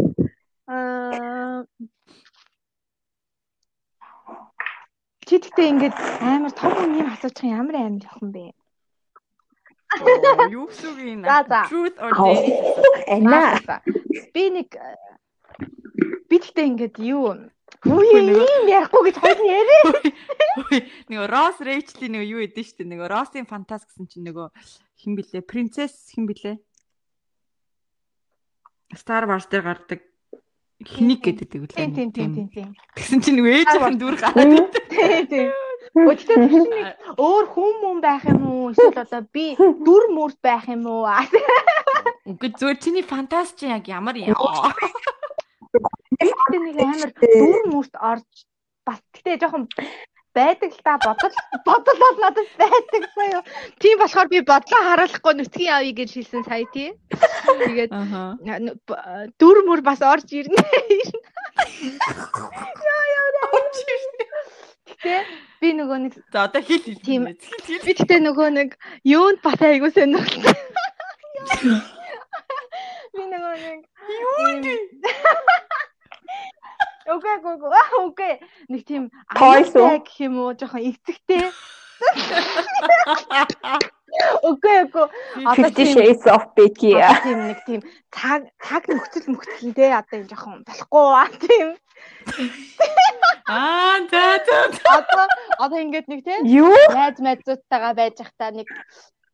аа 0.67 1.63
Чи 5.27 5.35
тэгтээ 5.39 5.71
ингээд 5.71 5.95
амар 6.19 6.51
том 6.51 6.75
юм 6.99 7.07
асуучих 7.15 7.47
юм 7.47 7.55
ямар 7.63 7.77
амар 7.79 8.03
явах 8.03 8.19
юм 8.23 8.31
бэ? 8.35 8.45
Юу 10.51 10.67
гэсэн 10.71 10.87
үг 10.95 10.99
юм? 11.03 11.23
Truth 11.67 11.99
or 11.99 12.11
dare? 12.15 12.47
Эна. 13.11 13.59
Би 14.31 14.45
нэг 14.55 14.71
э, 14.79 14.95
би 16.31 16.37
тэгтээ 16.39 16.67
ингээд 16.71 16.97
юу 17.03 17.51
нөгөө- 17.83 18.47
юм 18.47 18.67
ярихгүй 18.71 19.03
гэж 19.11 19.17
хоёр 19.19 19.39
нь 19.43 19.51
яриа. 19.51 19.83
Ой, 20.71 20.79
Нөгөө 21.11 21.27
Ross 21.31 21.59
Rachel-ийн 21.59 22.13
нөгөө 22.15 22.31
юу 22.31 22.41
эдэн 22.47 22.65
штэ 22.67 22.83
нөгөө 22.87 23.09
Ross-ийн 23.11 23.47
фантаз 23.51 23.83
гэсэн 23.87 24.07
чинь 24.07 24.27
нөгөө 24.31 24.47
хин 25.01 25.15
блэ? 25.19 25.43
Принцесс 25.43 26.11
хин 26.15 26.27
блэ? 26.31 26.59
Star 28.95 29.27
Wars 29.27 29.47
дээр 29.51 29.63
гардаг 29.67 30.01
хиник 30.83 31.23
гэдэг 31.23 31.51
үү? 31.51 31.67
Тийм 31.75 31.95
тийм 31.95 32.11
тийм 32.11 32.31
тийм 32.35 32.49
тийм. 32.51 32.69
Тэгсэн 32.99 33.19
чинь 33.23 33.39
нөгөө 33.39 33.55
ээжийнхэн 33.63 33.99
дүр 33.99 34.15
гараад. 34.19 34.75
Тийм 34.91 35.25
тийм. 35.31 35.70
Өчигдөр 35.91 36.47
тэгсэн 36.47 36.71
нэг 36.71 37.19
өөр 37.19 37.45
хүн 37.51 37.75
мөн 37.83 37.99
байх 37.99 38.23
юм 38.31 38.47
уу? 38.47 38.71
Эсвэл 38.71 39.03
одоо 39.03 39.27
би 39.35 39.59
дүр 39.59 40.07
мөрд 40.15 40.39
байх 40.39 40.71
юм 40.71 40.87
уу? 40.87 41.03
Үгүй 42.31 42.55
зүгээр 42.55 42.79
чиний 42.79 43.03
фантаз 43.03 43.51
чинь 43.59 43.75
яг 43.75 43.91
ямар 43.91 44.15
юм? 44.15 44.39
Тэгтээ 46.15 46.61
нэг 46.63 46.79
амар 46.79 47.11
дүр 47.11 47.75
мөрд 47.75 47.95
орж 47.99 48.29
бас 48.87 49.03
тэгтээ 49.19 49.43
жоохон 49.43 49.67
байдаг 50.31 50.71
л 50.71 50.83
та 50.87 50.95
бодол 51.03 51.35
бодол 51.67 51.99
бол 51.99 52.17
надад 52.23 52.47
байдаг 52.55 53.03
заяа. 53.19 53.43
Тийм 53.83 53.99
болохоор 53.99 54.31
би 54.31 54.47
бодлоо 54.47 54.83
харуулахгүй 54.87 55.35
нүцгэн 55.35 55.75
явъя 55.75 55.99
гэж 55.99 56.11
хэлсэн 56.15 56.47
сая 56.47 56.71
тий. 56.71 56.95
Тэгээд 57.67 57.91
дүр 59.43 59.67
мөр 59.67 59.83
бас 59.83 59.99
орж 60.07 60.31
ирнэ. 60.31 60.55
Тэ 65.01 65.25
би 65.61 65.69
нөгөө 65.77 65.99
нэг 66.05 66.13
За 66.33 66.45
одоо 66.49 66.61
хэл 66.61 66.85
хэл. 66.85 67.01
Тийм. 67.01 67.25
Би 67.85 67.93
тэгтээ 67.97 68.21
нөгөө 68.21 68.49
нэг 68.57 68.69
юунд 69.05 69.41
бас 69.45 69.61
айгуу 69.61 69.93
сонирхолтой. 69.93 70.57
Би 73.17 73.23
нөгөө 73.25 73.55
нэг 73.65 73.81
юунд 74.21 74.65
Окей, 77.11 77.43
окей, 77.43 77.59
окей. 77.99 78.39
Нэг 78.69 78.87
тийм 78.87 79.11
аюултай 79.35 79.99
гэх 79.99 80.21
юм 80.21 80.39
уу, 80.39 80.55
жоохон 80.55 80.85
эцэгтэй. 80.85 81.51
Окей, 84.43 84.79
окей. 84.85 85.07
Одоо 85.47 85.71
тийм- 85.71 85.95
Shades 85.95 86.25
of 86.27 86.45
Becky. 86.57 86.93
Тийм 87.23 87.39
нэг 87.51 87.59
тийм 87.67 87.81
цаг 88.11 88.49
цаг 88.63 88.83
нөхцөл 88.91 89.27
мөхцөл 89.33 89.73
дээ 89.75 89.93
одоо 90.01 90.17
юм 90.21 90.27
жоохон 90.31 90.63
болохгүй 90.67 91.05
аа 91.15 91.29
тийм. 91.41 91.69
Аа, 93.47 93.99
за 94.11 94.23
за. 94.47 94.59
Одоо 94.99 95.27
одоо 95.59 95.79
ингээд 95.79 96.07
нэг 96.09 96.21
тийм 96.25 96.43
Юу? 96.45 96.75
найз 96.95 97.19
найзуудтайгаа 97.19 97.95
байж 97.95 98.17
байхдаа 98.19 98.51
нэг 98.51 98.69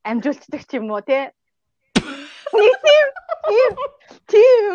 амжуулцдаг 0.04 0.62
ч 0.68 0.76
юм 0.78 0.90
уу 0.92 1.00
тий. 1.00 1.30
Нэг 2.52 2.74
тийм 2.84 3.06
тийм 3.48 3.72
тийм 4.30 4.74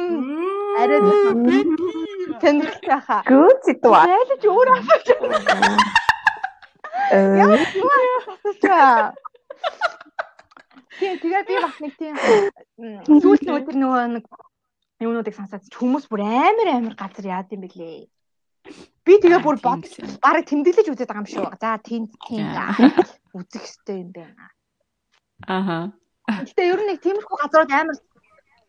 арай 0.82 1.00
тэнэрхтэй 2.42 3.00
хаа. 3.06 3.22
Good 3.26 3.60
ситуа. 3.66 4.06
Айлж 4.08 4.44
өөр 4.46 4.68
асууж 4.78 5.06
яа. 8.66 9.14
Тийм 11.02 11.18
тэгээ 11.18 11.44
би 11.50 11.56
бас 11.58 11.78
нэг 11.82 11.94
тийм 11.98 12.16
сүүлд 13.10 13.42
нөгөө 13.48 13.64
тэр 13.66 13.78
нөгөө 13.82 14.02
нэг 14.22 14.26
юунуудыг 15.02 15.34
сонсоод 15.34 15.66
хүмүүс 15.74 16.06
бүр 16.12 16.22
амар 16.22 16.68
амар 16.70 16.94
газар 16.94 17.26
яад 17.26 17.50
юм 17.50 17.66
бэлээ. 17.66 18.06
Би 19.02 19.14
тэгээ 19.18 19.42
бүр 19.42 19.58
бод 19.66 19.82
барыг 20.22 20.46
тэмдэглэж 20.46 20.94
үзээд 20.94 21.10
байгаа 21.10 21.26
юм 21.26 21.32
шүү. 21.34 21.46
За 21.58 21.82
тийм 21.82 22.06
тийм 22.30 22.46
үзэх 23.34 23.66
хэрэгтэй 23.66 23.98
юм 24.06 24.10
байна. 24.14 24.46
Аха. 25.50 25.78
Гэтэ 26.30 26.70
ер 26.70 26.80
нь 26.86 26.90
нэг 26.94 27.02
тиймэрхүү 27.02 27.38
газрууд 27.42 27.72
амар 27.74 27.98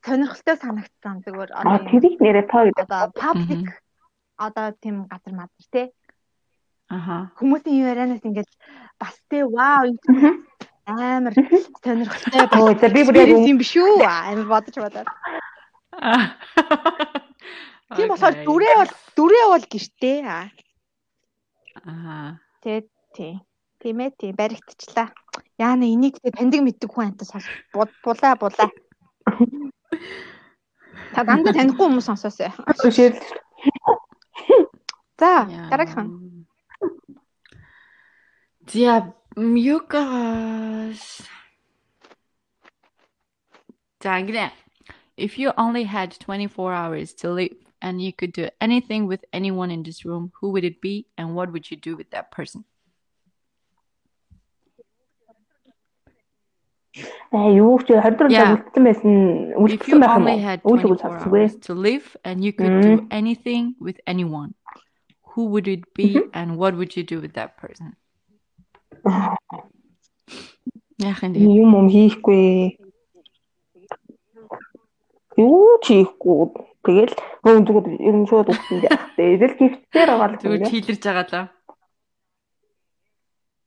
сонирхолтой 0.00 0.56
санагдсан. 0.56 1.20
Зүгээр 1.28 1.50
А 1.52 1.84
тэрийг 1.84 2.16
нэрээ 2.16 2.48
тоо 2.48 2.64
гэдэг. 2.64 2.88
одоо 2.88 3.04
паблик 3.12 3.68
одоо 4.40 4.66
тийм 4.80 5.04
газар 5.04 5.34
мазар 5.36 5.66
тий. 5.68 5.86
Аха. 6.88 7.28
Хүмүүсийн 7.36 7.76
ярианаас 7.92 8.24
ингээд 8.24 8.48
бас 8.96 9.20
тий 9.28 9.44
вау 9.44 9.92
амар 10.86 11.34
сонирхолтой 11.82 12.46
Өө 12.58 12.74
за 12.80 12.88
би 12.90 13.02
бүр 13.06 13.16
яг 13.22 13.28
юм 13.46 13.58
биш 13.58 13.76
үү? 13.78 14.02
Амар 14.02 14.46
бодож 14.50 14.76
бодоод. 14.82 15.08
Тийм 17.96 18.08
болохоор 18.08 18.34
дүрээ 18.46 18.74
бол 18.80 18.92
дүрээ 19.16 19.46
бол 19.52 19.64
гэртээ. 19.68 20.18
аа. 20.26 20.48
Тэ 22.62 22.86
тий. 23.14 23.34
Тийм 23.78 24.00
ээ 24.00 24.10
тий 24.18 24.32
баригдчихлаа. 24.32 25.08
Яана 25.58 25.84
энийг 25.86 26.14
тэгээ 26.18 26.36
таньдаг 26.38 26.60
мэддэг 26.62 26.90
хүн 26.90 27.06
антас 27.12 27.28
сонс 27.30 27.46
булаа 27.74 28.34
булаа. 28.38 28.70
Та 31.14 31.20
дандаа 31.26 31.52
танихгүй 31.52 31.86
хүмүүс 31.86 32.06
сонсоосоо. 32.08 32.50
За 35.20 35.30
дараагийнх 35.70 36.02
нь. 36.02 36.10
За 39.31 39.31
Мюкас. 39.41 41.21
За 44.03 44.19
ингэ. 44.19 44.51
If 45.17 45.37
you 45.39 45.51
only 45.57 45.83
had 45.83 46.11
24 46.19 46.73
hours 46.73 47.13
to 47.13 47.29
live 47.31 47.55
and 47.81 48.01
you 48.01 48.13
could 48.13 48.31
do 48.33 48.49
anything 48.61 49.07
with 49.07 49.23
anyone 49.33 49.71
in 49.71 49.83
this 49.83 50.05
room, 50.05 50.31
who 50.39 50.51
would 50.51 50.63
it 50.63 50.79
be 50.81 51.07
and 51.17 51.33
what 51.35 51.51
would 51.51 51.71
you 51.71 51.77
do 51.77 51.95
with 51.95 52.09
that 52.11 52.29
person? 52.31 52.63
Аа 57.31 57.49
юу 57.53 57.77
ч 57.85 57.93
24 57.93 58.29
Yeah. 58.29 58.39
цаг 58.39 58.49
үлдсэн 58.57 58.83
байсан 58.87 59.13
If 59.53 59.87
үлдсэн 59.87 59.89
you 59.89 59.99
байх 60.01 60.15
юм 60.17 60.25
only 60.25 60.37
уу? 60.37 60.45
had 60.49 60.59
Үйл 60.63 60.81
24 60.81 60.85
өгөл 60.85 60.99
сонсгоо. 61.01 61.29
hours 61.29 61.53
to 61.65 61.71
live 61.73 62.05
and 62.23 62.43
you 62.45 62.53
could 62.53 62.75
do 62.89 62.93
anything 63.09 63.63
with 63.79 63.97
anyone, 64.05 64.51
who 65.33 65.41
would 65.53 65.67
it 65.67 65.83
be 65.93 66.09
and 66.33 66.57
what 66.57 66.73
would 66.77 66.95
you 66.97 67.03
do 67.03 67.17
with 67.21 67.33
that 67.33 67.57
person? 67.57 67.95
Яах 71.02 71.22
юм 71.24 71.32
бэ? 71.32 71.38
Юм 71.42 71.70
юм 71.74 71.88
хийхгүй. 71.90 72.78
Юу 75.36 75.78
ч 75.82 75.86
хийхгүй. 75.90 76.54
Тэгэл 76.82 77.14
зүгээр 77.42 77.86
ер 77.98 78.16
нь 78.22 78.28
шууд 78.30 78.48
яах 78.50 78.68
вэ? 79.18 79.34
Эдэл 79.34 79.58
гифтээр 79.58 80.08
байгаа 80.10 80.28
л 80.30 80.38
Зүгээр 80.38 80.62
юм. 80.62 80.70
чийлэрж 80.70 81.02
байгаа 81.02 81.26
лаа. 81.32 81.46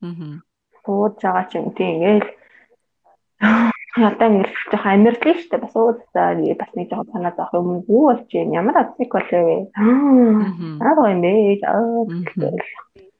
Мгм. 0.03 0.31
Сууж 0.83 1.15
байгаа 1.19 1.45
ч 1.49 1.51
юм 1.59 1.67
тийм 1.75 1.91
ингээл 1.95 2.27
одоо 3.95 4.27
ингээл 4.29 4.55
жоохон 4.71 4.91
амьдрал 4.93 5.19
шүү 5.19 5.49
дээ. 5.51 5.63
Бас 5.63 5.73
уудаа 5.75 6.29
бас 6.59 6.71
нэг 6.75 6.87
жоохон 6.91 7.11
санаа 7.11 7.33
зовх 7.35 7.51
юм 7.55 7.67
юу 7.87 8.03
болж 8.11 8.29
юм 8.31 8.49
ямар 8.55 8.75
азик 8.79 9.11
болоо 9.11 9.43
вэ? 9.47 9.57
Мгм. 9.75 10.79
Аа 10.83 11.11
юм 11.11 11.19
бэ? 11.23 11.31
Аа. 11.67 12.03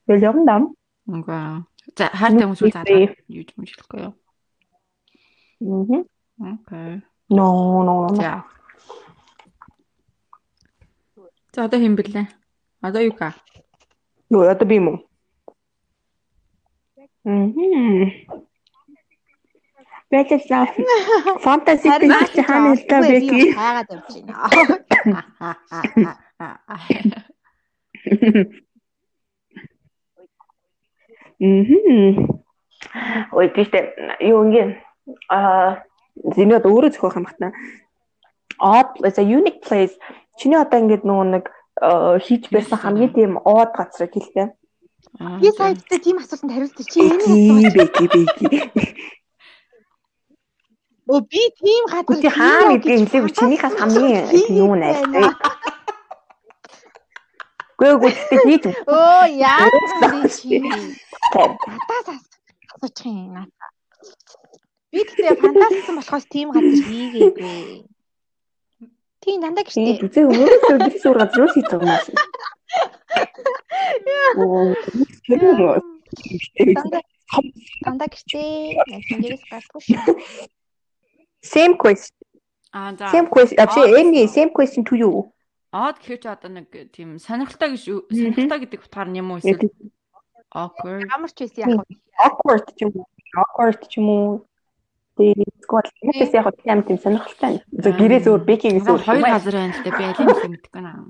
Тэгэл 0.07 0.27
юм 0.29 0.37
дам. 0.47 0.63
Окей. 1.07 1.74
За 1.93 2.09
хайртай 2.09 2.45
хүмүүс 2.49 2.61
үү 2.65 2.73
заалаа. 2.73 3.13
Юу 3.29 3.45
юм 3.45 3.65
шилэхгүй 3.69 3.99
юу? 4.01 4.13
Мгм. 5.61 6.01
Окей. 6.41 7.05
Но 7.29 7.45
но 7.85 8.09
но. 8.09 8.15
За. 8.17 8.43
За 11.53 11.69
одоо 11.69 11.79
хэм 11.79 11.93
бэлээ? 11.95 12.25
Одоо 12.81 13.01
юу 13.05 13.13
ка? 13.13 13.37
Юу 14.33 14.49
одоо 14.49 14.65
би 14.65 14.81
юм 14.81 14.87
уу? 14.89 14.99
Мгм. 17.23 18.09
Бэлээ 20.09 20.41
фантаси 21.45 21.89
гэж 21.93 22.33
хаана 22.49 22.73
та 22.89 22.97
бэ 23.05 23.21
ки? 23.21 23.53
хайгаад 23.53 23.89
явж 23.93 24.09
байна. 24.25 24.33
Мгм. 31.45 32.41
Ой 33.37 33.47
тийштэй 33.53 33.93
юу 34.25 34.41
ингэн 34.45 34.69
а 35.29 35.85
зинэд 36.35 36.65
өөрөө 36.65 36.91
зөхөх 36.93 37.17
юм 37.21 37.29
хатна. 37.29 37.53
Odd 38.57 38.97
is 39.05 39.17
a 39.19 39.23
unique 39.23 39.61
place. 39.61 39.93
Чиний 40.39 40.57
одоо 40.57 40.79
ингэдэг 40.81 41.05
нөгөө 41.05 41.27
нэг 41.37 41.45
хийж 42.25 42.49
байсан 42.49 42.79
хамгийн 42.81 43.13
тийм 43.13 43.37
odd 43.45 43.71
газар 43.77 44.09
гэлтэй. 44.09 44.47
Би 45.41 45.49
гэдэг 45.53 45.99
тийм 46.01 46.17
асуултанд 46.17 46.53
хариулт 46.55 46.79
чи 46.81 46.99
энэ 47.03 47.23
Би 47.29 47.69
би 47.69 47.83
би 47.93 48.05
би. 48.09 48.83
Өө 51.05 51.21
би 51.29 51.41
тийм 51.61 51.83
газар 51.93 52.17
Үгүй 52.17 52.31
хаана 52.33 52.73
гэдгийг 52.81 53.05
хэлээгүй 53.11 53.33
чинийхээс 53.37 53.75
хамгийн 53.77 54.25
юу 54.49 54.73
найс. 54.73 55.05
Гүй 57.77 57.91
гүй 58.01 58.11
тэгтээ 58.15 58.39
хийж 58.47 58.63
Өө 58.87 59.23
яа 59.35 59.69
чи. 60.31 60.57
Надаас 61.35 62.23
асуучих 62.75 63.05
юм 63.11 63.35
аа. 63.39 63.47
Би 64.91 65.03
тэгтээ 65.03 65.35
фантастсан 65.41 65.95
болохоос 65.99 66.25
тийм 66.31 66.47
газар 66.55 66.75
хийгээгүй. 66.87 67.83
Тийм 69.19 69.37
дандаа 69.43 69.63
Тийм 69.67 69.99
гэртээ. 69.99 70.05
үзээ 70.05 70.25
өөрөө 70.29 70.79
би 70.87 70.91
суur 71.01 71.17
газар 71.19 71.37
руу 71.43 71.49
хийж 71.51 71.67
байгаа 71.67 71.89
юм 71.91 71.99
шиг. 72.05 72.15
Оо 74.39 74.73
Дандаа 77.85 78.07
гэртээ. 78.07 78.79
Тэнгэрээс 79.09 79.43
гарахгүй 79.51 79.81
шүү. 79.83 80.15
Same 81.43 81.75
question. 81.77 82.15
Аа 82.73 82.95
за. 82.95 83.11
Same 83.13 83.27
question. 83.29 83.57
Вообще 83.59 83.81
Эми 84.01 84.25
same 84.27 84.51
question 84.55 84.83
to 84.87 84.95
you. 84.95 85.11
Odd 85.75 85.99
гэхэр 85.99 86.19
чи 86.23 86.27
одоо 86.31 86.49
нэг 86.55 86.71
тийм 86.95 87.19
сонирхолтой 87.19 87.75
гэж 87.75 87.83
сонирхолтой 88.07 88.59
гэдэг 88.63 88.79
утгаар 88.87 89.09
нь 89.11 89.19
юм 89.19 89.35
уу 89.35 89.43
эсвэл 89.43 89.59
awkward? 90.55 91.03
Ямар 91.11 91.31
ч 91.35 91.37
байсан 91.43 91.75
яг 91.75 91.83
Awkward 92.15 92.65
ч 92.75 92.87
юм 92.87 92.91
уу? 92.95 93.07
Awkward 93.35 93.79
ч 93.91 93.93
юм 93.99 94.07
уу? 94.09 94.31
Тэгээд 95.15 95.63
сквал 95.63 95.87
нэгээс 96.03 96.33
яг 96.35 96.47
тийм 96.63 96.79
тийм 96.87 96.99
сонирхолтой. 96.99 97.59
За 97.71 97.89
гэрээс 97.91 98.27
өөр 98.27 98.43
бэкинг 98.47 98.83
гэсэн 98.83 98.99
Хоёр 99.03 99.23
газар 99.23 99.55
байна 99.55 99.75
л 99.75 99.83
да 99.83 99.91
би 99.95 100.03
алийг 100.03 100.27
нэг 100.27 100.43
мэдэхгүй 100.51 100.81
байна. 100.83 101.03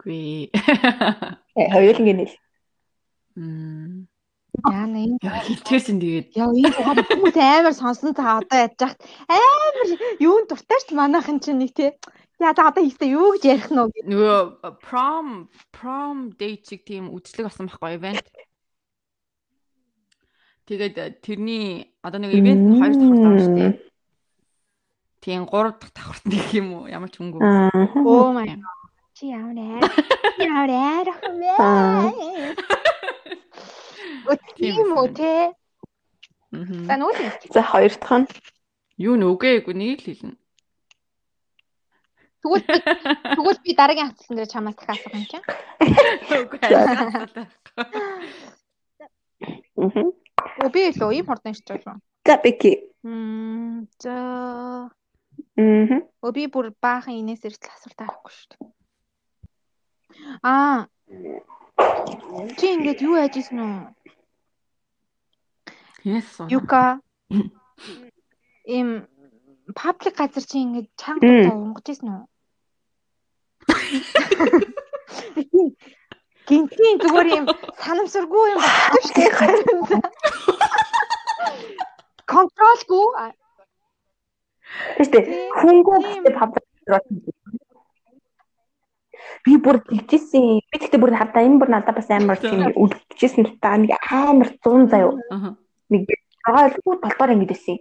Гүй. 0.00 0.48
Хоёулангийн 1.72 2.18
нэл. 2.20 2.34
Мм. 3.36 4.08
яана 4.66 4.98
энэ 5.04 5.18
Яа 5.22 5.40
хитэрсэн 5.46 6.00
тэгээд 6.00 6.26
Яа 6.34 6.50
энэ 6.50 6.72
тухайд 6.74 7.06
хүмүүс 7.12 7.36
амар 7.36 7.74
сонсон 7.76 8.12
та 8.16 8.40
одоо 8.40 8.58
яаж 8.58 8.74
яхад 8.80 9.00
амар 9.28 9.88
юун 10.18 10.44
дуртайч 10.48 10.90
манайхан 10.96 11.38
чинь 11.44 11.60
нэг 11.60 11.72
тий. 11.76 11.92
Яа 12.38 12.54
за 12.54 12.70
одоо 12.70 12.82
хийхдээ 12.86 13.10
юу 13.18 13.34
гэж 13.34 13.42
ярих 13.50 13.68
нь 13.74 13.82
вэ? 13.82 14.06
нөгөө 14.06 14.38
prom 14.78 15.50
prom 15.74 16.30
date 16.38 16.62
чиг 16.62 16.86
тийм 16.86 17.10
үзлэг 17.10 17.50
болсон 17.50 17.66
байхгүй 17.66 17.98
event. 17.98 18.26
Тэгээд 20.70 20.94
э, 21.02 21.18
тэрний 21.18 21.90
одоо 21.98 22.22
нэг 22.22 22.38
event 22.38 22.62
нь 22.62 22.78
хоёр 22.78 22.94
давхар 22.94 23.18
байгаа 23.26 23.42
шүү 23.42 23.58
дээ. 23.58 23.72
Тийм 25.18 25.50
гурав 25.50 25.82
дахь 25.82 25.90
давхарт 25.98 26.24
нэг 26.30 26.46
юм 26.54 26.68
уу 26.78 26.86
ямар 26.86 27.10
ч 27.10 27.18
хөнгөө. 27.18 27.42
Аа. 27.42 28.06
Оо 28.06 28.30
май. 28.30 28.54
Чи 29.18 29.34
ямар 29.34 29.58
аа? 29.58 29.82
Ямар 30.38 30.70
аа? 30.70 30.94
Тийм 34.54 34.94
үү 34.94 35.08
те. 35.10 35.58
Мгм. 36.54 36.86
За 36.86 36.94
нүүл. 36.94 37.18
За 37.50 37.66
хоёр 37.66 37.90
дахь 37.98 38.14
нь 38.22 38.30
Юу 38.98 39.14
нүгээгүй 39.14 39.74
нэг 39.78 40.02
л 40.02 40.06
хэлнэ. 40.10 40.34
Тэгвэл 42.42 42.64
би 42.70 42.78
тэгвэл 43.34 43.60
би 43.64 43.72
дараагийн 43.74 44.08
хавцсан 44.10 44.36
дээр 44.36 44.50
чамаас 44.52 44.76
дахиад 44.78 44.94
асуух 44.98 45.14
юм 45.18 45.26
чинь. 45.26 45.46
Үгүй 46.42 46.58
ээ. 46.62 46.76
Оо 50.62 50.68
би 50.74 50.80
илүү 50.90 51.10
ийм 51.18 51.26
хурдан 51.26 51.54
шиж 51.54 51.66
байгаа 51.66 51.98
юм. 51.98 52.02
За 52.26 52.34
Беки. 52.42 52.72
Мм 53.02 53.88
за. 53.98 54.14
Өө 55.58 56.30
би 56.36 56.46
бүр 56.46 56.70
баахан 56.78 57.18
инээс 57.18 57.42
эртэл 57.46 57.74
асуулт 57.74 58.00
авахгүй 58.02 58.32
шүү 58.34 58.48
дээ. 58.54 58.70
Аа. 60.42 60.86
Чи 62.58 62.66
ингэж 62.74 62.98
юу 63.02 63.18
яажсэн 63.18 63.58
үү? 63.58 63.74
Хинээс 66.02 66.28
асуу. 66.30 66.46
Юка. 66.54 67.02
ийм 68.76 69.08
паблик 69.74 70.14
газар 70.16 70.44
чи 70.44 70.58
ингээд 70.64 70.88
чанга 70.96 71.52
унгаж 71.52 71.86
ирсэн 71.92 72.08
үү? 72.14 72.24
Гинтийн 76.48 76.96
зүгээр 77.02 77.28
юм 77.38 77.46
санамсаргүй 77.84 78.46
юм 78.56 78.60
багтав 78.64 79.02
шүү 79.04 79.14
дээ. 79.16 80.00
Контролгүй. 82.32 83.06
Тэстэ 84.96 85.18
хүнгүү 85.60 85.98
гэдэг 86.04 86.34
паблик 86.40 86.64
би 89.44 89.56
бүр 89.64 89.76
тэгжсэн. 89.84 90.60
Би 90.70 90.76
тэгтээ 90.80 91.00
бүр 91.00 91.12
хадаа 91.16 91.44
энэ 91.44 91.60
бүр 91.60 91.70
надад 91.72 91.96
бас 91.96 92.08
амар 92.10 92.40
тийм 92.40 92.64
үлдчихсэн 92.72 93.44
л 93.44 93.52
та 93.60 93.76
нэг 93.76 93.92
амар 94.08 94.48
100 94.64 94.88
заяа. 94.92 95.12
Нэг 95.92 96.08
агаалгүй 96.48 96.94
толгоор 97.04 97.34
ингэж 97.36 97.52
исэн. 97.56 97.78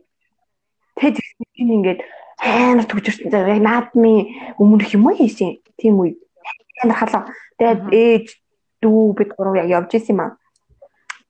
Тэгэд 0.98 1.18
тийм 1.56 1.70
ингээд 1.78 2.02
амар 2.42 2.86
төгжөрсөн. 2.90 3.32
Яг 3.32 3.62
наадмын 3.62 4.28
өмнөх 4.62 4.94
юм 4.94 5.08
уу 5.08 5.16
хийсэн. 5.18 5.62
Тийм 5.78 6.02
үед 6.02 6.18
амар 6.84 6.98
халаа. 6.98 7.24
Тэгээд 7.58 7.82
ээж 7.94 8.26
дүү 8.82 9.02
бид 9.18 9.30
гурав 9.38 9.56
яг 9.58 9.70
явж 9.70 9.98
исэн 9.98 10.18
юм 10.18 10.22
аа. 10.22 10.32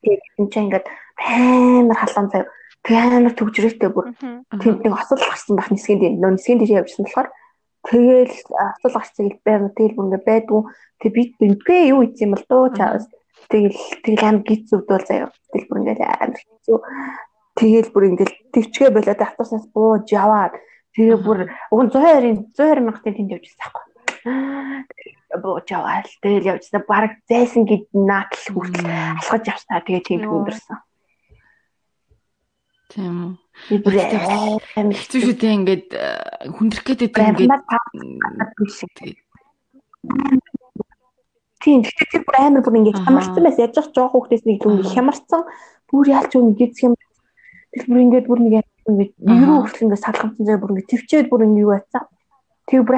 Тэгээд 0.02 0.22
энэ 0.40 0.50
чинь 0.52 0.64
ингээд 0.68 0.86
амар 1.20 1.98
халаан 2.00 2.28
заяа. 2.32 2.48
Тэгээ 2.84 3.16
амар 3.16 3.34
төгжрөөтэй 3.36 3.90
бүр 3.92 4.06
тэнд 4.18 4.80
нэг 4.84 4.94
осол 4.96 5.20
гарсан 5.20 5.56
байх 5.56 5.68
нисгэн 5.72 6.00
дээр 6.00 6.14
нөө 6.16 6.32
нисгэн 6.36 6.58
дээр 6.60 6.80
явжсан 6.80 7.04
болохоор 7.04 7.28
Тэгэл 7.88 8.34
асуул 8.52 8.94
гарцыг 8.94 9.40
байв. 9.46 9.70
Тэгэл 9.72 9.96
бүр 9.96 10.06
ингээ 10.12 10.24
байдгүй. 10.28 10.62
Тэг 11.00 11.10
би 11.14 11.22
бинтгээ 11.40 11.88
юу 11.94 12.04
ийц 12.04 12.20
юм 12.20 12.34
бол 12.34 12.44
дөө 12.44 12.76
чаас. 12.76 13.04
Тэгэл 13.48 13.80
тэгэл 14.04 14.26
амар 14.28 14.44
гиз 14.44 14.68
зүвдүүл 14.68 15.06
заяа. 15.08 15.32
Тэгэл 15.54 15.68
бүр 15.70 15.80
ингээ 15.80 16.04
амар 16.04 16.36
хэцүү. 16.36 16.78
Тэгэл 17.58 17.90
бүр 17.90 18.04
ингээ 18.14 18.28
төвчгээ 18.54 18.90
болоод 18.94 19.18
автобуснаас 19.18 19.66
бууж 19.74 20.06
яваад 20.14 20.54
тэгээ 20.94 21.18
бүр 21.18 21.38
уг 21.74 21.80
нь 21.82 21.90
120-ын 21.90 22.54
120 22.54 22.86
мянгатын 22.86 23.14
тэнд 23.18 23.34
явж 23.34 23.44
байсан 23.50 23.58
байхгүй. 23.66 23.84
Бууж 25.42 25.66
яваад 25.66 26.06
тэгэл 26.22 26.54
явжсан. 26.54 26.86
Бараг 26.86 27.18
зайсан 27.26 27.66
гэд 27.66 27.90
наатал 27.98 28.46
хүртэл 28.54 28.86
алхаж 28.86 29.42
явснаа 29.50 29.82
тэгээ 29.82 30.06
тийм 30.06 30.22
өндөрсөн. 30.30 30.78
Тийм 32.94 33.14
үү. 33.26 33.32
Хэцүү 34.94 35.20
шүү 35.20 35.34
дээ 35.34 35.56
ингээд 35.58 35.88
э, 35.98 36.54
хүндрэх 36.54 36.84
гэдэг 36.86 37.10
ингээд. 37.10 37.52
Тийм 41.58 41.82
тэр 41.82 42.22
бүр 42.22 42.36
амар 42.38 42.62
бүр 42.62 42.78
ингээд 42.78 43.02
хямарсан 43.02 43.42
байс 43.42 43.58
яаж 43.58 43.74
ч 43.76 43.90
жоох 43.92 44.14
хүүхдээс 44.14 44.46
нэг 44.46 44.62
юм 44.62 44.80
хямарсан. 44.86 45.42
Бүр 45.90 46.06
яалч 46.06 46.38
юм 46.38 46.54
гизх 46.54 46.86
юм 46.86 46.94
тэр 47.78 47.86
бүр 47.86 48.02
ингээд 48.02 48.26
бүр 48.26 48.40
нэг 48.42 48.54
ингээд 48.90 49.12
ерөө 49.22 49.58
хүртэл 49.62 49.84
ингээд 49.86 50.04
салхамсан 50.04 50.44
зай 50.46 50.58
бүр 50.58 50.72
ингээд 50.74 50.90
төвчээд 50.90 51.26
бүр 51.30 51.46
ингээд 51.46 51.62
юу 51.62 51.70
байцсан 51.70 52.04
тэг 52.66 52.82
бүр 52.82 52.96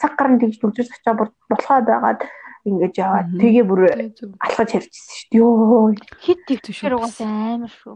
цаг 0.00 0.12
гарan 0.16 0.40
тэгж 0.40 0.56
дүржиж 0.56 0.88
очоо 0.96 1.14
бүр 1.20 1.28
болохоо 1.52 1.78
байгаад 1.84 2.20
ингээд 2.64 2.94
яваад 2.96 3.28
тэгээ 3.36 3.64
бүр 3.68 3.80
алхаж 4.40 4.68
харчихсан 4.72 5.12
шүү 5.12 5.28
дээ. 5.30 5.38
Ёо 5.38 5.92
хит 6.24 6.40
төвчээр 6.48 6.96
угаасаа 6.96 7.60
амар 7.60 7.72
шүү. 7.72 7.94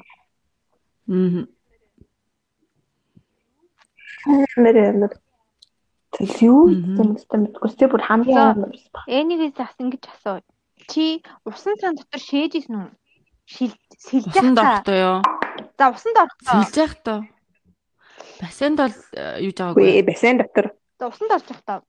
Аа 4.28 4.44
амар 4.92 5.12
Тэгэл 6.10 6.42
юу 6.42 6.62
юм 6.74 6.98
бэ? 6.98 7.06
Мэдгүй. 7.38 7.70
Тэ 7.78 7.86
бүр 7.86 8.02
хамгийн 8.02 8.38
амар. 8.38 8.74
Энийгээс 9.06 9.54
бас 9.54 9.78
ингэж 9.78 10.04
асуу. 10.10 10.42
Чи 10.90 11.22
усан 11.46 11.78
цан 11.78 11.94
дотор 11.94 12.18
шээж 12.18 12.58
исэн 12.58 12.76
үү? 12.82 12.90
Шил 13.50 13.72
сэлж 13.98 14.54
доортой 14.54 14.98
юу? 15.02 15.18
За 15.78 15.90
усан 15.90 16.14
доортой. 16.14 16.46
Сэлж 16.46 16.76
явах 16.78 16.94
таа. 17.02 17.18
Бассейнд 18.40 18.78
бол 18.78 18.94
э, 19.18 19.42
юу 19.42 19.52
жаагүй. 19.52 19.82
Үгүй 19.82 20.06
бассейн 20.06 20.38
дотор. 20.38 20.70
За 20.98 21.10
усан 21.10 21.26
доорж 21.26 21.50
явах 21.50 21.64
таа. 21.66 21.80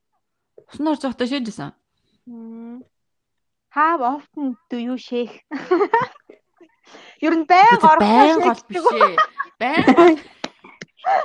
Усан 0.66 0.86
доорж 0.90 1.06
явахдаа 1.06 1.28
шээж 1.30 1.48
исэн. 1.54 1.72
How 3.72 3.98
often 4.02 4.58
do 4.70 4.78
you 4.82 4.98
shake? 4.98 5.46
Ер 7.22 7.34
нь 7.38 7.46
байнга 7.46 7.94
орох 7.94 8.04
байнга 8.04 8.58
биш 8.68 8.86
ээ. 8.98 9.16
Байнга 9.62 10.18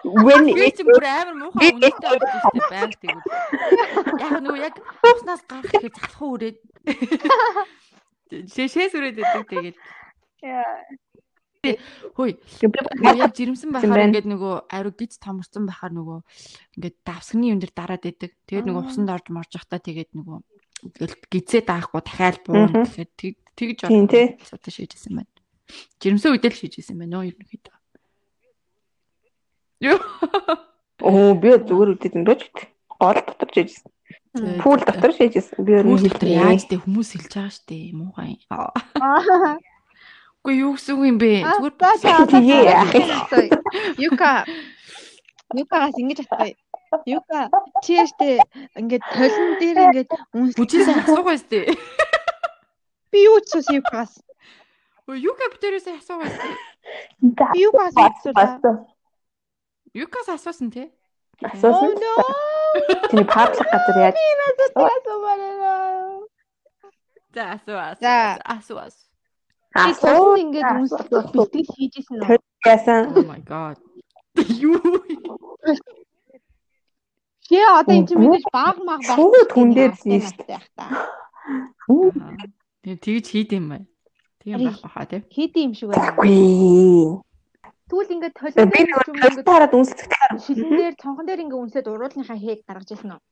When 0.04 0.46
би 0.56 0.70
ч 0.72 0.80
бүр 0.86 1.04
амар 1.04 1.36
муухай 1.36 1.68
үнэтэй 1.76 2.16
ирсэн 2.16 2.60
байг 2.72 2.92
тэгвэл. 2.96 3.24
Яг 4.24 4.32
нөгөө 4.40 4.60
яг 4.64 4.76
уснаас 5.04 5.42
гарах 5.44 5.68
гэхэд 5.68 5.96
залах 6.00 6.22
уу 6.24 6.32
үрээд. 6.40 6.56
Шээшээс 8.56 8.96
үрээд 8.96 9.20
өгдөг 9.20 9.44
тэгээд. 9.52 9.76
Хөөе. 12.14 12.38
Яг 13.18 13.34
жирэмсэн 13.34 13.74
байхаар 13.74 14.06
ингээд 14.06 14.28
нөгөө 14.30 14.54
ариу 14.70 14.92
гиз 14.94 15.18
томорсон 15.18 15.66
байхаар 15.66 15.92
нөгөө 15.98 16.18
ингээд 16.78 16.96
давсгны 17.02 17.50
юм 17.50 17.58
дээр 17.58 17.74
дараад 17.74 18.06
идэг. 18.06 18.38
Тэгээд 18.46 18.66
нөгөө 18.70 18.86
усанд 18.86 19.10
орж 19.10 19.26
морж 19.34 19.50
явахдаа 19.50 19.82
тэгээд 19.82 20.14
нөгөө 20.14 20.38
гизээ 21.32 21.66
даахгүй 21.66 22.02
дахиад 22.06 22.38
буун 22.46 22.70
гэхэд 22.86 23.10
тэгж. 23.58 23.78
Одоо 24.54 24.70
шийдэсэн 24.70 25.12
байна. 25.18 25.32
Жирэмсэн 25.98 26.30
үедээ 26.36 26.52
л 26.54 26.60
шийдэсэн 26.60 26.96
байна 27.00 27.18
нөө 27.18 27.34
ерөнхийдөө. 27.34 27.74
Оо 31.02 31.34
би 31.34 31.48
зүгээр 31.50 31.90
үдээд 31.98 32.14
өндөөч 32.22 32.42
гол 33.00 33.18
дотор 33.26 33.50
шийдсэн. 33.52 33.90
Пүүл 34.62 34.80
дотор 34.86 35.12
шийдсэн. 35.12 35.64
Би 35.66 35.72
өөр 35.82 36.00
нэг 36.06 36.14
яаж 36.22 36.64
тэ 36.70 36.80
хүмүүс 36.80 37.08
хэлж 37.16 37.32
байгаа 37.36 37.52
штэ 37.52 37.92
муухай. 37.92 38.40
Үгүй 40.46 40.62
юу 40.62 40.78
гэсэн 40.78 41.02
юм 41.02 41.18
бэ? 41.18 41.42
Зүгээр 41.42 41.74
Юка 44.06 44.46
Юкагаас 45.58 45.98
ингэж 45.98 46.22
атгая. 46.22 46.54
Юка 47.02 47.50
чи 47.82 47.98
яштэй 47.98 48.38
ингээд 48.78 49.02
толон 49.10 49.58
дээр 49.58 49.78
ингээд 49.90 50.10
үнс 50.38 50.54
бүжээс 50.54 50.86
асуугаа 51.02 51.34
штэ. 51.34 51.74
Би 53.10 53.26
юу 53.26 53.42
ч 53.42 53.58
сус 53.58 53.66
Юкагаас. 53.74 54.22
Өө 55.10 55.18
Юка 55.18 55.50
битэрээс 55.50 55.90
асуугаа 55.98 56.30
штэ. 56.30 56.46
Би 57.50 57.66
Юкагаас 57.66 57.98
асуугаа. 57.98 58.86
Юкас 59.98 60.30
асуусан 60.30 60.70
тий? 60.70 60.94
Асуусан. 61.42 61.98
Тэний 63.10 63.26
паблик 63.26 63.66
газар 63.66 63.98
яаж? 63.98 64.14
Би 64.14 64.26
надад 64.38 64.70
асуумаараа. 64.94 66.22
За 67.34 67.42
асуу 67.58 67.74
асуу. 67.82 67.98
За 67.98 68.14
асуу 68.46 68.78
асуу. 69.76 70.08
Асуу 70.10 70.32
ингээд 70.42 70.68
үнслэх 70.80 71.06
бэлтгэл 71.32 71.70
хийжсэн 71.76 72.18
үү? 72.24 72.38
Яасан. 72.66 73.02
Oh 73.14 73.26
my 73.28 73.40
god. 73.44 73.76
Юу? 74.60 75.00
Чи 77.46 77.56
одоо 77.62 77.94
энэ 77.94 78.16
мэдээж 78.16 78.44
баг 78.52 78.76
маг 78.82 79.00
байх. 79.06 79.16
Шууд 79.16 79.50
хүн 79.54 79.68
дээр 79.76 79.92
зин 79.94 80.20
шүү 80.24 80.44
дээ. 80.50 80.60
Тэгээ 82.82 82.98
тэгж 83.04 83.26
хийд 83.30 83.50
юм 83.54 83.64
бай. 83.70 83.82
Тийм 84.42 84.58
байх 84.66 84.82
баха 84.82 85.06
тий. 85.06 85.22
Хийд 85.30 85.54
юм 85.54 85.72
шиг 85.74 85.94
байна. 85.94 87.22
Тэгвэл 87.86 88.14
ингээд 88.18 88.34
толиод 88.34 88.66
би 88.66 88.80
нэг 88.82 88.98
толиод 89.06 89.46
хараад 89.46 89.74
үнсэлцгээр 89.78 90.32
шилэн 90.42 90.70
дээр 90.74 90.94
цонхон 90.98 91.26
дээр 91.26 91.42
ингээд 91.46 91.62
үнсээд 91.62 91.86
уруулынхаа 91.86 92.34
хээг 92.34 92.66
гаргаж 92.66 92.90
ирсэн 92.98 93.14
үү? 93.14 93.22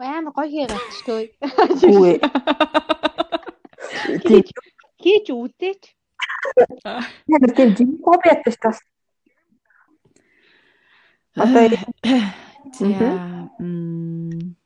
Баам 0.00 0.32
гоё 0.32 0.48
хээ 0.48 0.64
гарчтгүй. 0.72 1.24
Үгүй. 1.92 2.14
Хийж 4.96 5.26
үдээч. 5.28 5.82
Яг 7.28 7.42
тийм 7.52 7.70
жимпоб 7.76 8.24
ятаж 8.24 8.56
тас. 8.56 8.80
Одоо 11.36 11.68
За 12.72 12.86
м 13.60 14.56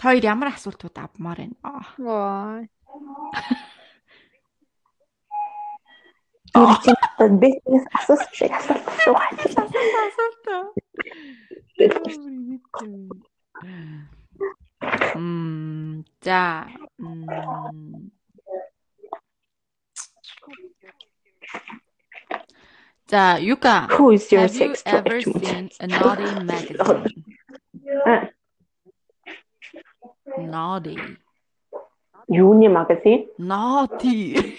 Хоёр 0.00 0.24
ямар 0.24 0.48
асуултууд 0.56 0.96
авмаар 0.96 1.38
байна? 1.44 1.56
Аа. 1.60 2.64
Тэр 7.20 7.32
бизнес 7.44 7.84
асуусан 7.96 8.32
шиг 8.32 8.52
асуулт 8.56 8.88
шүү. 9.04 9.16
Асуулт. 10.08 10.44
Мм 15.14 16.04
за 16.22 16.66
За 23.10 23.38
Юка 23.38 23.86
Who 23.90 24.12
is 24.12 24.32
your 24.32 24.42
have 24.42 24.54
you 24.54 24.74
sex 24.74 24.82
ever 24.86 25.20
seen 25.20 25.70
a 25.80 25.86
naughty 25.86 26.44
magazine? 26.44 27.24
Naughty. 30.38 30.96
Юуны 32.28 32.68
магазин? 32.68 33.28
Naughty. 33.38 34.56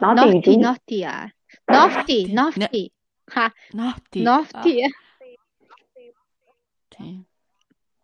Naughty, 0.00 0.56
naughty 0.56 1.02
а. 1.04 1.30
Naughty, 1.68 2.32
naughty. 2.32 2.92
Ха. 3.28 3.52
Naughty. 3.72 4.22
Naughty. 4.22 4.86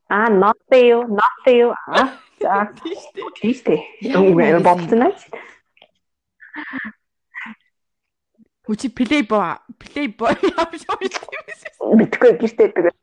Аа, 0.09 0.29
naughty 0.31 0.81
юу, 0.95 1.03
naughty 1.11 1.53
юу. 1.67 1.75
Аа, 1.87 2.19
за. 2.41 2.71
Тийштэй. 3.41 3.83
Үгүй 4.15 4.63
болцсон 4.63 5.03
аа. 5.03 5.13
Хүчи 8.67 8.91
playboy 8.91 9.59
playboy 9.79 10.35
явж 10.59 10.87
байгаа. 10.87 11.11
Мэдгүй 11.99 12.33
гэртээ 12.39 12.71
байдаг. 12.75 12.95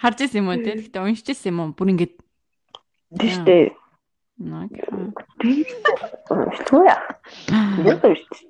Харж 0.00 0.18
ирсэн 0.24 0.40
юм 0.44 0.48
уу 0.52 0.60
те? 0.64 0.80
Гэтэ 0.80 1.00
уншиж 1.00 1.28
ирсэн 1.32 1.52
юм 1.52 1.60
уу? 1.60 1.76
Бүр 1.76 1.92
ингэж. 1.92 2.12
Окей. 3.16 3.72
Шүү 6.64 6.84
яа. 6.88 7.04
Юу 7.84 7.96
гэж. 8.00 8.49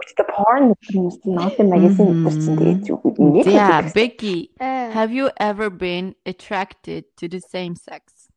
Гэхдээ 0.00 0.26
porn 0.28 0.64
хүмүүс 0.86 1.16
nothing 1.24 1.68
magazine 1.72 2.12
гэсэн 2.24 2.54
тэгээд 2.60 2.82
юу 2.92 3.00
нэг 3.16 3.48
Yeah, 3.48 3.80
Becky, 3.96 4.52
Э, 4.60 4.92
have 4.92 5.10
you 5.12 5.30
ever 5.40 5.68
been 5.70 6.14
attracted 6.28 7.08
to 7.16 7.24
the 7.28 7.40
same 7.40 7.74
sex? 7.76 8.28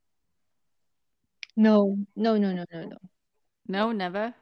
No, 1.60 2.00
no, 2.16 2.38
no, 2.39 2.50
no, 2.56 2.64
no, 2.72 2.80
no. 2.95 2.97
No, 3.68 3.91
never. 3.91 4.34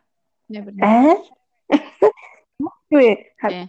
Never. 0.47 0.71
Аа? 0.81 1.17
Юу 2.93 3.01
have 3.41 3.51
Yeah. 3.51 3.67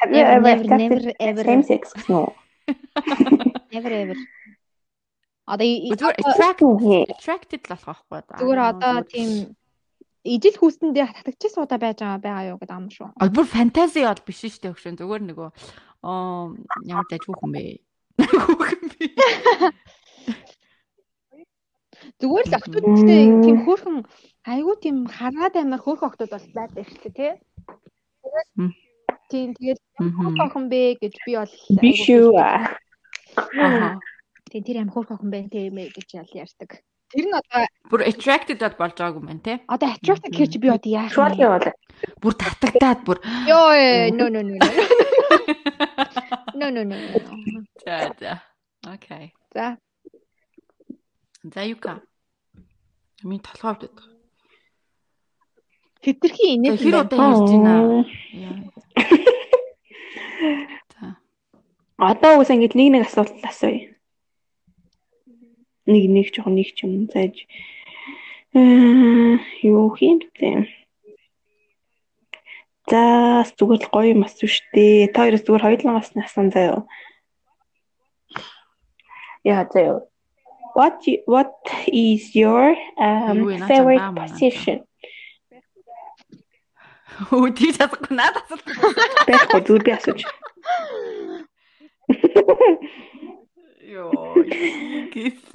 have 0.00 0.10
you 0.14 0.22
Never, 0.22 0.30
ever 0.30 0.48
never, 0.48 0.62
accepted 0.62 1.02
never, 1.04 1.12
ever. 1.20 1.42
same 1.44 1.62
sex 1.66 1.82
no? 2.08 2.20
Never 3.74 3.90
ever. 3.92 4.16
Одоо 5.50 5.66
и- 5.66 5.90
Зүгээр 5.92 6.14
одоо 6.14 6.30
attracted 6.30 6.66
Үгүй. 6.70 7.02
attracted 7.10 7.60
л 7.60 7.68
болох 7.74 8.00
байхгүй 8.08 8.20
да. 8.30 8.34
зүгээр 8.40 8.60
одоо 8.70 8.94
тийм 9.12 9.28
ижил 10.23 10.55
хүүсэндээ 10.59 11.05
татагчаас 11.23 11.55
удаа 11.57 11.79
байж 11.79 11.99
байгаа 12.03 12.19
байгаа 12.19 12.49
юу 12.51 12.57
гэдэг 12.59 12.75
ам 12.75 12.87
шүү. 12.91 13.07
А 13.15 13.27
бүр 13.31 13.45
фэнтези 13.47 14.03
бол 14.03 14.21
биш 14.27 14.39
шүү 14.43 14.61
дээ 14.63 14.73
өгшөн. 14.75 14.97
Зүгээр 14.99 15.23
нөгөө 15.31 15.49
оо 16.03 16.55
ямар 16.87 17.07
даж 17.07 17.23
хүүхэн 17.23 17.51
бэ? 17.55 17.63
Хүүхэн 18.19 18.83
бэ? 18.99 19.05
Зүгээр 22.19 22.45
л 22.47 22.57
октодтэй 22.59 23.23
тийм 23.43 23.57
хөөрхөн 23.63 23.97
айгүй 24.47 24.75
тийм 24.83 24.97
хараад 25.07 25.55
амар 25.55 25.79
хөөрхөн 25.83 26.09
октод 26.11 26.29
бол 26.31 26.47
байдаг 26.55 26.85
шүү 26.87 27.11
дээ 27.15 27.15
тий. 27.15 27.33
Тийм 29.29 29.53
Мгм. 29.99 30.15
хөөрхөн 30.15 30.47
охин 30.47 30.65
бэ 30.71 30.81
гэж 30.99 31.13
би 31.25 31.31
бол 31.35 31.53
Биш 31.83 32.03
үү? 32.11 32.35
аа. 32.39 33.99
Тийм 34.51 34.63
тэр 34.63 34.77
амар 34.83 34.93
хөөрхөн 34.95 35.15
охин 35.19 35.31
байна 35.31 35.49
тийм 35.51 35.75
ээ 35.79 35.89
гэж 35.95 36.07
ял 36.19 36.31
ярьдаг. 36.33 36.71
Тэр 37.09 37.25
нь 37.25 37.33
одоо 37.33 37.65
Бүр 37.89 38.01
attracted 38.05 38.59
бол 38.61 38.75
болж 38.77 38.93
байгаагүй 38.97 39.21
юм 39.25 39.39
те. 39.41 39.53
одоо 39.67 39.89
attracted 39.89 40.31
гэж 40.33 40.51
би 40.61 40.67
одоо 40.69 40.89
яах 40.93 41.11
Шуурхи 41.13 41.45
бол 41.45 41.65
Бүр 42.21 42.33
татагдаад 42.37 42.99
бүр 43.05 43.17
Йоо 43.49 44.13
no 44.13 44.25
no 44.29 44.41
no 44.45 44.55
no. 44.55 44.71
No 46.59 46.67
no 46.69 46.81
no. 46.83 46.95
no. 46.95 47.63
за 47.85 48.13
за. 48.19 48.33
Окей. 48.85 49.33
За 49.53 49.77
За 51.43 51.63
юка. 51.65 52.01
Миний 53.23 53.39
толгой 53.41 53.71
авдад. 53.71 53.91
хэтэрхий 56.03 56.51
За 56.51 56.55
инээд 56.55 56.79
хэр 56.79 56.95
байна. 56.95 57.03
удаа 57.03 57.19
ярьж 57.31 57.51
байна? 57.51 57.99
За. 60.93 61.05
Одоо 61.97 62.39
үс 62.39 62.49
ингэж 62.53 62.73
нэг 62.75 62.87
нэг 62.95 63.03
асуулт 63.07 63.33
асууя. 63.43 63.91
Нэг 65.89 66.03
нэг 66.13 66.27
жоохон 66.33 66.53
нэг 66.55 66.69
ч 66.77 66.85
юм 66.85 67.09
зааж. 67.09 67.35
Аа, 68.53 69.37
юу 69.65 69.89
хийм 69.97 70.21
бэ? 70.37 70.69
За 72.89 73.01
зүгээр 73.57 73.81
л 73.85 73.91
гоё 73.93 74.13
юм 74.13 74.23
асуу 74.25 74.49
штэ. 74.49 75.09
Та 75.13 75.25
хоёроос 75.25 75.43
зүгээр 75.45 75.65
хоёулангаас 75.65 76.09
нь 76.13 76.21
асуусан 76.21 76.49
заяа. 76.53 76.85
Яа 79.45 79.65
заяа. 79.69 80.05
What 80.77 81.01
you- 81.09 81.23
what 81.25 81.53
is 81.89 82.33
your 82.37 82.77
um, 82.97 83.45
вэ, 83.45 83.57
favorite 83.69 84.05
position? 84.17 84.77
Өө 87.35 87.51
тий 87.57 87.73
чадахгүй 87.75 88.13
надад 88.15 88.45
асуулт. 88.47 88.65
Байхгүй 89.27 89.61
зүгээр 89.65 89.83
би 89.85 89.91
асууж. 89.97 90.21
Йоо. 93.89 94.35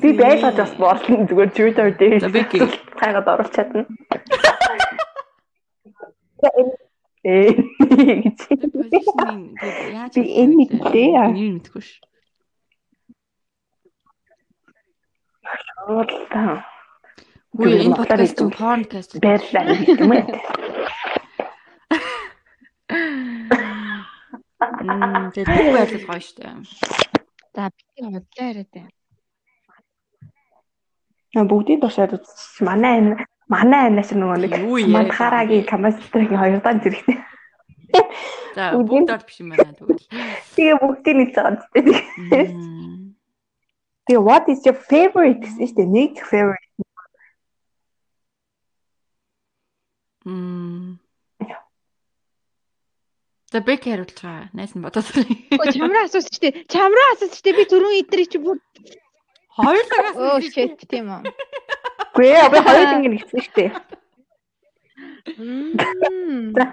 Би 0.02 0.10
байлгаж 0.18 0.56
бас 0.58 0.72
борлон 0.82 1.22
зүгээр 1.30 1.50
Twitter 1.56 1.88
дээр 2.00 2.22
хайгаад 2.98 3.30
оруулах 3.32 3.54
чадна. 3.54 3.82
Ээ 7.22 7.54
Би 10.14 10.22
энэ 10.42 10.54
мэдлээ. 10.58 11.10
Юу 11.30 11.50
мэдгүй 11.56 11.82
ш. 11.86 12.02
Уурлаа. 15.86 16.66
Үгүй 17.54 17.86
энэ 17.86 17.94
подкаст 17.94 18.38
хэлдэг. 18.42 18.58
podcast. 18.58 19.10
Гэх 19.22 20.02
юм 20.02 20.10
уу? 20.10 20.26
Мм 24.84 25.30
тэгээд 25.32 25.48
бүх 25.54 25.70
байрлал 25.70 26.04
гоё 26.10 26.20
штэ. 26.20 26.50
За 27.54 27.70
би 27.70 28.02
бодлоо 28.02 28.44
яриад 28.50 28.68
байна. 28.74 28.90
Аа, 31.34 31.44
Бүгдийг 31.50 31.80
тушаад 31.82 32.14
үзчих. 32.18 32.62
Манай 32.66 32.98
энэ 32.98 33.14
манай 33.46 33.86
шиг 34.02 34.18
нөгөө 34.18 34.38
нэг 34.42 34.54
Мадхарагийн 34.94 35.66
камастрын 35.70 36.34
хоёр 36.34 36.60
дахь 36.62 36.82
зэрэгтэй. 36.82 37.18
За 38.54 38.74
бүгд 38.90 39.06
бол 39.10 39.26
биш 39.26 39.38
юм 39.38 39.48
байна 39.54 39.74
тэгвэл. 39.78 40.02
Тэгээ 40.58 40.76
бүгдийг 40.82 41.16
нэг 41.18 41.30
дээ. 42.30 42.46
Мм. 42.50 43.14
Тэгээ 44.06 44.22
what 44.26 44.44
is 44.50 44.60
your 44.66 44.78
favorite 44.90 45.38
гэсэн 45.42 45.70
чинь 45.74 45.94
нэг 45.94 46.18
favorite. 46.26 46.70
Мм. 50.26 50.83
За 53.54 53.62
бэк 53.62 53.86
хариулж 53.86 54.18
байгаа. 54.18 54.50
Найс 54.50 54.74
нь 54.74 54.82
бодоод. 54.82 55.06
Өө 55.14 55.78
чамраа 55.78 56.10
асууж 56.10 56.26
штэ. 56.26 56.66
Чамраа 56.66 57.14
асууж 57.14 57.38
штэ. 57.38 57.54
Би 57.54 57.62
түрүүн 57.70 58.02
идрий 58.02 58.26
чи 58.26 58.42
бүр 58.42 58.58
Хоёулагаас 59.54 60.18
оо 60.18 60.42
shit 60.42 60.74
тийм 60.90 61.14
үү. 61.14 61.22
Гүй 62.18 62.34
ээ, 62.34 62.50
би 62.50 62.58
хоёр 62.66 62.98
ингэ 62.98 63.14
нэгсэн 63.14 63.46
шүү 63.46 63.54
дээ. 63.54 63.70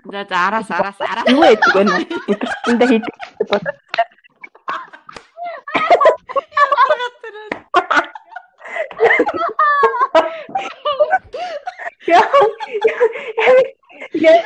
За 0.10 0.26
за 0.26 0.38
араас 0.50 0.74
араас 0.74 0.98
араас. 0.98 1.30
Юу 1.30 1.46
яадаг 1.46 1.70
вэ? 1.78 2.02
Өдөртөндөө 2.34 2.90
хийдэг 2.90 3.14
бод. 3.46 3.62
Яа. 12.10 12.26
Яа. 14.26 14.42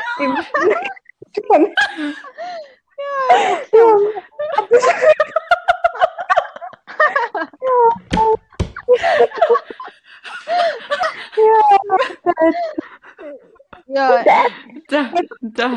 Яа. 13.88 14.24
За 14.90 15.12
за. 15.58 15.68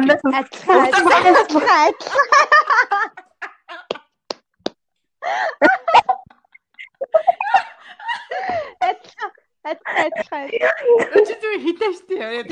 Манаас 0.00 0.22
Адилхан 0.24 0.78
адилхан 0.86 1.24
адилхан. 1.40 1.92
Адилхан 8.88 9.30
адилхан 9.70 10.00
адилхан. 10.06 10.44
Чи 11.26 11.34
зүг 11.40 11.54
хитэн 11.64 11.92
штэ 11.98 12.14
яриад. 12.16 12.48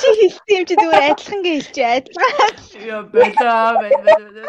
Чи 0.00 0.08
хэлсэн 0.20 0.56
юм 0.56 0.64
чи 0.68 0.74
зүгээр 0.80 1.04
адилхан 1.12 1.40
гэж 1.44 1.68
хэлчих 1.68 1.84
адилхан. 1.96 2.32
Яа 2.80 3.02
бэлээ 3.12 3.72
бэлээ. 3.76 4.48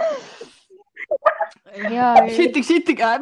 Яа. 1.99 2.15
Шитэг 2.31 2.63
шитэг 2.63 2.99
аа. 3.03 3.19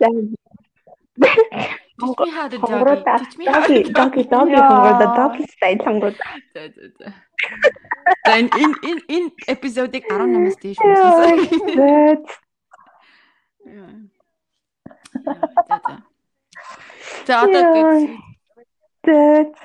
Яа. 0.00 0.39
Teach 2.50 2.62
me 2.62 2.68
how 2.68 2.78
to 2.78 2.84
Хонгороо 2.84 2.96
doggy. 3.06 3.24
Teach 3.24 3.36
me 3.38 3.44
how 3.46 3.60
to 3.62 3.68
даги 3.68 3.82
даги 3.98 4.22
даги 4.32 4.54
хонгороо 4.60 5.14
даги 5.18 5.42
стайл 5.54 5.78
хонгороо. 5.84 6.14
За 6.54 6.62
за 6.74 6.84
за. 6.98 7.06
За 8.26 8.32
энэ 8.40 8.50
энэ 8.62 8.76
энэ 8.90 9.02
энэ 9.16 9.28
эпизодыг 9.54 10.02
18-аас 10.10 10.56
дээш 10.62 10.78
үзсэн. 10.88 11.38
Зэт. 11.78 12.26
Яа. 13.66 13.92
За 15.24 15.76
за. 15.86 15.94
За 17.26 17.34
одоо 17.44 17.62
Зэт. 19.06 19.56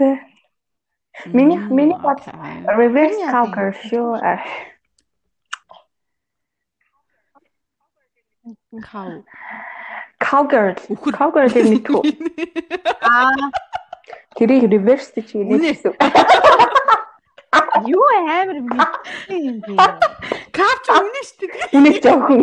Миний- 1.38 1.58
Мм, 1.58 1.74
миний 1.78 1.98
бод- 2.04 2.20
окей. 2.20 2.34
Reverse 2.80 3.20
Яа, 3.24 3.32
cowgirl 3.34 3.72
шүү. 3.88 4.08
Cow. 8.82 9.24
Cowgirl. 10.20 10.76
Үхэр. 10.90 11.14
Cowgirl-ийг 11.20 11.66
мэдв 11.70 11.92
үү? 12.00 12.04
Аа. 13.04 13.52
Тэрийг 14.36 14.68
reverse 14.72 15.12
гэж 15.16 15.36
Үнэ. 15.36 15.76
хэлсэн. 15.76 15.94
Юу 17.88 18.04
амар 18.20 18.60
мэдсэн 18.60 19.40
юм 19.40 19.58
бэ? 19.64 19.76
Капч 20.52 20.86
үнэ 20.92 21.22
шүү 21.24 21.48
дээ. 21.48 21.72
Үнийг 21.76 21.98
жоохон. 22.04 22.40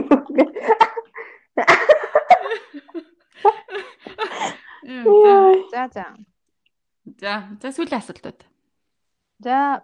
За 5.73 5.89
за. 5.93 6.07
За, 7.21 7.33
за 7.61 7.69
сүүлийн 7.73 8.01
асуултууд. 8.01 8.41
За 9.43 9.83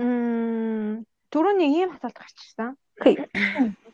м 0.00 1.04
түрүүний 1.32 1.80
ийм 1.80 1.90
асуулт 1.96 2.16
гарч 2.16 2.36
ирсэн. 2.44 2.76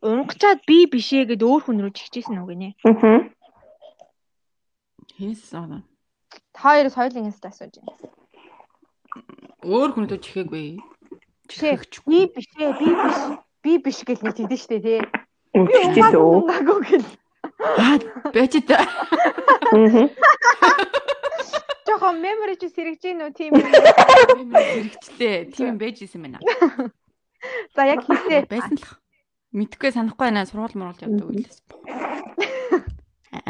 Унгачаад 0.00 0.64
би 0.64 0.88
бишээ 0.88 1.28
гэд 1.28 1.44
өөр 1.44 1.60
хүн 1.68 1.80
рүү 1.84 1.92
чигчээсэн 1.92 2.40
үг 2.40 2.56
нэ. 2.56 2.72
Аа. 2.88 3.28
Хинээс 5.12 5.52
аа. 5.52 5.84
Хоёроос 6.56 6.96
хоёулынгээс 6.96 7.44
асууж 7.44 7.84
байна. 7.84 7.92
Өөр 9.60 9.90
хүн 9.92 10.08
рүү 10.08 10.20
чихээгүй. 10.24 10.80
Бишээ. 11.52 11.84
Би 12.08 12.32
бишээ, 12.32 12.70
би 12.80 12.88
биш. 12.96 13.20
Би 13.60 13.72
биш 13.76 13.98
гэж 14.08 14.24
нэг 14.24 14.40
тэгдэж 14.40 14.60
штэ 14.64 14.80
тий. 14.80 15.04
Үгчээс 15.52 16.16
өө. 16.16 16.48
Гэл. 16.80 17.04
Аа, 17.60 18.00
бэжид. 18.32 18.72
Аа. 18.72 18.88
Жохон 21.84 22.22
memory 22.24 22.56
чи 22.56 22.72
сэрэгж 22.72 23.02
гин 23.04 23.20
үү 23.28 23.36
тийм. 23.36 23.52
Хэрэгчлээ. 23.60 25.52
Тийм 25.52 25.76
байж 25.76 26.00
исэн 26.00 26.24
байна. 26.24 26.40
За 27.76 27.84
яг 27.84 28.00
хийсээ. 28.08 28.48
Байсан 28.48 28.80
л. 28.80 28.99
Мэдхгүй 29.50 29.90
санахгүй 29.90 30.30
байна. 30.30 30.46
Сургууль 30.46 30.78
мурал 30.78 31.02
явдаг 31.02 31.26
үйлээс. 31.26 31.58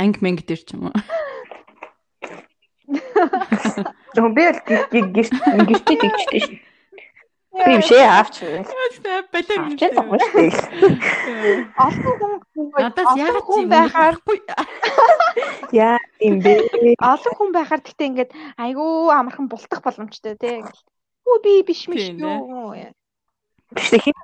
Анги 0.01 0.21
мэнг 0.25 0.49
дээр 0.49 0.63
ч 0.65 0.73
юм 0.73 0.89
уу. 0.89 0.97
Зөв 4.17 4.27
би 4.33 4.43
л 4.49 4.61
гэрт 4.65 4.91
гэртээ 4.97 5.97
тэгчтэй 6.01 6.41
шин. 6.41 6.57
Би 7.53 7.73
бишээ 7.77 8.07
авч. 8.09 8.37
Балаа 8.41 9.59
Авч 9.69 9.77
байгаа 9.93 10.19
шүү 10.25 10.41
дээ. 10.41 11.69
Олон 11.77 12.15
хүн 12.17 12.73
Надаас 12.81 13.13
яагаад 13.21 13.45
хүн 13.45 13.61
юм 13.61 13.69
байхаар 13.69 14.17
Яа 15.75 15.99
юм 16.25 16.41
бэ? 16.41 16.97
олон 16.97 17.35
хүн 17.37 17.51
байхаар 17.53 17.83
гэхдээ 17.85 18.09
ингээд 18.09 18.33
айгүй 18.57 19.13
амархан 19.13 19.47
бултах 19.53 19.85
боломжтой 19.85 20.39
тий. 20.41 20.65
Хүү 21.27 21.37
би 21.45 21.53
биш 21.67 21.85
Тийм, 21.91 22.23
юу. 22.25 22.73
Биш 23.75 23.91
хин. 23.99 24.17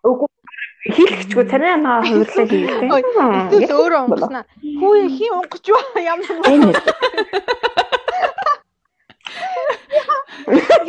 Үгүй 0.00 0.28
хийлгэчгүй 0.80 1.44
танай 1.50 1.76
наа 1.76 2.00
хувирлаа 2.00 2.46
хийлээ. 2.50 2.88
Эсвэл 3.52 3.76
өөрөө 3.76 4.00
унгаснаа. 4.08 4.44
Хүү 4.80 4.96
хин 5.12 5.32
унгаж 5.36 5.64
ба 5.68 6.00
ямар 6.12 6.28
Энэ 6.48 6.72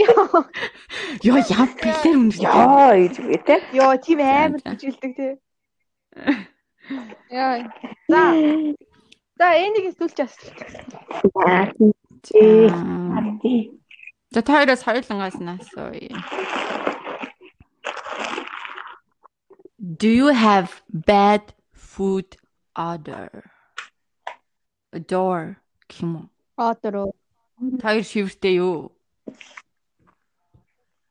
Йоо, 0.02 1.38
яв 1.54 1.70
бэлэр 1.78 2.16
үнэ. 2.18 2.40
яа 2.42 2.96
гэж 2.98 3.16
үгүй 3.22 3.40
те. 3.46 3.56
Йоо 3.76 3.94
тийм 4.02 4.20
амар 4.24 4.62
хүчилдэг 4.64 5.12
тий. 5.14 5.34
Яа. 7.30 7.68
За. 8.10 8.22
За 9.38 9.48
энийг 9.60 9.92
сүүлч 9.94 10.18
асуулт. 10.24 10.60
За 14.32 14.42
тойроос 14.42 14.82
хоёулангаас 14.88 15.38
насууя. 15.44 16.16
Do 19.82 20.08
you 20.08 20.28
have 20.28 20.84
bad 20.94 21.54
food 21.74 22.38
odor? 22.78 23.50
Odor 24.94 25.58
гэх 25.90 26.02
юм 26.06 26.16
уу? 26.16 26.30
Одор. 26.54 27.10
Тойр 27.82 28.06
шивэртэй 28.06 28.62
юу? 28.62 28.94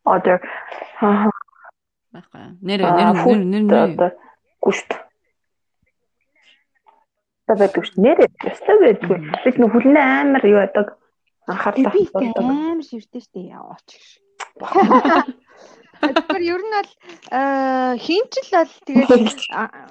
Other. 0.06 0.38
Аа. 1.02 1.30
Нэр 2.62 2.78
нэр 2.78 3.10
нэр 3.18 3.42
нэр 3.42 3.64
нэр. 3.66 4.14
Гүшт. 4.62 4.94
Та 7.50 7.58
байдаг 7.58 7.82
ш. 7.82 7.98
Нэр 7.98 8.22
өстой 8.46 8.78
байдгүй. 8.86 9.18
Бид 9.42 9.56
нөх 9.58 9.74
хүлнээ 9.74 10.06
амар 10.22 10.46
юу 10.46 10.62
яадаг 10.62 10.94
анхаарлаа 11.50 11.90
хандуулдаг. 11.90 12.38
амар 12.38 12.86
шивтэй 12.86 13.18
штэ 13.18 13.50
яваач. 13.50 13.90
Тэгэхээр 16.00 16.44
ер 16.48 16.62
нь 16.64 16.74
бол 16.74 16.90
хинчл 18.00 18.48
бол 18.56 18.72
тэгээд 18.88 19.10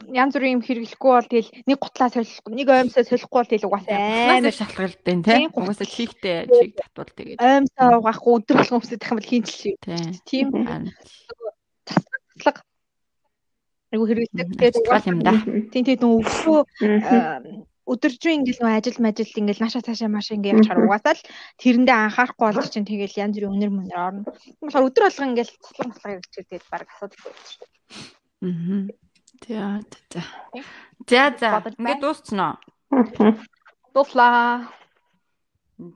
янз 0.09 0.33
бүрийн 0.33 0.55
юм 0.57 0.63
хэрэглэхгүй 0.65 1.11
бол 1.13 1.29
тэгэл 1.29 1.49
нэг 1.69 1.77
гутлаа 1.77 2.09
солихгүй 2.09 2.53
нэг 2.57 2.67
оймсоо 2.69 3.03
солихгүй 3.05 3.37
бол 3.37 3.51
тэгэл 3.53 3.67
угаасаа 3.69 3.97
амар 4.41 4.55
шалтгаалтай 4.57 5.15
тий. 5.21 5.37
Тийм, 5.37 5.49
Угаасаа 5.53 5.87
чигтэй 5.87 6.37
чиг 6.49 6.71
татвал 6.81 7.13
тэгээд. 7.13 7.37
оймсоо 7.37 7.89
угаахгүй 8.01 8.31
өдөр 8.41 8.55
болгон 8.57 8.77
өмсөж 8.81 8.97
байх 8.97 9.11
юм 9.13 9.19
бол 9.21 9.29
хинчл. 9.29 9.61
Тий. 9.77 10.01
Тийм 10.25 10.47
таслаг 11.85 12.57
айгу 13.93 14.05
хэрэглэдэг. 14.05 14.47
Тэгээд 14.57 14.75
Гал 14.85 15.09
юм 15.09 15.19
да. 15.21 15.33
тийм 15.73 15.83
нөө 16.01 16.13
өвсөө 16.25 16.59
өдөржин 17.89 18.45
ингээл 18.45 18.61
нөө 18.61 18.73
ажил 18.77 18.99
мажил 19.01 19.39
ингээл 19.41 19.63
наашаа 19.65 19.85
цаашаа 19.85 20.09
маш 20.13 20.29
ингээ 20.29 20.53
явахаар 20.53 20.85
угаасаа 20.85 21.13
л 21.17 21.27
тэрэндээ 21.57 21.97
анхаарахгүй 21.97 22.45
болж 22.53 22.69
чинь 22.69 22.85
тэгэл 22.85 23.19
янз 23.19 23.35
бүрийн 23.35 23.53
өнөр 23.57 23.71
мөнөр 23.73 23.97
орно. 23.97 24.23
Тэгэхээр 24.29 24.87
өдөр 24.87 25.03
болгон 25.09 25.29
ингээл 25.33 25.53
цаслаг 25.65 25.87
маслаг 25.89 26.11
гэж 26.21 26.33
тэгээд 26.37 26.65
баг 26.69 26.85
асуудалгүй 26.85 27.31
байна 27.33 27.47
шүү 27.49 27.59
дээ. 27.59 27.71
Мгм. 28.39 28.81
За 29.47 29.81
за. 30.11 30.21
За 31.07 31.23
за. 31.39 31.49
Ингээд 31.65 31.77
байна. 31.79 32.01
дуусчихноо. 32.01 32.53
Дуслаа. 33.93 34.69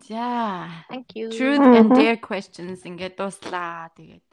За. 0.08 0.70
Thank 0.90 1.16
you. 1.16 1.30
Truth 1.30 1.62
and 1.62 1.90
dare 1.96 2.18
questions 2.18 2.82
ингээд 2.84 3.16
дуслаа. 3.18 3.92
Тэгээд 3.96 4.33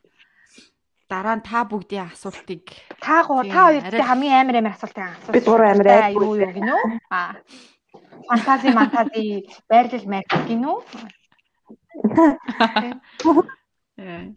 дараа 1.10 1.36
нь 1.36 1.44
та 1.44 1.66
бүгдийн 1.66 2.06
асуултыг 2.08 2.62
Та 3.02 3.26
гоо 3.26 3.42
та 3.42 3.60
хоёрт 3.66 3.90
хамгийн 3.90 4.38
амар 4.40 4.56
амар 4.62 4.74
асуултын 4.78 5.10
асуулт. 5.10 5.34
Би 5.34 5.40
гурван 5.42 5.74
амар 5.74 5.88
айгүй. 5.90 6.22
юу 6.22 6.34
юу 6.38 6.52
гинөө? 6.54 6.80
Аа. 7.10 7.34
Фантази 8.30 8.68
мантази 8.70 9.22
байрлал 9.68 10.06
майрт 10.06 10.32
гинөө? 10.46 10.78
э, 13.98 14.30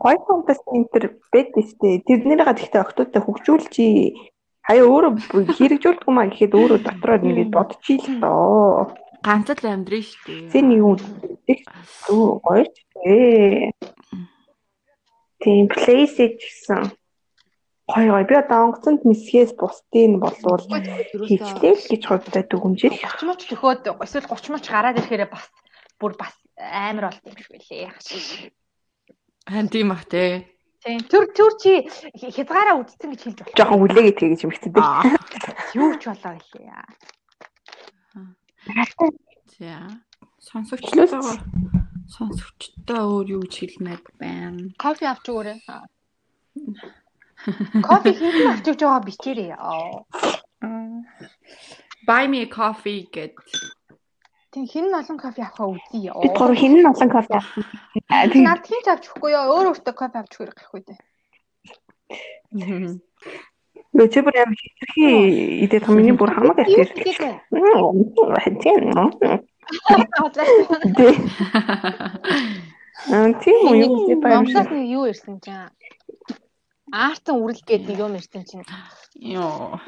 Гой 0.00 0.16
контест 0.26 0.64
интер 0.72 1.16
бэд 1.32 1.52
штэ. 1.54 2.02
Тэрнийгээ 2.08 2.44
гэхдээ 2.56 2.80
октодтой 2.82 3.20
хөгжүүлж 3.22 3.74
хаяа 4.64 4.86
өөрөө 4.88 5.12
хэрэгжүүлдэг 5.56 6.08
юм 6.08 6.18
а 6.18 6.24
гэхэд 6.32 6.56
өөрөө 6.56 6.78
дотроо 6.88 7.20
ингээд 7.20 7.52
бодчих 7.52 8.00
л 8.08 8.16
доо. 8.24 8.96
Ганц 9.24 9.48
л 9.48 9.64
амьдрын 9.64 10.04
шүү 10.04 10.20
дээ. 10.28 10.50
Зэн 10.52 10.64
нэг 10.68 10.80
юм 10.84 10.94
дүү 12.04 12.24
гоё 12.44 12.64
ч 12.68 12.76
ээ. 13.08 13.72
Тийм 15.40 15.64
place 15.72 16.36
гэсэн 16.36 16.92
гоё 17.88 18.10
гоё. 18.12 18.28
Би 18.28 18.34
одоо 18.36 18.68
онгоцонд 18.68 19.08
мэсгээс 19.08 19.56
бусдын 19.56 20.20
болвол 20.20 20.60
хөвчлээ 20.60 21.74
гэж 21.88 22.02
хувьдаа 22.04 22.44
дүгнжил. 22.44 22.92
30 22.92 23.24
моч 23.24 23.40
төхөөд 23.48 23.82
эсвэл 24.04 24.28
30 24.28 24.52
моч 24.52 24.64
гараад 24.68 25.00
ирэхээр 25.00 25.32
бас 25.32 25.48
бүр 25.96 26.12
бас 26.20 26.36
амар 26.60 27.08
болт 27.08 27.24
юм 27.24 27.36
шиг 27.40 27.50
байлээ. 27.56 28.52
Хан 29.48 29.68
тийм 29.72 29.88
бах 29.92 30.04
те. 30.04 30.48
Тийм. 30.84 31.00
Түр 31.08 31.32
түр 31.32 31.52
чи 31.56 31.84
хязгаараа 32.12 32.76
үдцэн 32.76 33.08
гэж 33.12 33.20
хэлж 33.24 33.38
болох. 33.40 33.56
Жохон 33.56 33.80
хүлээгээд 33.80 34.16
тэгээ 34.20 34.32
гэж 34.36 34.40
юмхтэй. 34.44 34.70
Аа. 34.76 35.16
Юу 35.72 35.96
ч 35.96 36.12
болоо 36.12 36.36
гэлээ. 36.36 36.68
За. 39.58 39.74
Сонсогчтойгоо 40.44 41.40
сонсогчтой 42.08 43.00
өөр 43.00 43.26
юу 43.36 43.42
гэж 43.44 43.54
хэлмээр 43.58 44.00
байна. 44.20 44.70
Кофе 44.76 45.06
авч 45.08 45.24
өгөөрэй. 45.30 45.58
Кофе 47.88 48.10
хинтэн 48.12 48.52
авч 48.52 48.66
өгч 48.68 48.80
байгаа 48.84 49.06
бичээрэй. 49.08 49.52
Buy 52.04 52.28
me 52.28 52.44
a 52.44 52.48
coffee 52.48 53.08
гэд. 53.08 53.32
Тийм 54.52 54.68
хин 54.68 54.92
олон 54.92 55.18
кофе 55.18 55.42
авахаа 55.42 55.72
үзье. 55.72 56.12
Бид 56.12 56.36
гурав 56.36 56.58
хинэн 56.60 56.92
олон 56.92 57.10
кофе 57.10 57.34
авсан. 57.40 57.64
Над 58.44 58.60
хин 58.68 58.80
ч 58.84 58.86
авч 58.92 59.08
өгөхгүй 59.08 59.32
ёо. 59.32 59.48
Өөр 59.50 59.66
өөртөө 59.72 59.94
кофе 59.96 60.18
авч 60.20 60.32
өгөх 60.38 60.54
гэхгүй 60.54 60.80
дээ. 60.84 61.00
Лөө 63.94 64.08
чи 64.10 64.20
бүр 64.26 64.34
амар 64.42 64.58
хитрхи 64.58 65.06
идэх 65.64 65.86
миний 65.86 66.14
бүр 66.18 66.30
хамаг 66.34 66.58
Юу 66.66 66.82
гэдэг 66.82 67.06
вэ? 67.14 67.30
Дээ. 70.98 71.14
Аа 73.14 73.30
тийм 73.38 73.70
үү 73.70 73.76
юу 73.86 73.94
гэж 74.10 74.50
шиг. 74.50 74.66
нэг 74.66 74.86
юу 74.90 75.04
ирсэн 75.06 75.38
чинь. 75.38 75.70
Аартан 76.90 77.38
үрэл 77.42 77.62
гээд 77.62 77.86
нэг 77.86 77.98
юм 78.02 78.14
ирсэн 78.18 78.42
чинь. 78.42 78.66
Йоо. 79.14 79.78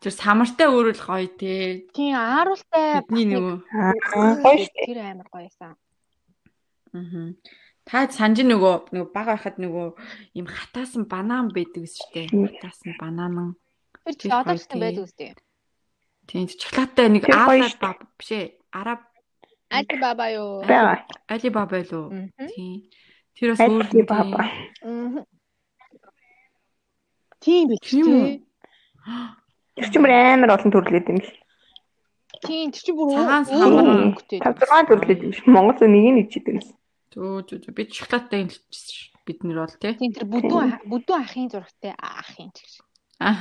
Тэр 0.00 0.12
самартай 0.12 0.68
өөрөл 0.68 1.00
гоё 1.00 1.28
те. 1.36 1.84
Тийм 1.92 2.16
ааруултай 2.16 3.04
Бидний 3.08 3.28
нөгөө 3.36 3.56
Аа 3.76 4.40
гоё 4.40 4.56
шүү. 4.64 4.88
тэр 4.88 4.98
амар 5.04 5.28
гоёсан. 5.28 5.76
Аа. 6.96 7.32
Та 7.88 8.06
санаж 8.10 8.38
нөгөө 8.44 8.74
нөгөө 8.94 9.10
баг 9.14 9.26
байхад 9.32 9.56
нөгөө 9.58 9.86
юм 10.38 10.46
хатаасан 10.46 11.04
банан 11.10 11.48
байдаг 11.54 11.84
шүү 11.88 12.08
дээ. 12.14 12.26
Хатаасан 12.30 12.92
банан. 13.00 13.56
Тэр 14.04 14.14
чи 14.14 14.28
Тэр 14.28 14.36
одоо 14.36 14.54
ч 14.56 14.62
гоё 14.64 14.70
тий. 14.70 14.80
байдаг 14.80 15.04
үстэй. 15.08 15.30
Тийм 16.28 16.46
шоколадтай 16.46 17.06
нэг 17.08 17.22
Тэр 17.24 17.34
гоё 17.34 17.40
аалаад 17.40 17.72
шүү. 17.72 17.80
ба 17.82 17.90
биш 18.18 18.30
ээ. 18.36 18.46
Араб 18.70 19.00
Alibaba 19.70 20.26
юу? 20.34 20.62
лөө. 21.86 22.06
Мгм. 22.10 22.48
Тийм. 22.50 22.74
Тэр 23.38 23.48
бас 23.54 23.60
өөр 23.62 23.82
Алли 23.86 24.02
баба. 24.02 24.42
Мгм. 24.82 25.24
Тийм 27.40 27.68
биз 27.70 27.80
Тийм. 27.80 28.44
Тэр 29.78 29.86
чинь 29.88 30.02
бүр 30.04 30.12
амар 30.12 30.50
олон 30.58 30.70
төрлөөд 30.74 31.06
юм 31.08 31.18
шиг. 31.24 31.38
Тийм 32.44 32.70
тэр 32.74 32.82
чинь 32.84 32.96
бүр 32.98 33.14
Цагаан 33.14 33.44
самар 33.46 33.86
өнгөтэй. 33.88 34.38
5 34.42 34.58
6 34.68 34.90
төрлөөд 34.90 35.20
юм 35.24 35.32
шиг. 35.32 35.46
Монгол 35.48 35.78
нэг 35.88 36.06
нь 36.10 36.20
ичдэг 36.26 36.46
юм 36.50 36.58
шиг. 36.60 36.76
Зөө 37.10 37.42
зөө 37.48 37.74
бид 37.74 37.90
шоколадтай 37.94 38.46
хэлчихсэн 38.46 38.94
ш. 38.94 39.10
Бид 39.26 39.42
нэр 39.44 39.62
бол 39.62 39.74
тий. 39.82 39.94
Тийм 39.98 40.12
тэр 40.14 40.26
бүдүүн 40.30 40.70
бүдүүн 40.90 41.22
ахын 41.22 41.50
зурагтай 41.50 41.94
ахын 41.98 42.50
ч 42.54 42.62
гэж. 42.62 42.74
Аа. 43.20 43.36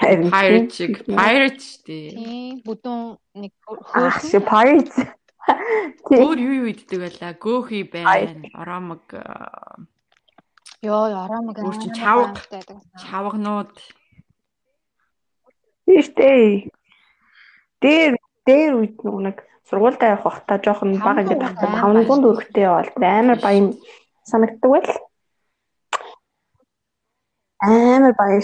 Харин 0.00 0.28
тийм. 0.28 0.30
Pirate 0.30 0.74
шиг. 0.74 0.94
Pirate 1.06 1.62
штий. 1.64 2.06
Тийм 2.14 2.60
бүдүүн 2.66 3.16
нэг 3.40 3.52
Ах 3.66 4.20
хөөрхөн. 4.20 4.84
Тийм. 4.86 6.20
Өөр 6.20 6.38
юу 6.38 6.54
юу 6.60 6.66
иддэг 6.70 6.98
байлаа? 7.00 7.32
Гөөхи 7.40 7.80
байна. 7.88 8.50
Оромог 8.54 9.08
аа, 9.16 9.80
Йоо 10.80 11.12
ярамаг. 11.12 11.60
Өөр 11.60 11.76
чинь 11.76 11.92
чавга. 11.92 12.40
чавганууд. 12.96 13.72
Тийштэй. 15.84 16.72
Дээр 17.84 18.16
дээр 18.48 18.72
үед 18.80 18.96
нэг 18.96 19.44
сургуультай 19.70 20.10
явах 20.10 20.34
хахта 20.34 20.58
жоохон 20.58 20.98
бага 20.98 21.22
ингээд 21.22 21.46
гунд 21.62 22.02
500 22.10 22.26
төгрөгтэй 22.26 22.64
явал 22.66 22.90
амар 22.98 23.38
баян 23.38 23.66
санагддаг 24.26 24.70
байл. 24.70 24.90
Амар 27.62 28.14
баян 28.18 28.42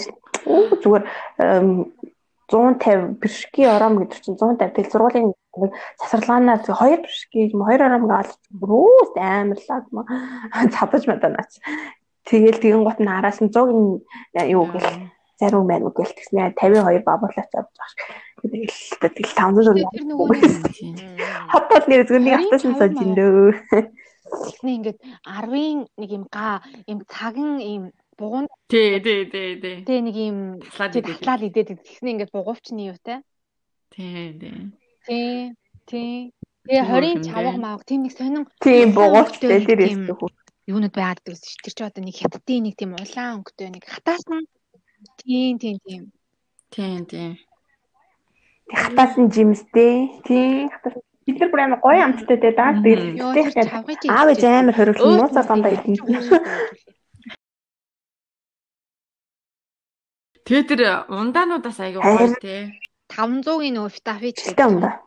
зүгээр 0.81 1.03
эм, 1.43 1.91
150 2.47 3.19
бишки 3.19 3.67
ором 3.67 3.99
гэдэг 3.99 4.19
чинь 4.23 4.39
150 4.39 4.71
тэл 4.71 4.91
сургуулийн 4.91 5.35
зөв 6.63 6.75
хоёр 6.79 6.99
бишки 7.03 7.51
юм 7.51 7.67
хоёр 7.67 7.81
ором 7.83 8.07
гаал 8.07 8.31
бүрөөс 8.47 9.11
амар 9.19 9.59
лаг 9.67 9.85
ма 9.91 10.03
цадаж 10.73 11.03
маданаач. 11.11 11.51
Тэгэл 12.23 12.63
тэгэн 12.63 12.83
гот 12.87 12.99
нь 13.03 13.11
араас 13.11 13.43
нь 13.43 13.51
100-ын 13.51 13.99
юу 14.47 14.65
гэл 14.71 14.87
зарим 15.39 15.65
мань 15.69 15.85
үг 15.85 15.95
гэлтгснэ 15.97 16.53
52 16.57 17.05
бабуулаач 17.07 17.51
авч 17.53 17.71
байгаа 17.77 17.89
ш. 17.89 17.95
Тэгэл 18.37 18.73
тэгэл 19.01 19.33
500 19.33 19.85
төгрөг. 19.97 20.37
Хотод 21.53 21.83
нэр 21.89 22.01
зөвний 22.09 22.33
чавга 22.37 22.73
сож 22.77 22.93
индөө. 22.97 23.53
Тэгснэ 24.27 24.69
ингээд 24.77 24.99
10-ын 25.23 25.79
нэг 25.97 26.09
юм 26.11 26.23
га 26.27 26.61
юм 26.89 26.99
цаган 27.07 27.61
юм 27.63 27.83
бугуун 28.19 28.45
Тий, 28.67 28.99
тий, 28.99 29.25
тий, 29.31 29.55
тий. 29.61 29.77
тэ 29.87 30.01
нэг 30.03 30.15
юм 30.17 30.37
тий 30.59 31.01
татлал 31.05 31.41
идээд 31.47 31.79
тэгснэ 31.79 32.09
ингээд 32.17 32.33
бугуувчны 32.35 32.91
юутай. 32.91 33.21
Тий, 33.93 34.33
тий. 34.35 34.73
Тий. 35.07 35.53
Тий. 35.87 36.33
Тэгээ 36.67 36.83
Тийм 36.83 36.91
20-ын 36.91 37.13
юм 37.15 37.21
чавга 37.23 37.55
маав 37.55 37.81
тийм 37.87 38.03
нэг 38.03 38.13
сонин 38.17 38.43
Тийм 38.59 38.91
өнгөтэй 38.91 39.63
тэр 39.63 39.79
ястэг. 39.87 40.19
юунууд 40.67 40.91
байгаад 40.91 41.23
гэдэг 41.23 41.39
чинь 41.39 41.63
тэр 41.63 41.73
чи 41.79 41.83
одоо 41.87 42.03
нэг 42.03 42.15
хятадын 42.19 42.61
нэг 42.67 42.75
тийм 42.75 42.91
улаан 42.99 43.39
өнгөтэй 43.39 43.69
нэг 43.71 43.83
хатаасан 43.87 44.43
тийм 45.21 45.57
тийм 45.59 45.77
тийм 45.85 46.03
Тий, 46.69 47.05
тий. 47.05 47.39
Хатаасан 48.73 49.31
жимстэй. 49.31 50.21
Тийм. 50.25 50.69
хатаасан. 50.69 51.01
Бид 51.25 51.39
нар 51.39 51.49
бүр 51.51 51.61
амар 51.63 51.79
гоё 51.83 52.03
амттай 52.03 52.37
те 52.39 52.51
даа. 52.55 52.71
Тэгэл 52.79 53.51
чавгыг 53.55 53.99
аав 54.07 54.27
ээж 54.31 54.43
амар 54.47 54.75
хориглон 54.75 55.15
нууцаар 55.19 55.47
дандаа 55.47 55.75
идэн. 55.75 55.95
Тэгээ 60.47 60.63
тэр 60.71 60.81
ундаануудаас 61.11 61.79
аягүй 61.83 61.99
гоё 62.03 62.31
тий. 62.39 62.79
500-ийн 63.11 63.75
нөгөө 63.75 63.91
фитафич 63.91 64.37
Тэ 64.55 64.63
юм 64.63 64.79
да. 64.83 65.03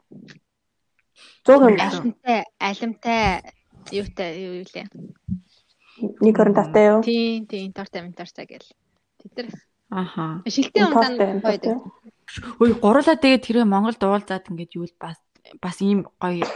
100 1.45 1.73
юм. 1.73 1.77
алимтай 1.81 2.41
алимтай 2.61 3.21
юутай 3.93 4.29
юу 4.45 4.53
юу 4.61 4.67
лээ. 4.69 4.89
Нэг 6.21 6.35
хорон 6.37 6.57
тавтай 6.57 6.85
юу? 6.93 7.01
Тийм 7.01 7.49
тийм 7.49 7.73
торта 7.73 8.05
ментарта 8.05 8.45
гэл. 8.45 8.69
Тэд 9.21 9.33
нар 9.37 9.49
Аха. 9.91 10.43
шилтийн 10.47 10.91
гоё 10.95 11.11
дээ. 11.19 11.41
тортой. 11.43 11.77
Ой, 12.63 12.71
гурлаа 12.79 13.17
тэгээд 13.19 13.43
тэрээ 13.47 13.67
Монголд 13.67 13.99
уулзаад 14.03 14.47
ингээд 14.51 14.79
юу 14.79 14.87
л 14.87 14.95
бас 15.03 15.19
бас 15.59 15.77
ийм 15.83 16.07
гоё 16.23 16.47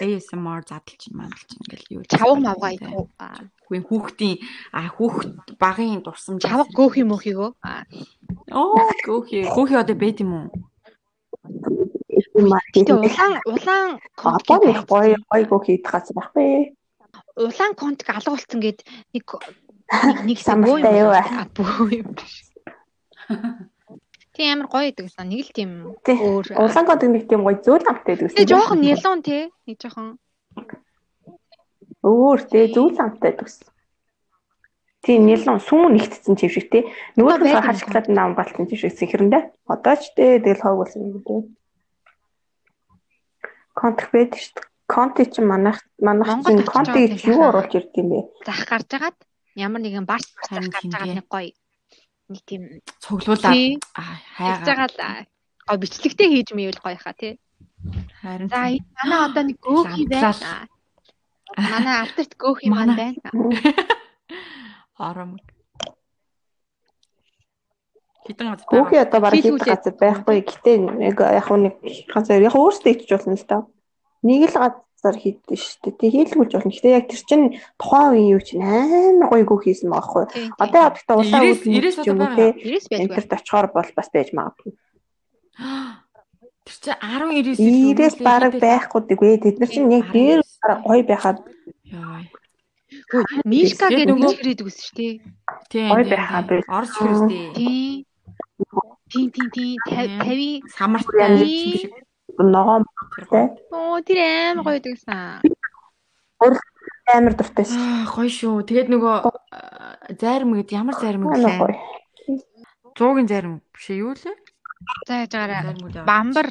ASMR 0.00 0.60
задлж 0.68 1.02
мандалж 1.08 1.50
ингээл 1.56 1.86
юу 1.96 2.02
Чавга 2.04 2.36
мавга 2.36 2.68
идэх. 2.76 2.92
Аа, 3.16 3.48
Үгүй 3.66 3.80
хүүхдийн 3.80 4.36
а 4.76 4.92
хүүхд 4.92 5.56
багын 5.56 6.04
дурсамж 6.04 6.44
Чавга 6.44 6.68
göөх 6.76 7.00
юм 7.00 7.16
өөхийгөө. 7.16 7.50
Аа. 7.64 7.88
оо 8.52 8.76
гөөхи 9.08 9.48
гөөхи 9.48 9.74
одоо 9.80 9.96
бэт 9.96 10.20
юм 10.20 10.32
уу 10.36 10.46
улаан 12.36 13.40
улаан 13.48 13.90
Одоо 14.20 14.58
нэг 14.68 14.84
гоё 14.84 15.16
гойгоо 15.30 15.60
хийх 15.64 15.82
газар 15.88 16.14
байхгүй. 16.16 16.76
улаан 17.36 17.72
конт 17.74 18.04
алга 18.08 18.30
болсон 18.36 18.60
гэд 18.60 18.84
нэг 19.14 19.24
нэг 20.28 20.38
бөө 20.44 20.78
юу 20.82 21.08
юм. 21.08 21.10
аа? 21.14 21.46
Бөө 21.56 21.88
юм 22.04 22.08
биш. 22.16 22.45
Тийм 24.36 24.48
амар 24.52 24.68
гоё 24.68 24.92
идэг 24.92 25.08
сан. 25.08 25.32
Нэг 25.32 25.48
л 25.48 25.52
тийм 25.56 25.70
Тий. 26.04 26.16
өөр. 26.20 26.60
Улаан 26.60 26.86
код 26.86 27.02
нэг 27.08 27.24
тийм 27.24 27.42
гоё 27.42 27.56
зөөл 27.64 27.88
амттай 27.88 28.20
гэдэг. 28.20 28.36
Тэгээ 28.36 28.52
жоохон 28.52 28.80
нялон 28.84 29.20
те. 29.24 29.48
Нэг 29.64 29.76
жоохон 29.80 30.20
Өөр 32.04 32.40
тий 32.44 32.68
зөөл 32.70 33.00
амттай 33.00 33.32
гэдэг. 33.32 33.48
Тийм 35.02 35.24
нэлон 35.24 35.58
сүүн 35.62 35.96
нэгтцэн 35.96 36.36
чив 36.36 36.52
шиг 36.52 36.68
тий. 36.68 36.84
Нөгөө 37.16 37.48
юм 37.48 37.64
хашглаад 37.64 38.06
нам 38.12 38.36
балтсан 38.36 38.68
чив 38.68 38.84
шиг 38.84 38.92
сэхэрэндээ. 38.92 39.42
Одоо 39.72 39.94
ч 39.96 40.12
тий 40.12 40.36
тэгэл 40.38 40.60
хог 40.60 40.84
болсон 40.84 41.02
юм 41.16 41.22
тий. 41.24 41.40
Контр 43.72 44.06
байдаг 44.12 44.36
шүү 44.36 44.54
дээ. 44.60 44.68
Конти 44.86 45.26
чи 45.26 45.42
манайх 45.42 45.82
манайх 45.98 46.46
чинь 46.46 46.62
конти 46.62 46.94
байгаа 46.94 47.10
гэж 47.10 47.22
тийм 47.24 47.34
юу 47.34 47.48
оруулж 47.50 47.72
ирд 47.74 47.90
юм 47.98 48.08
бэ? 48.14 48.20
зах 48.46 48.62
гарч 48.70 48.90
агаад 48.94 49.18
ямар 49.58 49.82
нэгэн 49.82 50.06
барс 50.06 50.30
гарч 50.30 50.70
тийм 50.78 50.94
агаад 50.94 51.10
тий. 51.10 51.18
нэг 51.18 51.26
гоё. 51.26 51.50
Нэг 52.28 52.42
тийм 52.42 52.62
цуглуулаад 53.02 53.54
хайгаа 54.36 54.66
байгаа 54.66 54.88
л 54.90 55.26
гоё 55.66 55.78
бичлэгтэй 55.82 56.28
хийж 56.30 56.48
мэйвэл 56.54 56.82
гоё 56.82 56.98
хаа 56.98 57.14
тий. 57.14 57.38
харин 58.22 58.48
За 58.50 58.66
энэ 58.70 58.86
манай 58.98 59.20
одоо 59.26 59.42
нэг 59.46 59.58
гөөхий 59.62 60.06
байна. 60.10 60.34
Ламтлал. 60.34 60.68
Манай 61.56 61.96
артист 62.02 62.32
гөөхий 62.34 62.70
маань 62.70 62.94
Манай. 62.94 63.14
байна. 63.14 63.30
ором 65.08 65.38
хитэн 68.26 68.46
гад 68.50 68.62
Хүүхий 68.66 69.00
одоо 69.00 69.20
бараг 69.22 69.38
Хийлгүүлээд. 69.38 69.70
газар 69.70 69.94
байхгүй. 69.94 70.38
Гэтэ 70.42 70.72
нэг 70.82 71.18
яг 71.20 71.46
нэг 71.50 71.74
газар 72.10 72.42
яг 72.42 72.54
өөртөө 72.58 72.92
ичж 72.92 73.10
болно 73.14 73.38
л 73.38 73.46
доо. 73.46 73.62
Нэг 74.26 74.50
л 74.50 74.54
газар 74.58 74.82
хийдэж 75.02 75.60
шүү 75.60 75.80
дээ. 75.84 76.00
Тэг 76.00 76.10
хийлгүүлж 76.12 76.52
болно. 76.56 76.72
Гэтэ 76.72 76.96
яг 76.96 77.06
тэр 77.06 77.22
чинь 77.22 77.46
тухайн 77.76 78.10
үеийн 78.16 78.32
юу 78.32 78.42
чинь 78.42 78.64
амар 78.64 79.28
гоё 79.30 79.44
гоо 79.44 79.60
хийсэн 79.60 79.90
байхгүй. 79.92 80.24
Одоо 80.56 80.80
ядтаа 80.88 81.16
улаан 81.20 81.42
үйл 81.44 81.62
юм 82.06 82.18
уу 82.20 82.32
те. 82.34 82.46
Энтерт 82.90 83.30
очихоор 83.36 83.66
бол 83.70 83.90
бас 83.92 84.08
байж 84.10 84.32
магадгүй. 84.32 84.72
тэр 86.66 86.76
чи 86.82 86.90
19 86.96 87.60
Ирээс 87.60 88.16
бараг 88.18 88.58
байхгүй 88.58 89.00
дэгвэ. 89.06 89.42
Тэд 89.44 89.56
нар 89.60 89.70
чинь 89.70 89.92
яг 89.92 90.10
дээр 90.10 90.40
бараг 90.62 90.80
гоё 90.82 91.02
байхад 91.06 91.38
Хөө, 92.86 93.22
Мишка 93.46 93.86
гэдэг 93.90 94.18
нэг 94.18 94.38
хэрэг 94.38 94.60
үгс 94.66 94.78
шүү 94.90 94.94
дээ. 94.98 95.14
тийм 95.70 95.90
Гой 95.90 96.02
тийм, 96.06 96.10
байхаа 96.14 96.42
тийм. 96.42 96.50
би. 96.50 96.56
орж 96.70 96.90
хэрстэй 96.94 97.42
Тий. 97.54 98.06
Тий, 99.10 99.26
тий, 99.30 99.46
тий. 99.54 99.72
Тийм. 99.86 100.18
50 100.22 100.70
самартай 100.74 101.30
юм 101.30 101.38
шиг 101.38 101.92
ногоон 102.38 102.84
Тий. 103.30 103.46
Оо, 103.72 104.00
тэр 104.04 104.18
аим 104.20 104.60
гоё 104.62 104.80
дагсан. 104.80 105.40
амар 107.06 107.32
дуртай 107.38 107.64
шүү. 107.64 107.80
Аа 107.80 108.04
гоё 108.12 108.28
шүү. 108.28 108.66
Тэгээд 108.68 108.88
нөгөө 108.92 109.14
аа, 109.24 109.96
зайрам 110.20 110.52
гэд 110.58 110.70
ямар 110.74 110.94
зайрам 111.00 111.24
Амар 111.24 111.38
гэлээ? 111.38 111.58
гоё. 111.58 111.74
100-ын 112.96 113.26
зайрам 113.30 113.54
биш 113.72 113.86
юу 113.94 114.12
лээ? 114.12 114.36
За 115.08 115.24
яж 115.24 115.32
яваа. 115.32 115.72
Бамбар. 116.04 116.48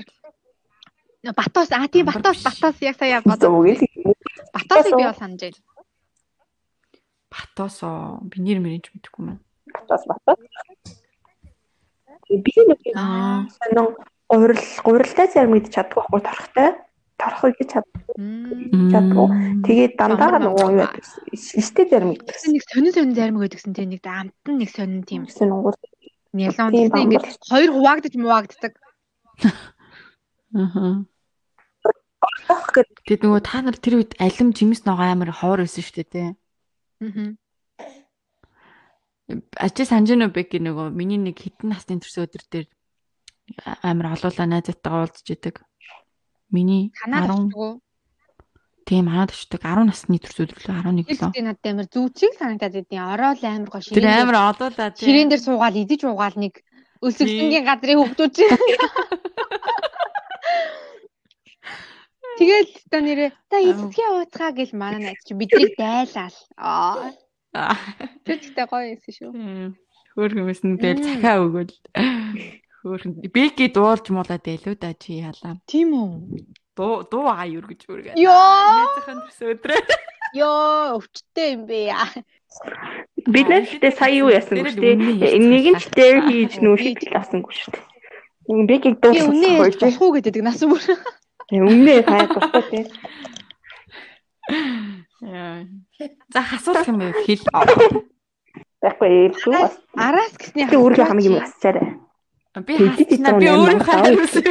Батос, 1.26 1.70
аа 1.76 1.88
тийм 1.92 2.06
Батос. 2.10 2.42
Батос 2.42 2.76
яг 2.82 2.96
сая. 2.98 3.22
Зүгэл 3.22 3.82
Батосыг 4.54 4.94
би 4.98 5.04
бол 5.06 5.14
санаж 5.20 5.42
байна. 5.42 5.60
Батосоо 7.30 8.24
би 8.32 8.38
нэр 8.42 8.60
мэрэж 8.64 8.90
мэдэхгүй 8.96 9.24
мэн. 9.26 9.40
батас 9.74 10.02
батас. 10.08 10.40
Би 12.32 12.52
нэг 12.64 12.80
Аа. 12.96 13.46
сонин 13.60 13.92
гурил 14.30 14.64
гурилтай 14.84 15.28
зарим 15.32 15.56
гэж 15.58 15.72
чаддгүй 15.74 16.04
байхгүй 16.04 16.22
торхтой. 16.26 16.70
Торхыг 17.16 17.56
гэж 17.60 17.70
чад. 17.72 17.86
Мм. 18.20 18.92
Чадгүй. 18.92 19.28
Тэгээд 19.64 19.94
дандаа 19.96 20.40
нөгөө 20.44 20.68
юу 20.76 20.84
байдаг. 20.84 21.06
Истэ 21.32 21.88
зарим 21.88 22.12
гэдэг. 22.12 22.36
Нэг 22.52 22.64
сонин 22.68 22.92
сонин 22.92 23.16
зарим 23.16 23.40
гэдгсэн 23.40 23.72
тийм 23.72 23.90
нэг 23.96 24.04
амтан 24.04 24.56
нэг 24.60 24.70
сонин 24.74 25.04
тийм 25.08 25.24
Гэсэн 25.30 25.52
унгуул. 25.54 25.80
нялон 26.36 26.72
Тийм, 26.76 26.92
ингээд 26.92 27.40
хоёр 27.48 27.72
хуваагдаж 27.72 28.14
муваагддаг. 28.20 28.74
Аа. 30.56 31.08
Ах 32.52 32.68
гэд 32.76 32.90
Тэгээд 33.06 33.22
нөгөө 33.22 33.42
та 33.46 33.62
нар 33.62 33.78
тэр 33.78 34.02
үед 34.02 34.18
алим 34.18 34.50
жимс 34.50 34.82
ногоо 34.84 35.08
амар 35.14 35.32
ховор 35.32 35.62
байсан 35.62 35.86
шүү 35.86 35.96
дээ 35.96 36.10
тий. 36.10 36.28
Аа. 37.06 37.38
Ачи 39.62 39.86
санжино 39.86 40.34
бэки 40.34 40.58
нөгөө 40.58 40.90
миний 40.90 41.22
нэг 41.22 41.38
хитэн 41.38 41.70
насны 41.70 42.02
төрсөн 42.02 42.26
өдөр 42.26 42.44
дээр 42.50 42.68
амар 43.86 44.14
олуулаа 44.18 44.48
найзтайгаа 44.50 45.06
уулзж 45.06 45.28
идэг. 45.34 45.62
Миний 46.52 46.92
Танаар 47.02 47.30
10 47.30 47.50
болчихгүй. 47.50 47.72
Тийм 48.86 49.06
хаад 49.10 49.32
очдог 49.34 49.62
10 49.66 49.90
насны 49.90 50.18
төрс 50.22 50.38
өдрөлөө 50.46 50.76
11 50.78 51.10
лөө. 51.10 51.34
Тэгээд 51.34 51.46
надад 51.50 51.66
амар 51.74 51.88
зүүчиг 51.90 52.32
санагдаад 52.38 52.74
байдیں۔ 52.78 53.02
Ороод 53.02 53.42
амар 53.42 53.70
гоо 53.74 53.82
Тэр 53.82 53.90
ширээ. 54.06 54.22
амар 54.22 54.38
одуулаа 54.54 54.90
тийм. 54.94 55.06
Ширээн 55.10 55.30
дээр 55.34 55.42
суугаад 55.42 55.76
идэж 55.82 56.02
уугаал 56.06 56.38
нэг 56.38 56.54
өсөлтөнгийн 57.02 57.66
газрын 57.66 57.98
хөвгүүд. 58.02 58.36
Тэгэл 62.36 62.72
та 62.92 62.98
нэрээ 63.00 63.32
та 63.48 63.58
эцгээ 63.64 64.10
ууцгаа 64.12 64.52
гэл 64.52 64.74
манай 64.76 65.00
найз 65.02 65.24
чи 65.24 65.34
биднийг 65.34 65.74
дайлал. 65.80 66.36
Аа. 66.60 67.16
Тэр 68.28 68.38
ихтэй 68.44 68.66
гоё 68.68 68.92
юмсэн 68.92 69.14
шүү. 69.16 69.32
Хөөр 70.20 70.32
хүмүүс 70.36 70.62
нь 70.68 70.76
дээр 70.76 71.00
Мм. 71.00 71.06
захиа 71.08 71.40
өгөөл. 71.40 71.74
Хөөр 72.86 73.34
бэки 73.34 73.74
дуулж 73.74 74.14
муулаад 74.14 74.46
байлуу 74.46 74.78
да 74.78 74.94
чи 74.94 75.18
ялаа. 75.18 75.58
Тийм 75.66 75.90
үү? 75.98 76.38
Дуу 76.78 77.02
дуу 77.10 77.26
аа 77.34 77.50
юу 77.50 77.66
гэж 77.66 77.90
үргээ. 77.90 78.14
Йоо. 78.14 78.38
Найзынхаа 78.38 79.26
төрс 79.26 79.42
өдрөө. 79.42 79.82
Йоо, 80.38 81.02
өвчтэй 81.02 81.58
юм 81.58 81.66
бэ 81.66 81.90
яа. 81.90 82.06
Бид 83.26 83.50
гэдэг 83.50 83.90
сая 83.90 84.14
юу 84.14 84.30
яасан 84.30 84.62
үнэн 84.62 85.18
ярьсан 85.18 85.50
нэг 85.50 85.66
нь 85.74 85.82
ч 85.82 85.90
дээр 85.98 86.30
хийж 86.30 86.62
нүүшиг 86.62 87.10
авсангүй 87.10 87.58
шүү 87.58 87.74
дээ. 87.74 88.70
Бэкийг 88.70 89.02
дуусгах 89.02 89.34
гэж. 89.34 89.82
болох 89.82 90.02
уу 90.06 90.14
гэдэг 90.22 90.46
нас 90.46 90.62
бүр. 90.62 90.78
Өмнө 91.50 92.06
хаяа 92.06 92.30
дуртай 92.30 92.64
тийм. 92.70 92.86
Яа. 95.26 95.66
За 96.30 96.46
асуулах 96.54 96.86
юм 96.86 97.02
бэ 97.02 97.18
хэл. 97.26 97.50
Тэгэхгүй 98.78 99.58
бас. 99.58 99.74
Араас 99.98 100.38
гэсний 100.38 100.70
өөрөө 100.70 101.10
хамгийн 101.10 101.34
юм 101.34 101.42
асчаарай. 101.42 102.05
Би 102.64 102.76
юм 102.80 102.96
би 103.36 103.48
өөрөө 103.52 103.84
хариулсан. 103.84 104.48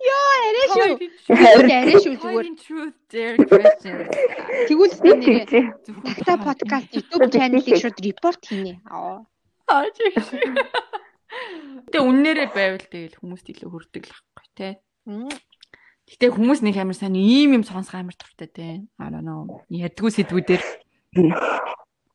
Ёо, 0.00 0.28
арай 0.48 0.66
шүү. 0.72 0.92
Арай 1.28 1.92
шүү 2.00 2.14
зүгээр. 2.16 2.46
truth 2.56 2.96
dare 3.12 3.36
questions. 3.44 4.08
Тэгвэл 4.64 4.94
та 4.96 5.12
нэрээ 5.12 5.44
тийм. 5.44 5.66
Такта 6.08 6.40
подкаст 6.40 6.88
YouTube 6.96 7.28
channel-ийг 7.28 7.76
шууд 7.76 8.00
репорт 8.00 8.40
хийнэ. 8.48 8.80
Аа. 8.88 9.20
Тэ 11.92 11.98
үннээрээ 12.00 12.48
байвал 12.56 12.86
тэгэл 12.88 13.20
хүмүүст 13.20 13.52
илүү 13.52 13.68
хүрдэг 13.68 14.04
л 14.08 14.16
байхгүй 14.16 14.48
те. 14.56 14.68
Гэтэ 16.08 16.32
хүмүүс 16.32 16.64
нэг 16.64 16.80
амар 16.80 16.96
сайн 16.96 17.12
ийм 17.20 17.60
юм 17.60 17.64
сонсох 17.68 18.00
амар 18.00 18.16
туртай 18.16 18.48
те. 18.48 18.68
I 18.96 19.08
don't 19.12 19.28
know. 19.28 19.60
Ядгүй 19.68 20.16
сэдвүүдээр 20.16 20.64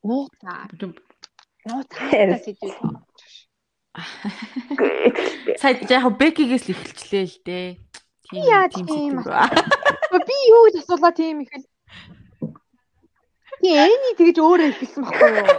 Нуу 0.01 0.25
та. 0.41 0.65
Нуу 0.73 1.81
та 1.85 2.09
сэдвүүд. 2.41 3.04
Сая 5.61 5.79
яг 5.89 6.05
бекигээс 6.19 6.65
л 6.67 6.73
эхэлчлээ 6.75 7.25
л 7.25 7.37
дээ. 7.45 7.67
Тийм 8.29 9.21
рүү. 9.21 10.23
Би 10.25 10.37
юу 10.49 10.61
гэж 10.67 10.75
асуулаа 10.83 11.13
тийм 11.15 11.41
их 11.45 11.51
л. 11.55 11.65
Би 13.61 13.69
эний 13.71 14.13
тэгэж 14.19 14.37
өөрөө 14.41 14.67
ихэлсэн 14.73 15.03
баггүй 15.05 15.31
юу? 15.39 15.49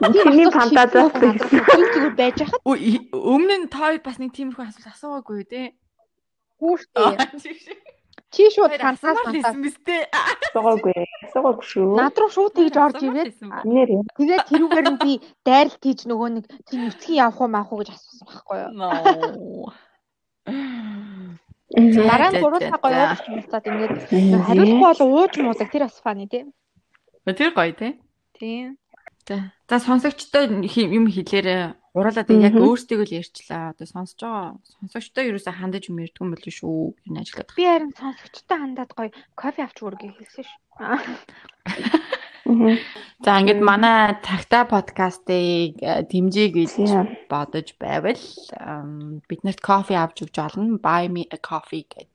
Чиний 0.00 0.48
фантазиас 0.48 1.12
зүгээр 1.12 2.14
байж 2.16 2.38
хахад 2.40 2.60
Өмнө 3.12 3.56
нь 3.64 3.68
та 3.68 3.92
хоёр 3.92 4.00
бас 4.00 4.16
нэг 4.16 4.32
тиймэрхүү 4.32 4.64
асуулт 4.64 4.88
асуугаагүй 4.92 5.44
те. 5.44 5.62
хүүхдээ. 6.60 7.76
Чи 8.30 8.46
шууд 8.54 8.72
фантаз. 8.78 9.18
фантаз 9.26 9.56
мэт. 9.58 9.76
суугаагүй. 10.54 10.94
Суугаагүй 11.34 11.66
шүү. 11.66 11.98
Над 11.98 12.14
руу 12.14 12.30
шууд 12.30 12.54
тэгж 12.54 12.76
орж 12.78 13.02
ирээд 13.02 13.34
тэгээд 14.14 14.42
тэрүүгээр 14.50 14.86
нь 14.94 15.02
би 15.02 15.12
дайралт 15.42 15.82
хийж 15.82 16.06
нөгөө 16.06 16.28
нэг 16.38 16.44
тийм 16.70 16.86
нүцгэн 16.86 17.18
явах 17.26 17.42
уу 17.42 17.50
маах 17.50 17.70
уу 17.74 17.82
гэж 17.82 17.90
асуусан 17.90 18.26
байхгүй 18.30 18.58
юу? 18.62 18.70
Дараа 22.06 22.30
нь 22.30 22.38
гурван 22.38 22.62
цаг 22.70 22.82
гоё 22.82 23.02
ууж 23.10 23.26
муулаад 23.30 23.66
ингээд 23.66 23.94
хариулахгүй 24.46 24.86
бол 24.86 25.02
ууж 25.10 25.34
муудаг 25.42 25.68
тэр 25.70 25.82
бас 25.90 25.98
фаны 25.98 26.26
тий. 26.30 26.46
Тэр 27.26 27.50
гоё 27.50 27.74
те. 27.74 27.98
Тийм. 28.38 28.78
За 29.26 29.78
сонсогчтой 29.78 30.46
юм 30.50 31.06
хэлээрээ 31.10 31.79
уруулаад 31.94 32.30
яг 32.30 32.54
өөртөө 32.54 33.02
л 33.02 33.16
ярьчлаа. 33.20 33.74
Одоо 33.74 33.86
сонсож 33.86 34.20
байгаа 34.22 34.58
сонсогчтой 34.78 35.30
ерөөсө 35.30 35.50
хандаж 35.50 35.90
юм 35.90 36.02
ярьдгүй 36.04 36.22
юм 36.24 36.32
болов 36.34 36.54
шүү. 36.54 36.94
Энэ 37.06 37.20
ажиллаад. 37.22 37.50
Би 37.56 37.64
харин 37.66 37.92
сонсогчтой 37.98 38.58
хандаад 38.58 38.90
гоё 38.94 39.10
кофе 39.34 39.60
авч 39.66 39.78
үргээ 39.82 40.12
хэлсэн 40.18 40.44
ш. 40.44 40.50
За 43.20 43.38
ингээд 43.38 43.60
манай 43.62 44.18
тагта 44.24 44.66
подкастыг 44.66 45.78
э, 45.78 46.02
дэмжиж 46.08 46.50
гэж 46.56 46.72
бодож 47.30 47.76
байвал 47.78 48.24
ам, 48.58 49.22
биднэрт 49.28 49.60
кофе 49.62 49.94
авч 50.00 50.24
өгч 50.26 50.36
олно. 50.40 50.80
Buy 50.82 51.06
me 51.06 51.28
a 51.30 51.38
coffee 51.38 51.84
гэдэг 51.86 52.10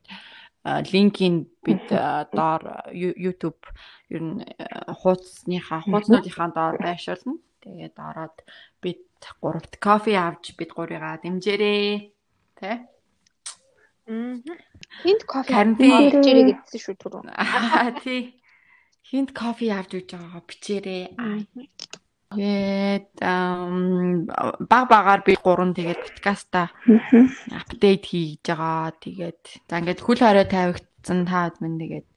линкийг 0.66 1.46
бид 1.62 1.86
э, 1.90 2.26
доор 2.32 2.82
YouTube 2.92 3.62
ер 4.10 4.22
нь 4.22 4.42
э, 4.42 4.92
хуудасныхаа 4.92 5.80
хуудаснуудынхаа 5.86 6.50
доор 6.50 6.76
байршуулна. 6.82 7.38
Тэгээд 7.62 7.96
ороод 7.98 8.36
бид 8.75 8.75
гуравт 9.40 9.76
кофе 9.80 10.16
авч 10.16 10.56
бид 10.58 10.70
гурыгаа 10.76 11.20
дэмжээрэй. 11.22 12.12
Тэ? 12.58 12.86
Энд 14.06 15.22
кофе 15.26 15.52
авч 15.52 15.80
ирээ 16.26 16.44
гэдсэн 16.54 16.80
шүү 16.80 16.96
түрүү. 17.00 17.22
Аа 17.34 17.90
тий. 18.02 18.38
Хинт 19.06 19.30
кофе 19.34 19.70
авч 19.74 19.98
өгч 19.98 20.10
байгаагаа 20.14 20.42
бичээрэй. 20.46 21.04
Тэгээд 22.34 23.22
ам, 23.22 24.26
баг 24.66 24.84
багаар 24.90 25.22
би 25.22 25.38
гурван 25.38 25.78
тэгээд 25.78 26.02
подкаста 26.02 26.74
апдейт 27.54 28.02
хийж 28.02 28.42
байгаа. 28.42 28.94
Тэгээд 28.98 29.42
за 29.70 29.78
ингээд 29.78 30.02
хөл 30.02 30.18
хорой 30.18 30.46
тавигдсан 30.50 31.22
та 31.22 31.54
бүхэн 31.54 31.78
тэгээд 31.78 32.08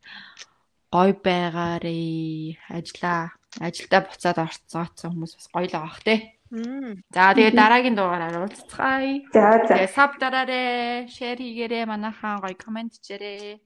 гой 0.89 1.11
байгаарэ. 1.13 2.57
Ажлаа 2.73 3.37
ажилдаа 3.61 4.01
буцаад 4.09 4.37
орцгооцсон 4.41 5.13
хүмүүс 5.13 5.33
бас 5.37 5.47
гоё 5.53 5.65
л 5.69 5.73
байгаа 5.77 5.85
бах 5.85 6.01
те. 6.01 6.38
За 6.49 7.33
тэгээд 7.37 7.55
дараагийн 7.55 7.95
дугаараар 7.95 8.41
уулзцгаая. 8.41 9.21
За 9.33 9.61
за. 9.61 9.73
Тэгээд 9.77 9.93
саб 9.93 10.11
дараарэ, 10.17 11.05
шеэр 11.05 11.37
хийгээрэй, 11.37 11.85
манайхаа 11.85 12.41
гоё 12.41 12.57
комент 12.57 12.97
хийгээрэй. 12.97 13.61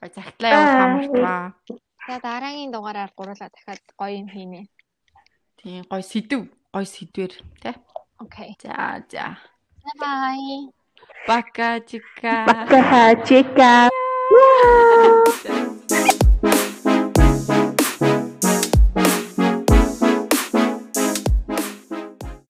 Гоё 0.00 0.10
цагтлаа 0.12 0.50
явуулах 0.52 1.16
мартаа. 1.16 1.44
За 2.06 2.16
дараагийн 2.20 2.72
дугаараар 2.72 3.12
гурлаа 3.16 3.48
дахиад 3.48 3.80
гоё 3.96 4.20
юм 4.20 4.28
хийнэ. 4.28 4.68
Тийм 5.56 5.84
гоё 5.88 6.04
сэдв, 6.04 6.52
гоё 6.74 6.84
сэдвэр 6.84 7.32
тий. 7.64 7.74
Окей. 8.20 8.52
За 8.60 9.00
за. 9.08 9.40
Bye. 9.96 10.68
Пока 11.26 11.80
чика. 11.80 12.44
Бака 12.46 13.16
чека. 13.24 13.88